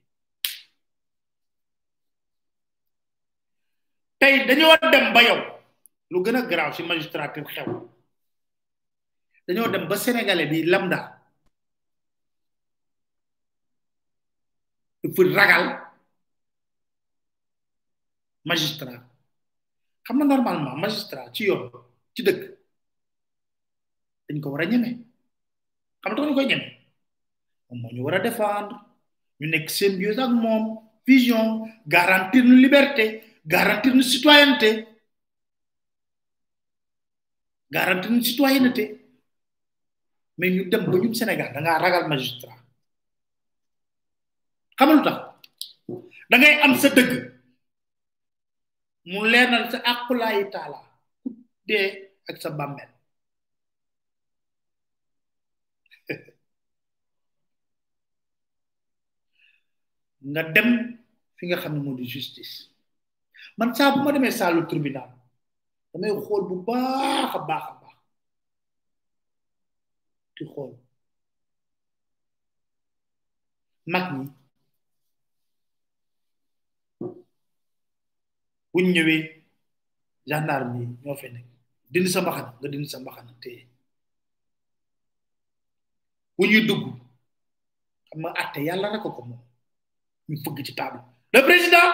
tay 4.18 4.50
dañoo 4.50 4.74
dem 4.90 5.14
ba 5.14 5.22
yow 5.22 5.38
lu 6.12 6.20
gëna 6.26 6.42
graw 6.50 6.74
ci 6.74 6.82
magistrature 6.82 7.46
xew 7.54 7.70
dañu 9.46 9.70
dem 9.70 9.86
ba 9.86 9.96
sénégalais 9.98 10.50
bi 10.50 10.66
lambda 10.66 11.00
dafa 15.06 15.22
ragal 15.38 15.64
magistrat 18.50 19.06
xam 20.06 20.18
na 20.18 20.26
normalement 20.34 20.82
magistrat 20.82 21.30
ci 21.36 21.46
yoon 21.46 21.70
ci 22.16 22.22
dëkk 22.26 22.42
dañ 24.28 24.38
ko 24.42 24.50
wara 24.50 24.66
a 24.66 25.15
xam 26.06 26.06
nga 26.06 26.06
tax 26.06 26.26
ñu 26.26 26.36
koy 26.38 26.46
ñeme 26.50 26.70
moom 27.68 27.80
moo 27.82 27.92
ñu 27.96 28.02
war 28.06 28.16
a 28.18 28.24
défendre 28.26 28.76
ñu 29.40 29.46
nekk 29.52 29.68
symbiose 29.78 30.20
ak 30.20 30.30
moom 30.44 30.64
vision 31.08 31.48
garantir 31.94 32.44
nu 32.46 32.56
liberté 32.64 33.06
garantir 33.54 33.92
nu 33.96 34.04
citoyenneté 34.12 34.70
garantir 37.76 38.10
nu 38.12 38.22
citoyenneté 38.30 38.86
mais 40.38 40.52
ñu 40.56 40.62
dem 40.72 40.84
ba 40.92 40.98
ñu 41.02 41.14
Sénégal 41.20 41.50
da 41.54 41.60
ngaa 41.62 41.82
ragal 41.84 42.04
magistrat 42.10 42.60
xam 44.78 44.90
tax 45.06 45.18
da 46.30 46.36
am 46.66 46.74
sa 46.82 46.90
dëgg 46.98 47.12
mu 49.12 49.18
leer 49.32 49.48
na 49.50 49.70
sa 49.72 49.78
àqulaayi 49.92 50.44
taala 50.54 50.80
ku 51.22 51.30
dee 51.68 51.86
ak 52.30 52.38
sa 52.42 52.50
bàmmeel 52.60 52.95
nga 60.32 60.42
dem 60.54 60.70
fi 61.38 61.44
nga 61.48 61.62
xamne 61.62 61.80
ne 61.86 61.94
di 62.02 62.06
justice 62.16 62.54
man 63.58 63.70
sa 63.78 63.94
bu 63.94 64.00
ma 64.04 64.10
demé 64.14 64.30
salu 64.40 64.62
tribunal 64.72 65.12
damay 65.94 66.12
xol 66.26 66.42
bu 66.50 66.56
baax 66.68 67.32
a 67.38 67.40
baax 67.50 67.66
a 67.72 67.74
baax 67.84 67.98
di 70.36 70.44
xool 70.54 70.72
mag 73.94 74.06
ñi 74.16 74.26
buñ 78.72 78.86
ñëwee 78.94 79.22
gendarme 80.30 80.80
ño 81.04 81.14
fi 81.20 81.28
nek 81.34 81.46
dindi 81.92 82.10
sa 82.14 82.22
mbaxana 82.24 82.52
nga 82.60 82.68
dindi 82.72 82.90
sa 82.94 83.02
mbaxana 83.02 83.32
té 83.44 83.52
bu 86.36 86.44
ñu 86.50 86.60
dugg 86.68 86.84
xam 88.08 88.20
nga 88.22 88.30
atte 88.42 88.60
rek 88.84 89.00
ko 89.04 89.22
mo 89.30 89.38
ñu 90.28 90.36
fëgg 90.44 90.58
ci 90.66 90.74
table 90.76 91.00
le 91.34 91.40
président 91.50 91.90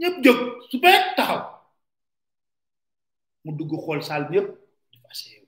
ñëpp 0.00 0.16
jóg 0.24 0.38
su 0.70 0.76
bee 0.82 1.00
taxaw 1.16 1.40
mu 3.44 3.50
dugg 3.58 3.72
xool 3.84 4.02
saal 4.08 4.24
bi 4.28 4.34
yëpp 4.36 4.48
dafa 4.92 5.08
asee 5.12 5.40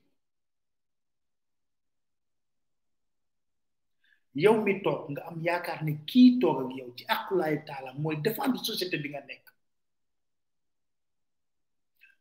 yow 4.42 4.54
mi 4.64 4.72
toog 4.84 5.00
nga 5.10 5.20
am 5.28 5.36
yaakaar 5.46 5.80
ne 5.84 5.92
kii 6.08 6.30
toog 6.40 6.56
ak 6.66 6.70
yow 6.78 6.90
ci 6.96 7.04
akulaay 7.14 7.56
taala 7.66 7.90
mooy 8.00 8.16
défendre 8.26 8.58
société 8.68 8.96
bi 9.02 9.08
nga 9.12 9.22
nekk 9.30 9.44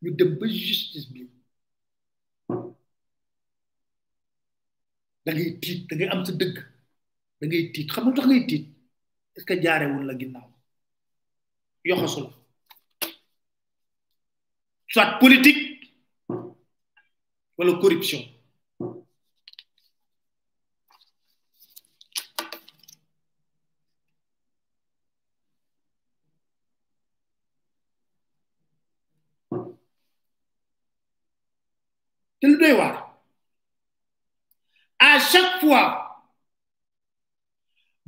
ñu 0.02 0.10
dem 0.18 0.32
ba 0.39 0.45
justice 0.66 1.08
bi 1.14 1.22
da 5.24 5.30
ngay 5.36 5.52
tiit 5.62 5.80
da 5.88 5.93
ngay 5.95 6.10
am 6.14 6.22
sa 6.28 6.34
dëgg 6.41 6.56
da 7.39 7.43
ngay 7.47 7.64
tiit 7.74 7.88
xam 7.93 8.04
nga 8.06 8.16
tax 8.18 8.28
ngay 8.30 8.43
tiit 8.50 8.66
est-ce 9.40 9.46
que 9.46 9.62
jaarewul 9.62 10.06
la 10.06 10.18
ginnaaw 10.18 10.44
yoxasu 11.86 12.20
la 12.24 12.34
soit 14.90 15.18
politique 15.20 15.96
wala 17.58 17.74
corruption 17.80 18.20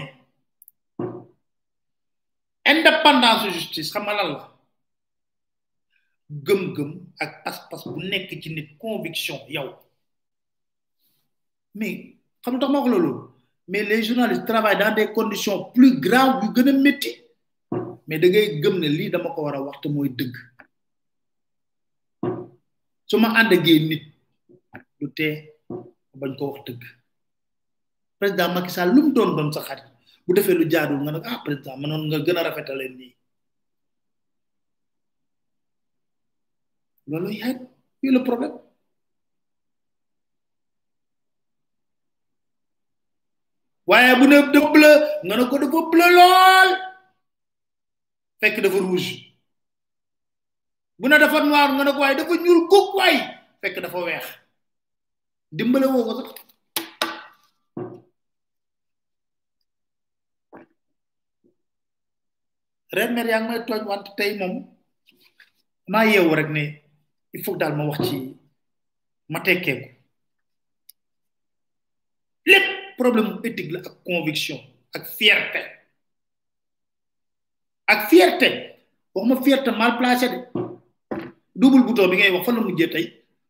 indépendance 2.72 3.46
justice 3.54 3.92
xam 3.92 4.06
la 4.06 4.48
gëm-gëm 6.30 6.90
ak 7.22 7.68
conviction 8.80 9.38
mais 11.74 12.19
xam 12.42 12.56
tax 12.60 12.70
mako 12.72 12.88
lolu 12.88 13.10
mais 13.68 13.84
les 13.88 14.02
journalistes 14.02 14.46
travaillent 14.46 14.78
dans 14.78 14.94
des 14.94 15.12
conditions 15.12 15.70
plus 15.74 16.00
graves 16.00 16.42
yu 16.42 16.48
gëna 16.56 16.72
metti 16.72 17.12
mais 18.06 18.18
da 18.18 18.26
ngay 18.28 18.60
gëm 18.62 18.78
ne 18.80 18.88
lii 18.88 19.10
dama 19.10 19.30
ko 19.34 19.42
war 19.44 19.54
a 19.56 19.62
wax 19.64 19.78
te 19.82 19.88
mooy 19.88 20.08
dëgg 20.18 20.34
su 23.08 23.16
ma 23.20 23.28
àndagee 23.40 23.78
nit 23.88 24.02
du 24.98 25.06
tee 25.18 25.34
bañ 26.20 26.32
ko 26.38 26.44
wax 26.50 26.64
dëgg 26.68 26.82
président 28.18 28.48
Macky 28.54 28.70
Sall 28.72 28.94
lu 28.94 29.12
doon 29.14 29.36
doon 29.36 29.52
sa 29.52 29.60
xarit 29.66 29.84
bu 30.26 30.32
lu 30.34 30.64
jaadul 30.72 31.00
nga 31.02 31.20
ah 31.28 31.38
président 31.44 31.76
nga 31.76 32.48
le 38.02 38.20
problème 38.24 38.54
waaye 43.90 44.12
bu 44.20 44.24
ne 44.30 44.36
de 44.54 44.60
bleu 44.72 44.96
nga 45.24 45.34
ne 45.38 45.44
ko 45.50 45.56
dafa 45.62 45.80
bleu 45.90 46.10
lool 46.18 46.70
fekk 48.40 48.56
dafa 48.64 48.78
rouge 48.86 49.12
bu 51.00 51.06
ne 51.10 51.16
dafa 51.22 51.38
noir 51.48 51.68
nga 51.74 51.84
ne 51.84 51.92
ko 51.96 52.00
waaye 52.02 52.16
dafa 52.20 52.34
ñuul 52.44 52.60
kuk 52.72 52.88
waay 52.98 53.16
fekk 53.60 53.76
dafa 53.84 53.98
weex 54.06 54.26
dimbale 55.56 55.86
woo 55.92 56.06
ko 56.08 56.12
sax 56.18 56.30
ren 62.96 63.10
mère 63.14 63.28
yaa 63.32 63.40
ngi 63.42 63.50
may 63.52 63.60
tooñ 63.66 63.82
wante 63.90 64.10
tey 64.18 64.30
moom 64.40 64.54
maa 65.92 66.04
yeewu 66.10 66.36
rek 66.38 66.50
ne 66.56 66.62
il 67.34 67.42
faut 67.44 67.56
daal 67.60 67.74
ma 67.76 67.84
wax 67.90 68.00
ci 68.08 68.16
ma 69.32 69.40
tekkee 69.46 69.76
ko 69.82 69.99
problème 73.00 73.30
éthique 73.44 73.72
la 73.72 73.80
ak 73.86 73.94
conviction 74.08 74.58
ak 74.96 75.04
fierté 75.18 75.60
ak 77.92 78.00
fierté 78.10 78.48
wax 79.14 79.28
ma 79.68 79.72
mal 79.80 79.92
placé 79.98 80.28
de 80.32 80.36
double 81.60 81.82
bouton 81.86 82.08
bi 82.10 82.16
ngay 82.16 82.30
wax 82.34 82.44
fan 82.46 82.56
la 82.56 82.60
mujjee 82.62 82.90
tey 82.94 83.06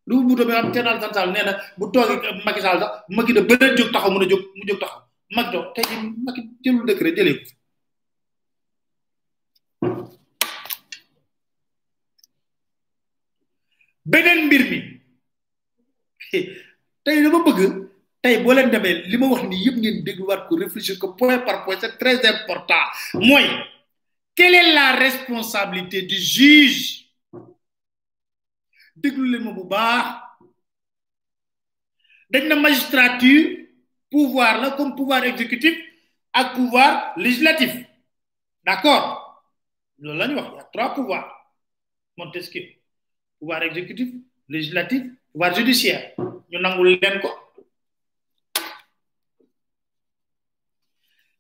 double 0.07 0.27
bouton 0.29 0.47
bi 0.49 0.53
nga 0.53 0.63
xam 0.63 0.73
Thierno 0.73 0.91
Alassane 0.91 1.15
Sall 1.17 1.31
nee 1.33 1.43
na 1.47 1.53
bu 1.79 1.85
toogee 1.93 2.31
Macky 2.47 2.61
Sall 2.67 2.79
sax 2.83 2.93
Macky 3.17 3.33
da 3.37 3.41
jóg 3.77 3.91
taxaw 3.93 4.11
mën 4.13 4.25
a 4.27 4.31
jóg 4.31 4.43
mu 4.57 4.65
jóg 4.71 4.81
taxaw 4.83 5.03
Macky 5.37 5.53
toog 5.53 5.67
tey 5.75 5.85
jii 5.91 6.09
Macky 6.25 6.41
jëlul 6.63 6.87
décret 6.91 7.17
mbir 14.47 14.63
mi 14.71 14.79
tey 17.05 17.17
dama 17.23 17.39
bëgg 17.47 17.80
tay 18.23 18.43
bo 18.45 18.53
len 18.53 18.69
demee 18.71 18.95
li 19.09 19.17
ma 19.19 19.27
wax 19.33 19.43
nii 19.49 19.65
yëpp 19.67 19.77
ngeen 19.79 20.19
ko 20.49 20.57
réfléchir 20.61 20.99
ko 21.01 21.13
point 21.17 21.39
par 21.39 21.65
point 21.65 21.79
c'est 21.81 21.97
très 21.99 22.21
important 22.27 22.81
moy 23.15 23.47
quelle 24.35 24.55
est 24.55 24.73
la 24.75 24.93
responsabilité 24.93 26.03
du 26.03 26.17
juge 26.17 27.09
deglu 28.97 29.31
leen 29.31 29.45
ma 29.45 29.53
bu 29.53 29.65
baax 29.65 30.05
dañ 32.31 32.45
na 32.49 32.57
magistrature 32.57 33.69
pouvoir 34.11 34.61
la 34.61 34.71
comme 34.73 34.95
pouvoir 34.95 35.25
exécutif 35.25 35.77
ak 36.33 36.55
pouvoir 36.55 37.13
législatif 37.17 37.73
d'accord 38.67 39.19
Le 40.03 40.15
lañ 40.17 40.33
wax 40.35 40.49
y 40.57 40.59
a 40.61 40.65
trois 40.73 40.93
pouvoirs 40.95 41.29
Montesquieu 42.17 42.65
pouvoir 43.39 43.63
exécutif 43.63 44.09
législatif 44.49 45.05
pouvoir 45.33 45.55
judiciaire 45.57 46.13
ñu 46.51 46.59
nangul 46.61 46.99
len 47.01 47.17
ko 47.21 47.29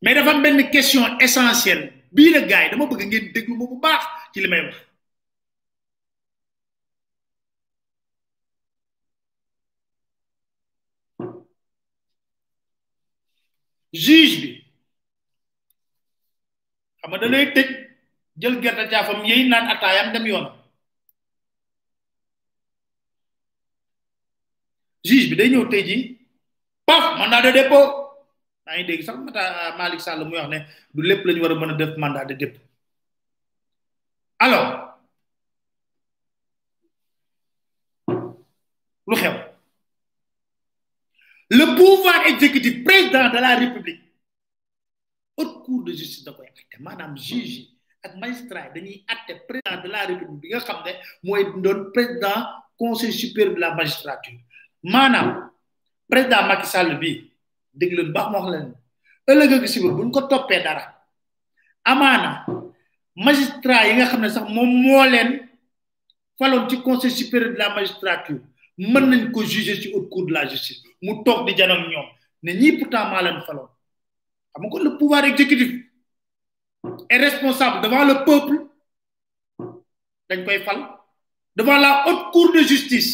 mais 0.03 0.15
dafa 0.15 0.31
am 0.31 0.43
benn 0.43 0.71
question 0.71 1.03
essentielle 1.19 1.93
bii 2.13 2.31
la 2.33 2.41
gars 2.51 2.65
yi 2.65 2.71
dama 2.73 2.87
bëgg 2.87 3.03
ngeen 3.07 3.31
déglu 3.35 3.55
ma 3.57 3.67
bu 3.69 3.77
baax 3.81 4.05
ci 4.33 4.41
li 4.41 4.49
may 4.49 4.63
wax 4.65 4.77
juge 14.05 14.41
bi 14.43 14.51
xam 17.01 17.15
da 17.21 17.27
lay 17.33 17.47
tëj 17.55 17.69
jël 18.41 18.57
gerte 18.63 18.85
caafam 18.93 19.21
yéy 19.31 19.43
naan 19.53 19.69
atayam 19.75 20.09
dem 20.15 20.27
yoon 20.33 20.47
juge 25.09 25.29
bi 25.31 25.35
day 25.39 25.49
ñëw 25.53 25.65
tey 25.73 25.83
ji 25.89 25.99
paf 26.89 27.05
mandat 27.19 27.43
de 27.47 27.53
dépôt 27.61 28.00
maa 28.71 28.77
ngi 28.79 28.85
dégg 28.89 29.03
sax 29.07 29.17
Mata 29.19 29.43
ah, 29.43 29.73
Malick 29.81 30.01
Sall 30.07 30.23
muy 30.25 30.39
wax 30.39 30.49
ne 30.55 30.59
du 30.95 31.03
lépp 31.03 31.25
lañu 31.27 31.43
war 31.43 31.53
a 31.53 31.59
mën 31.59 31.71
a 31.73 31.75
def 31.75 31.93
mandat 31.99 32.25
de 32.27 32.35
dépôt 32.35 32.61
alors 34.45 34.69
lu 39.09 39.17
xew 39.21 39.37
le 41.59 41.65
pouvoir 41.79 42.19
exécutif 42.31 42.85
président 42.87 43.29
de 43.35 43.39
la 43.47 43.53
république 43.63 44.01
haute 45.37 45.57
cour 45.65 45.83
de 45.87 45.93
justice 46.01 46.25
da 46.25 46.33
koy 46.37 46.47
acte 46.47 46.77
maanaam 46.87 47.13
juge 47.27 47.63
ak 48.05 48.13
magistrat 48.23 48.65
yi 48.71 48.75
dañuy 48.77 48.97
acte 49.15 49.33
président 49.49 49.79
de 49.85 49.89
la 49.95 50.03
république 50.11 50.41
bi 50.43 50.49
nga 50.51 50.61
xam 50.67 50.79
ne 50.87 50.93
mooy 51.25 51.43
doon 51.65 51.81
président 51.95 52.41
conseil 52.81 53.13
supérieur 53.21 53.55
de 53.57 53.61
la 53.65 53.75
magistrature 53.81 54.39
maanaam 54.95 55.29
président 56.13 56.47
Macky 56.49 56.67
Sall 56.75 56.95
bi 57.03 57.30
dégg 57.73 57.93
leen 57.93 58.13
bax 58.13 58.31
ma 58.31 58.39
wax 58.41 58.51
leen 58.51 58.69
ëllëg 59.31 59.53
ak 59.57 59.67
si 59.69 59.81
buñ 59.81 60.11
ko 60.13 60.27
toppee 60.29 60.63
dara 60.63 60.85
amaana 61.85 62.45
magistrat 63.15 63.87
yi 63.89 63.93
nga 63.97 64.07
xam 64.11 64.21
ne 64.21 64.29
sax 64.31 64.47
moom 64.55 64.71
moo 64.85 65.05
leen 65.05 65.31
faloon 66.39 66.69
ci 66.69 66.83
conseil 66.83 67.11
supérieur 67.11 67.53
de 67.53 67.59
la 67.59 67.75
magistrature 67.75 68.41
mën 68.91 69.07
nañ 69.11 69.31
ko 69.33 69.43
juger 69.43 69.77
ci 69.83 69.89
haute 69.93 70.09
cour 70.11 70.27
de 70.27 70.33
la 70.33 70.47
justice 70.49 70.83
mu 71.03 71.23
toog 71.25 71.47
di 71.47 71.55
janam 71.57 71.83
ñoom 71.91 72.07
ne 72.43 72.53
ñii 72.53 72.77
pourtant 72.79 73.09
maa 73.11 73.23
leen 73.23 73.41
faloon 73.47 73.69
xam 74.53 74.65
nga 74.67 74.83
le 74.83 74.99
pouvoir 74.99 75.25
exécutif 75.25 75.71
est 77.09 77.19
responsable 77.27 77.83
devant 77.85 78.05
le 78.05 78.15
peuple 78.25 78.57
dañ 80.29 80.45
koy 80.45 80.61
fal 80.67 80.81
devant 81.57 81.79
la 81.79 82.05
haute 82.09 82.33
cour 82.33 82.53
de 82.53 82.61
justice 82.61 83.11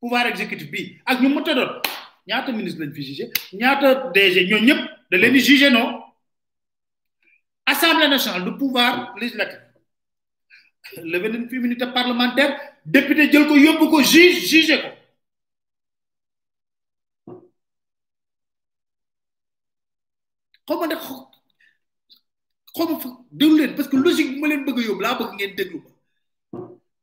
pouvoir 0.00 0.26
exécutif 0.26 0.70
bi 0.70 0.82
ak 1.06 1.20
ñu 1.20 1.28
mu 1.28 1.42
tëddoon 1.42 1.80
ñaata 2.26 2.52
ministre 2.58 2.84
lañ 2.84 2.92
fi 2.94 3.02
jugé 3.08 3.24
ñaata 3.60 3.86
DG 4.14 4.36
ñoo 4.50 4.62
ñëpp 4.68 4.80
da 5.10 5.16
leen 5.18 5.72
non 5.74 5.88
assemblée 7.66 8.08
nationale 8.08 8.44
du 8.44 8.56
pouvoir 8.58 9.14
législatif 9.20 9.60
le 11.02 11.84
parlementaire 11.94 12.52
député 12.84 13.30
jël 13.32 13.46
ko 13.78 13.88
ko 13.90 14.02
juge 14.02 14.40
juger 14.50 14.82
ko 20.66 20.82
parce 23.76 23.88
que 23.88 23.96
logique 23.96 24.40
de 24.40 24.46
leen 24.46 24.64
bëgg 24.64 24.90
a 24.90 25.96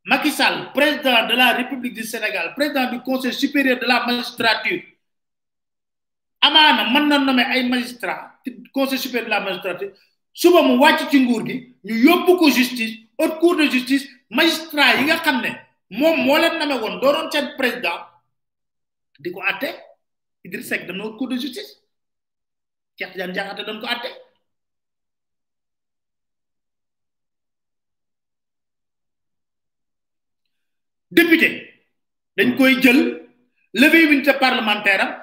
Macky 0.06 0.32
président 0.76 1.28
de 1.30 1.34
la 1.38 1.54
République 1.54 1.94
du 1.94 2.04
Sénégal 2.04 2.54
président 2.56 2.91
du 2.91 3.00
Conseil 3.02 3.34
supérieur 3.34 3.80
de 3.80 3.86
la 3.86 4.06
magistrature 4.06 4.82
amaana 6.45 6.90
mën 6.91 7.07
na 7.07 7.18
nommer 7.18 7.45
ay 7.45 7.64
magistrat 7.70 8.41
conseil 8.72 8.99
supérieur 8.99 9.26
de 9.26 9.30
la 9.30 9.40
magistrature 9.40 9.91
suba 10.32 10.61
mu 10.61 10.78
wàcc 10.80 11.10
ci 11.10 11.20
nguur 11.20 11.44
gi 11.45 11.56
ñu 11.86 11.95
yóbbu 12.06 12.38
ko 12.38 12.49
justice 12.49 12.99
haute 13.18 13.40
cour 13.40 13.56
de 13.56 13.70
justice 13.72 14.06
magistrat 14.30 14.98
yi 14.99 15.03
nga 15.06 15.18
xam 15.24 15.41
ne 15.41 15.49
moom 15.90 16.20
moo 16.26 16.38
leen 16.38 16.57
name 16.57 16.74
woon 16.82 16.99
doonoon 17.02 17.32
seen 17.32 17.53
président 17.57 17.99
di 19.20 19.32
ko 19.32 19.40
atte 19.41 19.70
Idriss 20.45 20.68
Seck 20.68 20.86
dem 20.86 20.98
na 20.98 21.03
haute 21.03 21.28
de 21.30 21.38
justice 21.40 21.80
ko 22.98 23.88
atte 23.88 24.11
député 31.11 31.48
dañ 32.38 32.56
koy 32.57 32.82
jël 32.82 32.99
levé 33.74 34.03
immunité 34.03 34.34
parlementaire 34.34 35.02
am 35.02 35.23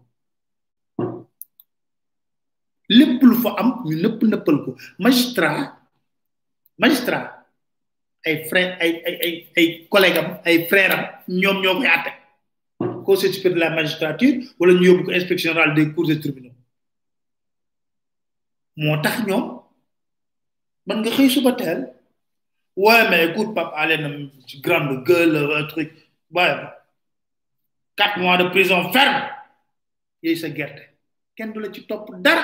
lepp 2.97 3.21
lu 3.23 3.35
fa 3.43 3.51
am 3.59 3.69
ñu 3.87 3.95
lepp 4.03 4.19
neppal 4.27 4.55
ko 4.65 4.69
magistrat 4.99 5.79
magistrat 6.75 7.25
ay 8.27 8.35
frère 8.51 8.75
ay 8.83 8.91
ay 9.07 9.15
ay 9.25 9.33
ay 9.57 9.65
collègue 9.87 10.19
ay 10.45 10.67
frère 10.67 11.23
ñom 11.27 11.61
ñokoy 11.63 11.87
atté 11.87 12.11
koy 12.77 12.89
conseil 13.05 13.33
supérieur 13.33 13.59
de 13.59 13.61
la 13.65 13.75
magistrature 13.79 14.35
wala 14.59 14.71
ñu 14.73 14.85
yobbu 14.85 15.03
ko 15.05 15.11
inspection 15.11 15.53
générale 15.53 15.73
des 15.75 15.87
cours 15.93 16.11
et 16.11 16.19
tribunaux 16.19 16.57
motax 18.77 19.17
ñom 19.19 19.27
ñoom 19.27 19.45
man 20.85 20.97
nga 21.01 21.11
xëy 21.15 21.29
suba 21.29 21.53
teel 21.53 21.79
ouais 22.75 23.07
mais 23.09 23.29
écoute 23.31 23.55
Pape 23.55 23.73
Alé 23.75 23.97
na 23.97 24.09
grande 24.65 25.03
gueule 25.05 25.37
un 25.61 25.65
truc 25.67 25.91
ouais 26.31 26.55
4 27.95 28.19
mois 28.19 28.37
de 28.37 28.49
prison 28.49 28.91
ferme 28.91 29.21
yooyu 30.23 30.35
sa 30.35 30.49
gerte 30.53 30.81
kenn 31.35 31.53
dula 31.53 31.71
ci 31.73 31.87
top 31.87 32.11
dara 32.21 32.43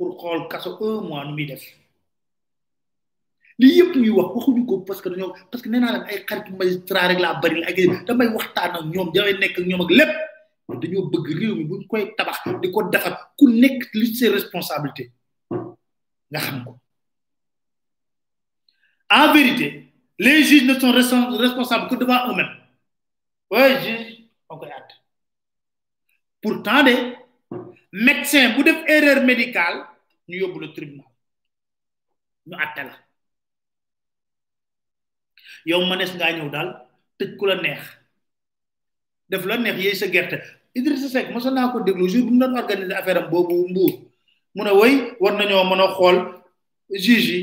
pour 0.00 0.16
xool 0.18 0.48
kaso 0.48 0.78
un 0.80 1.08
mois 1.08 1.26
nu 1.26 1.32
muy 1.36 1.44
def 1.44 1.60
li 3.60 3.68
yëpp 3.80 3.92
ñuy 4.00 4.08
wax 4.16 4.30
waxuñu 4.34 4.64
ko 4.66 4.80
parce 4.88 5.02
que 5.02 5.10
dañoo 5.10 5.34
parce 5.50 5.62
que 5.62 5.68
nee 5.68 5.78
leen 5.80 6.02
ay 6.08 6.24
xarit 6.28 6.46
magistrat 6.58 7.08
rek 7.10 7.20
laa 7.20 7.34
bari 7.42 7.60
ak 7.68 7.76
damay 8.06 8.28
waxtaan 8.36 8.70
ak 8.76 8.84
ñoom 8.94 9.08
damay 9.12 9.34
nekk 9.42 9.58
ak 9.60 9.66
ñoom 9.68 9.82
ak 9.84 9.90
lépp 9.98 10.12
dañoo 10.80 11.10
bëgg 11.12 11.26
réew 11.38 11.52
mi 11.56 11.64
buñ 11.70 11.82
koy 11.90 12.04
tabax 12.16 12.38
di 12.62 12.72
ko 12.72 12.80
defar 12.92 13.12
ku 13.38 13.44
nekk 13.62 13.78
li 13.98 14.06
ses 14.16 14.32
responsabilités 14.38 15.10
nga 16.30 16.40
xam 16.44 16.58
ko 16.64 16.72
en 19.20 19.32
vérité 19.34 19.66
les 20.18 20.42
juges 20.48 20.64
ne 20.68 20.74
sont 20.80 20.94
responsables 21.44 21.88
que 21.90 21.96
devant 22.02 22.20
eux-mêmes 22.32 22.54
oui 23.50 23.66
juge 23.84 24.30
on 24.48 24.56
koy 24.58 24.70
àtt 24.80 24.90
pourtant 26.42 26.82
de 26.86 26.94
médecin 27.92 28.44
bu 28.56 28.62
def 28.64 28.78
erreur 28.94 29.18
médicale 29.32 29.76
ñu 30.30 30.36
yóbbu 30.44 30.58
la 30.62 30.68
tribunal 30.76 31.10
ñu 32.48 32.54
àtte 32.64 32.80
la 32.88 32.94
yow 35.68 35.80
mënees 35.90 36.12
ngaa 36.16 36.32
ñëw 36.36 36.48
daal 36.54 36.68
tëj 37.18 37.30
ku 37.38 37.44
la 37.50 37.56
neex 37.64 37.82
def 39.30 39.42
la 39.48 39.54
neex 39.62 39.76
yéy 39.84 39.96
sa 40.00 40.08
gerte 40.16 40.38
Idrissa 40.78 41.08
Seck 41.14 41.28
naa 41.32 41.72
ko 41.72 41.78
déglu 41.86 42.08
jour 42.10 42.24
bi 42.26 42.30
mu 42.32 42.40
doon 42.40 42.58
organiser 42.62 42.96
affaire 43.00 43.22
boobu 43.30 43.56
mbuur 43.70 43.92
mu 44.54 44.62
a 44.70 44.72
woy 44.78 44.92
war 45.22 45.34
nañoo 45.38 45.64
mën 45.70 45.82
a 45.84 45.86
xool 45.96 46.16
juge 47.04 47.36
yi 47.38 47.40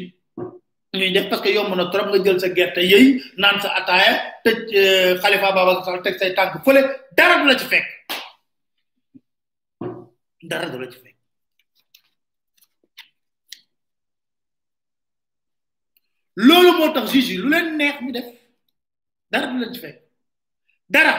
ñuy 1.00 1.12
def 1.16 1.26
parce 1.30 1.42
que 1.44 1.50
yomb 1.56 1.74
na 1.76 1.86
trop 1.92 2.08
nga 2.10 2.24
jël 2.24 2.40
sa 2.44 2.54
gerte 2.56 2.82
yëy 2.92 3.06
naan 3.42 3.58
sa 3.64 3.70
ataaya 3.80 4.12
tëj 4.44 4.58
euh, 4.82 5.12
Khalifa 5.22 5.50
Babacar 5.56 5.84
Sall 5.86 6.02
teg 6.06 6.16
say 6.20 6.32
tànk 6.38 6.56
fële 6.66 6.82
dara 7.18 7.36
du 7.42 7.46
la 7.48 7.60
ci 7.60 7.66
fekk 7.72 7.88
dara 10.50 10.68
du 10.72 10.80
la 10.80 10.90
ci 10.92 11.00
fekk 11.04 11.17
lolu 16.46 16.72
motax 16.78 17.06
tax 17.10 17.12
juge 17.14 17.38
lu 17.42 17.50
leen 17.50 17.78
neex 17.78 17.96
ñu 18.02 18.12
def 18.12 18.26
dara 19.32 19.48
dina 19.52 19.74
ci 19.74 19.80
fek 19.80 19.96
dara 20.90 21.14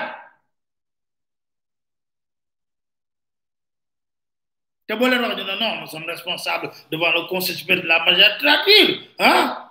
te 4.87 4.95
boo 4.97 5.09
leen 5.09 5.23
wax 5.23 5.37
non 5.37 5.81
nous 5.81 5.87
sommes 5.91 6.07
responsables 6.09 6.71
devant 6.91 7.13
le 7.13 7.29
conseil 7.29 7.57
supérieur 7.57 7.83
de 7.83 7.89
la 7.89 8.05
magistrature 8.05 9.09
hein. 9.19 9.71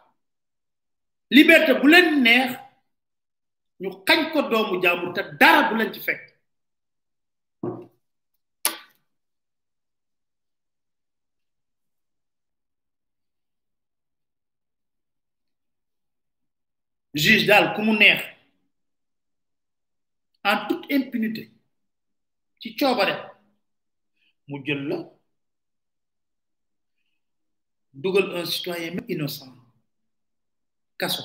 liberté 1.32 1.74
bu 1.80 1.88
len 1.88 2.22
neex 2.28 2.52
ñu 3.80 3.90
xagn 4.08 4.32
ko 4.34 4.42
doomu 4.52 4.82
jaamu 4.84 5.14
ta 5.16 5.24
dara 5.42 5.70
bu 5.70 5.76
len 5.80 5.94
ci 5.94 6.02
fek 6.02 6.27
juge 17.18 17.46
dal 17.46 17.74
ku 17.76 17.82
mu 17.84 17.94
neex 17.98 18.22
en 20.46 20.58
toute 20.68 20.86
impunité 20.98 21.50
ci 22.62 22.76
coobare 22.76 23.16
mu 24.48 24.62
jël 24.64 24.84
la 24.90 24.98
dugal 27.94 28.30
un 28.38 28.46
citoyen 28.46 28.92
même 28.96 29.06
innocent 29.10 29.52
kasso 31.00 31.24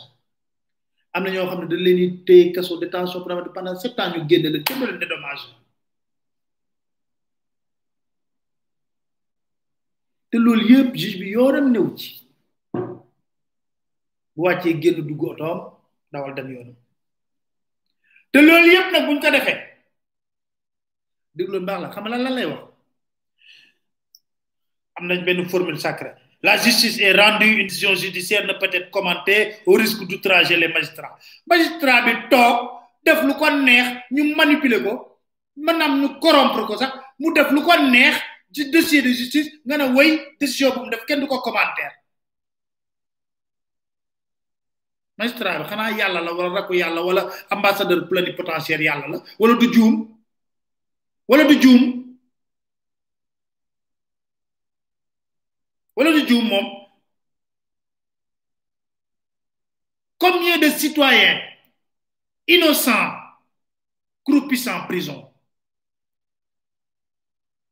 am 1.12 1.24
na 1.24 1.30
ñoo 1.30 1.46
xam 1.50 1.60
ne 1.62 1.66
dañ 1.72 1.80
leen 1.84 1.96
di 1.98 2.06
téye 2.26 2.52
kaso 2.54 2.78
détention 2.78 3.20
provisoire 3.24 3.52
pendant 3.56 3.76
sept 3.78 4.00
ans 4.00 4.10
ñu 4.16 4.26
génne 4.30 4.48
la 4.54 4.58
kenn 4.64 4.78
du 4.80 4.86
leen 4.86 4.98
dédommage 4.98 5.44
te 10.30 10.36
loolu 10.38 10.64
yëpp 10.72 10.90
juge 11.00 11.18
bi 11.20 11.28
yoonam 11.36 11.66
néw 11.74 11.86
ci 12.00 12.12
bu 14.34 14.40
wàccee 14.44 14.80
génn 14.82 14.98
dugg 15.08 15.22
otoom 15.30 15.60
la 16.12 16.26
justice 26.58 26.98
est 27.00 27.12
rendue 27.12 27.46
une 27.60 27.66
décision 27.66 27.94
judiciaire 27.94 28.44
ne 28.46 28.52
peut 28.54 28.68
être 28.72 28.90
commentée 28.90 29.56
au 29.66 29.74
risque 29.74 30.02
d'outrager 30.06 30.56
les 30.56 30.68
magistrats 30.68 31.18
magistrat 31.46 32.00
bi 32.04 32.12
toog 32.30 32.80
def 33.04 33.22
lu 33.24 33.34
ko 33.34 33.46
neex 33.62 33.88
ñu 34.14 34.22
manipuler 34.36 34.80
ko 34.84 34.92
maanaam 35.56 35.92
ñu 36.02 36.08
corrompre 36.20 36.64
ko 36.66 36.76
sax 36.78 36.90
mu 37.18 37.32
def 37.34 37.48
dossier 38.70 39.00
de 39.02 39.08
justice 39.12 39.48
nga 39.66 39.78
ne 39.78 40.28
décision 40.38 40.70
bu 40.76 40.82
mu 41.20 41.26
commentaire 41.26 41.92
magistrat 45.22 45.64
xanaa 45.68 45.90
yàlla 45.98 46.20
la 46.26 46.32
wala 46.36 46.50
rakku 46.58 46.74
yàlla 46.82 47.00
wala 47.08 47.22
ambassadeur 47.54 48.00
plénipotentiaire 48.08 48.84
yàlla 48.88 49.06
la 49.12 49.18
wala 49.40 49.54
du 49.60 49.66
juum 49.74 49.94
wala 51.30 51.44
du 51.50 51.54
juum 51.62 51.82
wala 55.96 56.10
du 56.16 56.20
juum 56.28 56.44
moom 56.52 56.66
combien 60.22 60.58
de 60.62 60.68
citoyens 60.82 61.38
innocents 62.54 63.10
croupissent 64.26 64.66
en 64.78 64.84
prison 64.90 65.18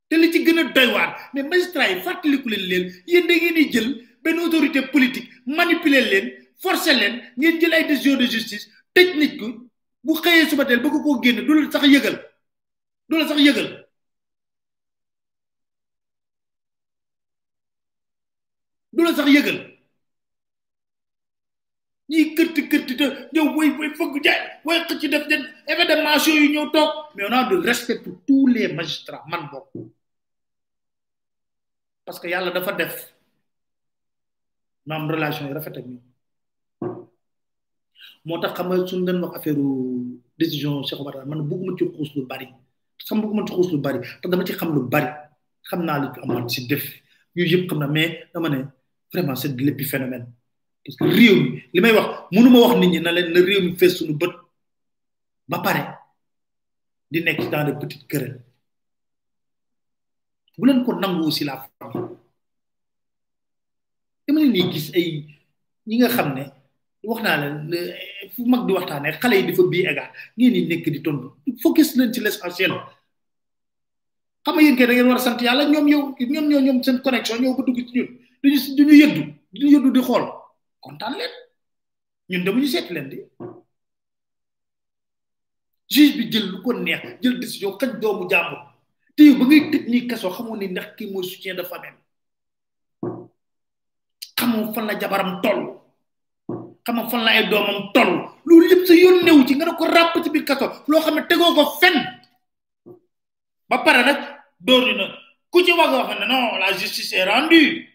te 0.09 0.15
li 0.21 0.29
ci 0.33 0.39
gën 0.47 0.59
a 0.63 0.65
doy 0.77 0.99
mais 1.35 1.43
magistrat 1.51 1.89
yi 1.91 2.01
fàttaliku 2.05 2.49
leen 2.53 2.65
leen 2.71 2.85
yéen 3.11 3.27
da 3.29 3.65
jël 3.73 3.89
benn 4.23 4.39
autorité 4.47 4.81
politique 4.95 5.31
manipuler 5.59 6.01
leen 6.11 6.27
forcer 6.61 6.95
leen 7.01 7.15
ngeen 7.39 7.61
jël 7.61 7.75
ay 7.77 7.85
décision 7.89 8.17
de 8.21 8.27
justice 8.33 8.67
tej 8.95 9.15
nit 9.17 9.37
ku 9.41 9.49
bu 10.05 10.13
xëyee 10.23 10.49
suba 10.51 10.65
del 10.65 10.81
bëgg 10.85 10.97
koo 11.03 11.21
génn 11.25 11.45
du 11.47 11.53
la 11.55 11.71
sax 11.73 11.87
yëgal 11.95 12.17
du 13.09 13.17
la 13.17 13.27
sax 13.29 13.41
yëgal 13.41 13.67
du 18.93 19.03
la 19.03 19.13
sax 19.19 19.29
yëgal 19.37 19.59
ñi 22.11 22.23
kërt 22.37 22.57
kërt 22.71 22.91
te 22.99 23.07
ñëw 23.35 23.47
way 23.57 23.69
way 23.79 23.91
fëgg 23.99 24.15
jaay 24.25 24.41
way 24.65 24.81
xëcc 24.85 25.03
def 25.13 25.25
den 25.31 25.43
événement 25.73 26.27
yu 26.27 26.45
ñëw 26.55 26.67
toog 26.75 26.91
mais 27.15 27.25
on 27.29 27.33
a 27.39 27.49
du 27.49 27.57
respect 27.69 28.01
pour 28.05 28.17
tous 28.27 28.47
les 28.55 28.69
magistrats 28.69 29.25
man 29.29 29.49
bokk 29.53 29.71
parce 32.05 32.19
que 32.21 32.29
yàlla 32.29 32.51
dafa 32.53 32.73
def 32.81 32.95
maam 34.87 35.05
relation 35.17 35.55
rafet 35.57 35.77
ak 35.81 35.85
ñoom 35.87 36.10
moo 38.27 38.39
tax 38.43 38.53
xam 38.57 38.67
nga 38.69 38.87
suñu 38.91 39.05
leen 39.07 39.23
wax 39.23 39.35
affaire 39.39 39.57
décision 40.39 40.75
Cheikh 40.87 41.01
Oumar 41.01 41.17
man 41.31 41.43
bëgguma 41.49 41.73
ci 41.79 41.85
xuus 41.95 42.11
lu 42.17 42.23
bari 42.31 42.47
sama 43.07 43.21
bëgguma 43.23 43.45
ci 43.47 43.53
xuus 43.57 43.71
lu 43.73 43.79
bari 43.85 43.99
te 44.21 44.27
dama 44.29 44.45
ci 44.47 44.53
xam 44.59 44.71
lu 44.75 44.81
bari 44.93 45.09
xam 45.69 45.81
naa 45.87 45.99
li 46.01 46.07
ci 46.49 46.61
si 46.61 46.67
def 46.69 46.85
yooyu 47.37 47.51
yëpp 47.57 47.69
xam 47.71 47.79
na 47.81 47.87
mais 47.95 48.13
dama 48.35 48.49
ne 48.49 48.59
vraiment 49.13 49.37
c'est 49.41 49.57
de 49.57 49.63
l'épiphénomène 49.65 50.27
parce 50.85 50.97
que 50.97 51.05
réew 51.17 51.35
mi 51.43 51.51
li 51.75 51.81
may 51.81 51.93
wax 51.99 52.09
mënuma 52.35 52.59
wax 52.65 52.77
nit 52.81 52.89
ñi 52.93 53.01
na 53.01 53.13
leen 53.13 53.33
na 53.33 53.41
réew 53.41 53.63
mi 53.63 53.75
fees 53.77 53.95
suñu 53.97 54.15
bët 54.21 54.33
ba 55.51 55.59
pare 55.63 55.83
di 57.11 57.21
nekk 57.23 57.51
dans 57.51 57.65
des 57.65 57.73
petites 57.81 58.07
querelles 58.07 58.43
bu 60.59 60.67
leen 60.69 60.85
ko 60.85 60.93
nangu 60.95 61.25
aussi 61.27 61.45
la 61.45 61.67
famille 61.79 62.17
dama 64.29 64.41
leen 64.43 64.71
gis 64.73 64.93
ay 64.95 65.25
ñi 65.87 65.97
nga 65.99 66.09
xam 66.09 66.35
ne 66.35 66.60
wax 67.07 67.21
naa 67.25 67.37
la 67.43 67.49
fu 68.35 68.41
mag 68.47 68.63
di 68.67 68.73
waxtaane 68.73 69.11
xale 69.23 69.35
yi 69.37 69.47
dafa 69.49 69.63
bii 69.73 69.85
ega 69.91 70.05
ngeen 70.37 70.53
ni 70.53 70.61
nekk 70.71 70.87
di 70.93 71.01
tontu 71.03 71.27
focus 71.63 71.97
leen 71.97 72.13
ci 72.15 72.21
l'essentiel 72.21 72.73
xam 74.45 74.55
nga 74.55 74.63
yéen 74.63 74.77
kay 74.77 74.87
da 74.87 74.93
ngeen 74.93 75.09
war 75.09 75.17
a 75.17 75.21
sant 75.27 75.41
yàlla 75.43 75.65
ñoom 75.73 75.89
yow 75.89 76.03
ñoom 76.19 76.47
ñoo 76.51 76.61
ñoom 76.61 76.83
seen 76.83 77.01
connexion 77.03 77.41
ñoo 77.41 77.57
ko 77.57 77.63
dugg 77.63 77.79
ci 77.87 77.93
ñun 77.95 78.09
duñu 78.43 78.57
duñu 78.77 78.93
yëddu 79.01 79.21
duñu 79.53 79.71
yëddu 79.73 79.91
di 79.95 80.01
xool 80.03 80.25
kontaan 80.81 81.15
leen 81.21 81.33
ñun 82.31 82.45
de 82.45 82.51
bu 82.53 82.59
ñu 82.61 82.67
seet 82.69 82.89
leen 82.91 83.09
di 83.09 83.17
juge 85.93 86.13
bi 86.17 86.31
jël 86.31 86.47
lu 86.53 86.63
ko 86.63 86.73
neex 86.75 87.01
jël 87.23 87.41
décision 87.41 87.79
xañ 87.81 87.99
doomu 88.01 88.29
jàmm 88.31 88.53
te 89.17 89.23
yow 89.25 89.37
ba 89.41 89.45
ngay 89.47 89.71
tëj 89.71 89.85
nii 89.89 90.07
kaso 90.07 90.29
xamoo 90.37 90.57
ni 90.57 90.69
ndax 90.69 90.89
kii 90.97 91.11
mooy 91.13 91.25
soutien 91.25 91.57
de 91.57 91.63
famille 91.65 91.99
xamoo 94.39 94.73
fan 94.75 94.87
la 94.87 94.95
jabaram 95.01 95.41
toll 95.43 95.81
xama 96.91 97.09
fan 97.09 97.23
la 97.25 97.31
ay 97.31 97.47
doomam 97.49 97.91
toll 97.95 98.15
loolu 98.47 98.67
yëpp 98.71 98.87
sa 98.87 98.95
yoon 98.95 99.17
néew 99.25 99.45
ci 99.47 99.55
nga 99.55 99.75
ko 99.79 99.85
ràpp 99.87 100.15
ci 100.25 100.31
biir 100.31 100.45
kaso 100.45 100.67
loo 100.91 101.01
xam 101.01 101.15
ne 101.15 101.23
tegoo 101.29 101.55
ko 101.55 101.65
fenn 101.81 101.99
ba 103.69 103.77
pare 103.85 104.03
nag 104.05 104.19
dóor 104.59 104.85
na 104.99 105.05
ku 105.51 105.63
ci 105.65 105.73
wax 105.79 105.91
wax 105.91 106.19
ne 106.19 106.27
non 106.27 106.59
la 106.59 106.73
justice 106.79 107.13
est 107.13 107.25
rendue 107.25 107.89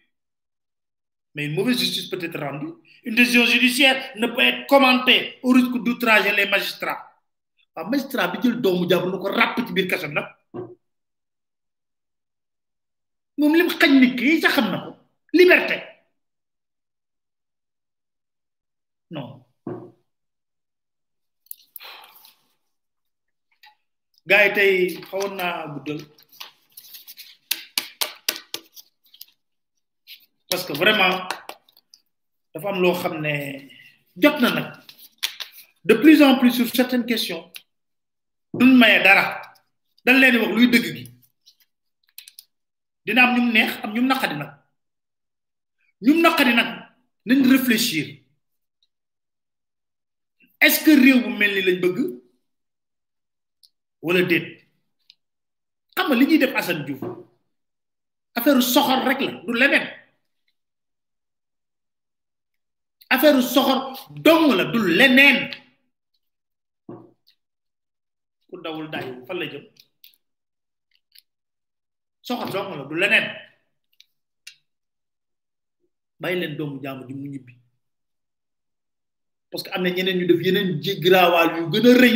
mais 1.33 1.45
une 1.47 1.55
mauvaise 1.55 1.79
justice 1.79 2.07
peut 2.09 2.23
être 2.23 2.39
rendue 2.39 2.71
une 3.03 3.15
décision 3.15 3.45
judiciaire 3.45 3.97
ne 4.15 4.27
peut 4.27 4.41
être 4.51 4.65
commentée 4.67 5.39
au 5.43 5.51
risque 5.51 5.77
d'outrager 5.83 6.31
les 6.31 6.45
magistrats 6.45 7.01
wa 7.75 7.83
magistrat 7.89 8.27
bi 8.29 8.39
jël 8.41 8.61
doomu 8.61 8.89
jàpp 8.89 9.05
na 9.11 9.17
ko 9.17 9.27
ràpp 9.27 9.67
ci 9.67 9.73
biir 9.73 9.87
kaso 9.89 10.07
nag 10.07 10.25
moom 13.37 13.55
lim 13.55 13.69
xañ 13.71 13.93
nit 13.99 14.15
ki 14.17 14.41
sax 14.41 14.51
xam 14.53 14.67
na 14.71 14.77
ko 14.85 14.91
liberté 15.33 15.94
non 19.09 19.45
gars 24.25 24.51
tey 24.55 24.99
xawoon 25.09 25.35
naa 25.37 25.67
guddal 25.73 26.01
parce 30.49 30.65
que 30.65 30.73
vraiment 30.73 31.27
dafa 32.53 32.69
am 32.69 32.79
loo 32.81 32.95
xam 32.97 33.19
ne 33.21 33.69
jot 34.17 34.39
na 34.41 34.49
nag 34.49 34.79
de 35.83 35.93
plus 35.95 36.21
en 36.23 36.39
plus 36.39 36.51
sur 36.51 36.67
certaines 36.73 37.05
questions 37.05 37.51
duñ 38.53 38.73
maye 38.77 39.03
dara 39.03 39.41
dañ 40.03 40.17
leen 40.19 40.31
di 40.31 40.39
wax 40.39 40.51
luy 40.51 40.67
dëgg 40.67 40.85
gi 40.95 41.03
dina 43.05 43.21
am 43.25 43.35
ñum 43.35 43.51
neex 43.53 43.71
am 43.83 43.93
ñum 43.93 44.07
naqadi 44.09 44.35
nag 44.35 44.51
ñum 46.01 46.21
naqadi 46.21 46.53
nag 46.57 47.49
réfléchir 47.53 48.24
est-ce 50.65 50.83
que 50.83 50.91
réew 50.91 51.19
bu 51.23 51.31
mel 51.39 51.51
ni 51.55 51.61
lañ 51.67 51.77
bëgg 51.83 51.99
wala 54.05 54.21
déet 54.31 54.47
xam 55.95 56.07
nga 56.07 56.15
li 56.17 56.25
ñuy 56.25 56.39
def 56.41 56.53
Assane 56.59 56.83
Diouf 56.85 57.03
affaire 58.37 58.61
soxor 58.73 58.99
rek 59.07 59.19
la 59.25 59.31
du 59.43 59.47
leneen 59.61 59.85
affaire 63.13 63.39
soxor 63.53 63.79
dong 64.25 64.45
la 64.59 64.65
du 64.73 64.79
leneen 64.99 65.37
ku 68.47 68.55
dawul 68.63 68.87
daay 68.93 69.07
fan 69.27 69.37
la 69.41 69.45
jëm 69.51 69.63
soxor 72.27 72.49
dong 72.55 72.69
la 72.79 72.85
du 72.89 72.95
leneen 73.01 73.25
bàyyi 76.21 76.39
leen 76.39 76.57
doomu 76.57 76.81
jaamu 76.83 77.05
ji 77.07 77.13
mu 77.19 77.27
ñibbi 77.33 77.55
parce 79.51 79.63
que 79.65 79.71
amna 79.73 79.89
ñeneen 79.89 80.17
ñu 80.21 80.25
def 80.29 80.41
yeneen 80.41 80.67
ji 80.83 80.91
yu 80.97 81.01
gëna 81.69 81.93
reuy 82.01 82.15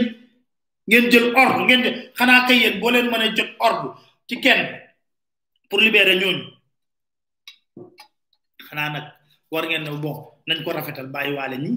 ngeen 0.87 1.05
jël 1.13 1.27
ordre 1.35 1.61
ngeen 1.65 1.81
de 1.85 1.91
kay 2.47 2.57
yeen 2.61 2.75
bo 2.81 2.89
leen 2.93 3.07
mëna 3.11 3.35
jot 3.37 3.49
ordre 3.59 3.87
ci 4.27 4.35
kenn 4.43 4.61
pour 5.69 5.79
libérer 5.81 6.15
ñoon 6.21 6.39
xana 8.67 8.89
nak 8.93 9.05
war 9.51 9.65
ngeen 9.67 9.83
ne 9.83 9.91
bon 10.03 10.17
nañ 10.47 10.57
ko 10.63 10.69
rafetal 10.73 11.07
bàyyi 11.13 11.31
walé 11.37 11.57
ñi 11.57 11.71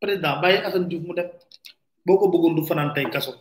président 0.00 0.40
bàyyi 0.42 0.58
Assane 0.62 0.88
Diouf 0.88 1.02
mu 1.06 1.14
def 1.14 1.28
boko 2.06 2.30
bëggoon 2.30 2.54
du 2.54 2.62
fanan 2.66 2.94
tay 2.94 3.06
kaso 3.12 3.32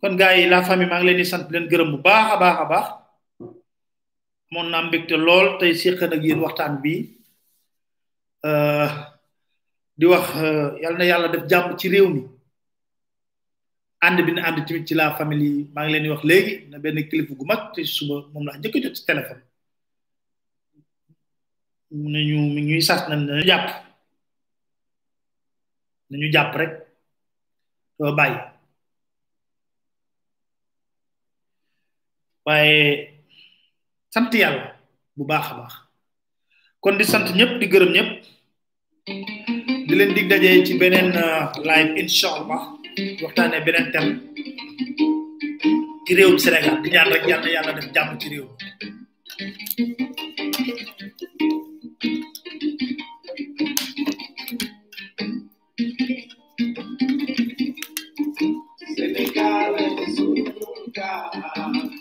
kon 0.00 0.14
gaay 0.20 0.44
la 0.48 0.60
famille 0.62 0.88
ma 0.90 0.98
ngi 1.00 1.06
leen 1.08 1.16
di 1.20 1.24
sant 1.24 1.46
leen 1.52 1.66
gërëm 1.70 1.90
bu 1.92 1.98
baaxa 2.04 2.36
baaxa 2.42 2.64
baax 2.64 2.68
baax 2.88 3.04
moon 4.52 4.66
naa 4.72 4.82
mbégte 4.86 5.14
lool 5.26 5.46
tey 5.60 5.72
séqan 5.82 6.14
ak 6.16 6.22
waxtaan 6.44 6.74
bi 6.82 6.94
di 9.98 10.04
wax 10.12 10.26
yàlla 10.82 10.96
na 10.98 11.04
yàlla 11.10 11.28
def 11.34 11.44
jàmm 11.50 11.66
ci 11.78 11.86
réew 11.92 12.08
mi 12.14 12.22
ànd 14.06 14.18
bi 14.26 14.32
na 14.32 14.42
ànd 14.48 14.58
ci 14.86 14.94
la 14.94 15.16
famille 15.18 15.44
yi 15.54 15.60
maa 15.74 15.84
ngi 15.84 15.92
leen 15.92 16.02
di 16.06 16.10
wax 16.14 16.22
léegi 16.30 16.52
na 16.70 16.76
benn 16.82 16.98
kilifa 17.08 17.32
gu 17.38 17.44
mag 17.50 17.60
te 17.74 17.80
suba 17.96 18.14
moom 18.32 18.44
laa 18.46 18.56
njëkk 18.58 18.74
a 18.76 18.80
jot 18.84 18.96
ci 18.98 19.02
téléphone 19.10 19.42
mu 21.98 22.06
ne 22.12 22.20
ñu 22.28 22.38
ñuy 22.68 22.82
sas 22.88 23.00
na 23.08 23.14
jàpp 26.34 26.52
rek 26.60 26.72
doo 27.98 28.10
bàyyi 28.18 28.38
waaye 32.44 33.15
sant 34.16 34.32
yalla 34.42 34.66
bu 35.16 35.22
baakha 35.30 35.52
a 35.54 35.58
baax 35.60 35.74
kon 36.82 36.94
di 36.98 37.04
sant 37.12 37.26
ñep 37.38 37.50
di 37.60 37.66
gërëm 37.72 37.90
ñep 37.96 38.08
di 39.86 39.94
leen 39.98 40.10
dig 40.16 40.26
dajé 40.32 40.50
ci 40.66 40.72
benen 40.80 41.08
uh, 41.24 41.42
live 41.68 41.92
incha 42.00 42.28
allah 42.38 42.60
waxtaanee 43.24 43.64
beneen 43.66 43.86
thème 43.92 44.10
ci 46.06 46.12
réewum 46.16 46.38
Sénégal 46.44 46.76
di 46.82 46.88
ñaan 46.94 47.08
rek 47.12 47.24
yalla 47.30 47.48
yalla 47.54 47.72
def 47.76 47.86
jamm 47.94 48.08
ci 48.20 48.28
réew 48.32 48.46
Senegal 58.96 59.74
is 60.04 60.18
your 60.18 61.95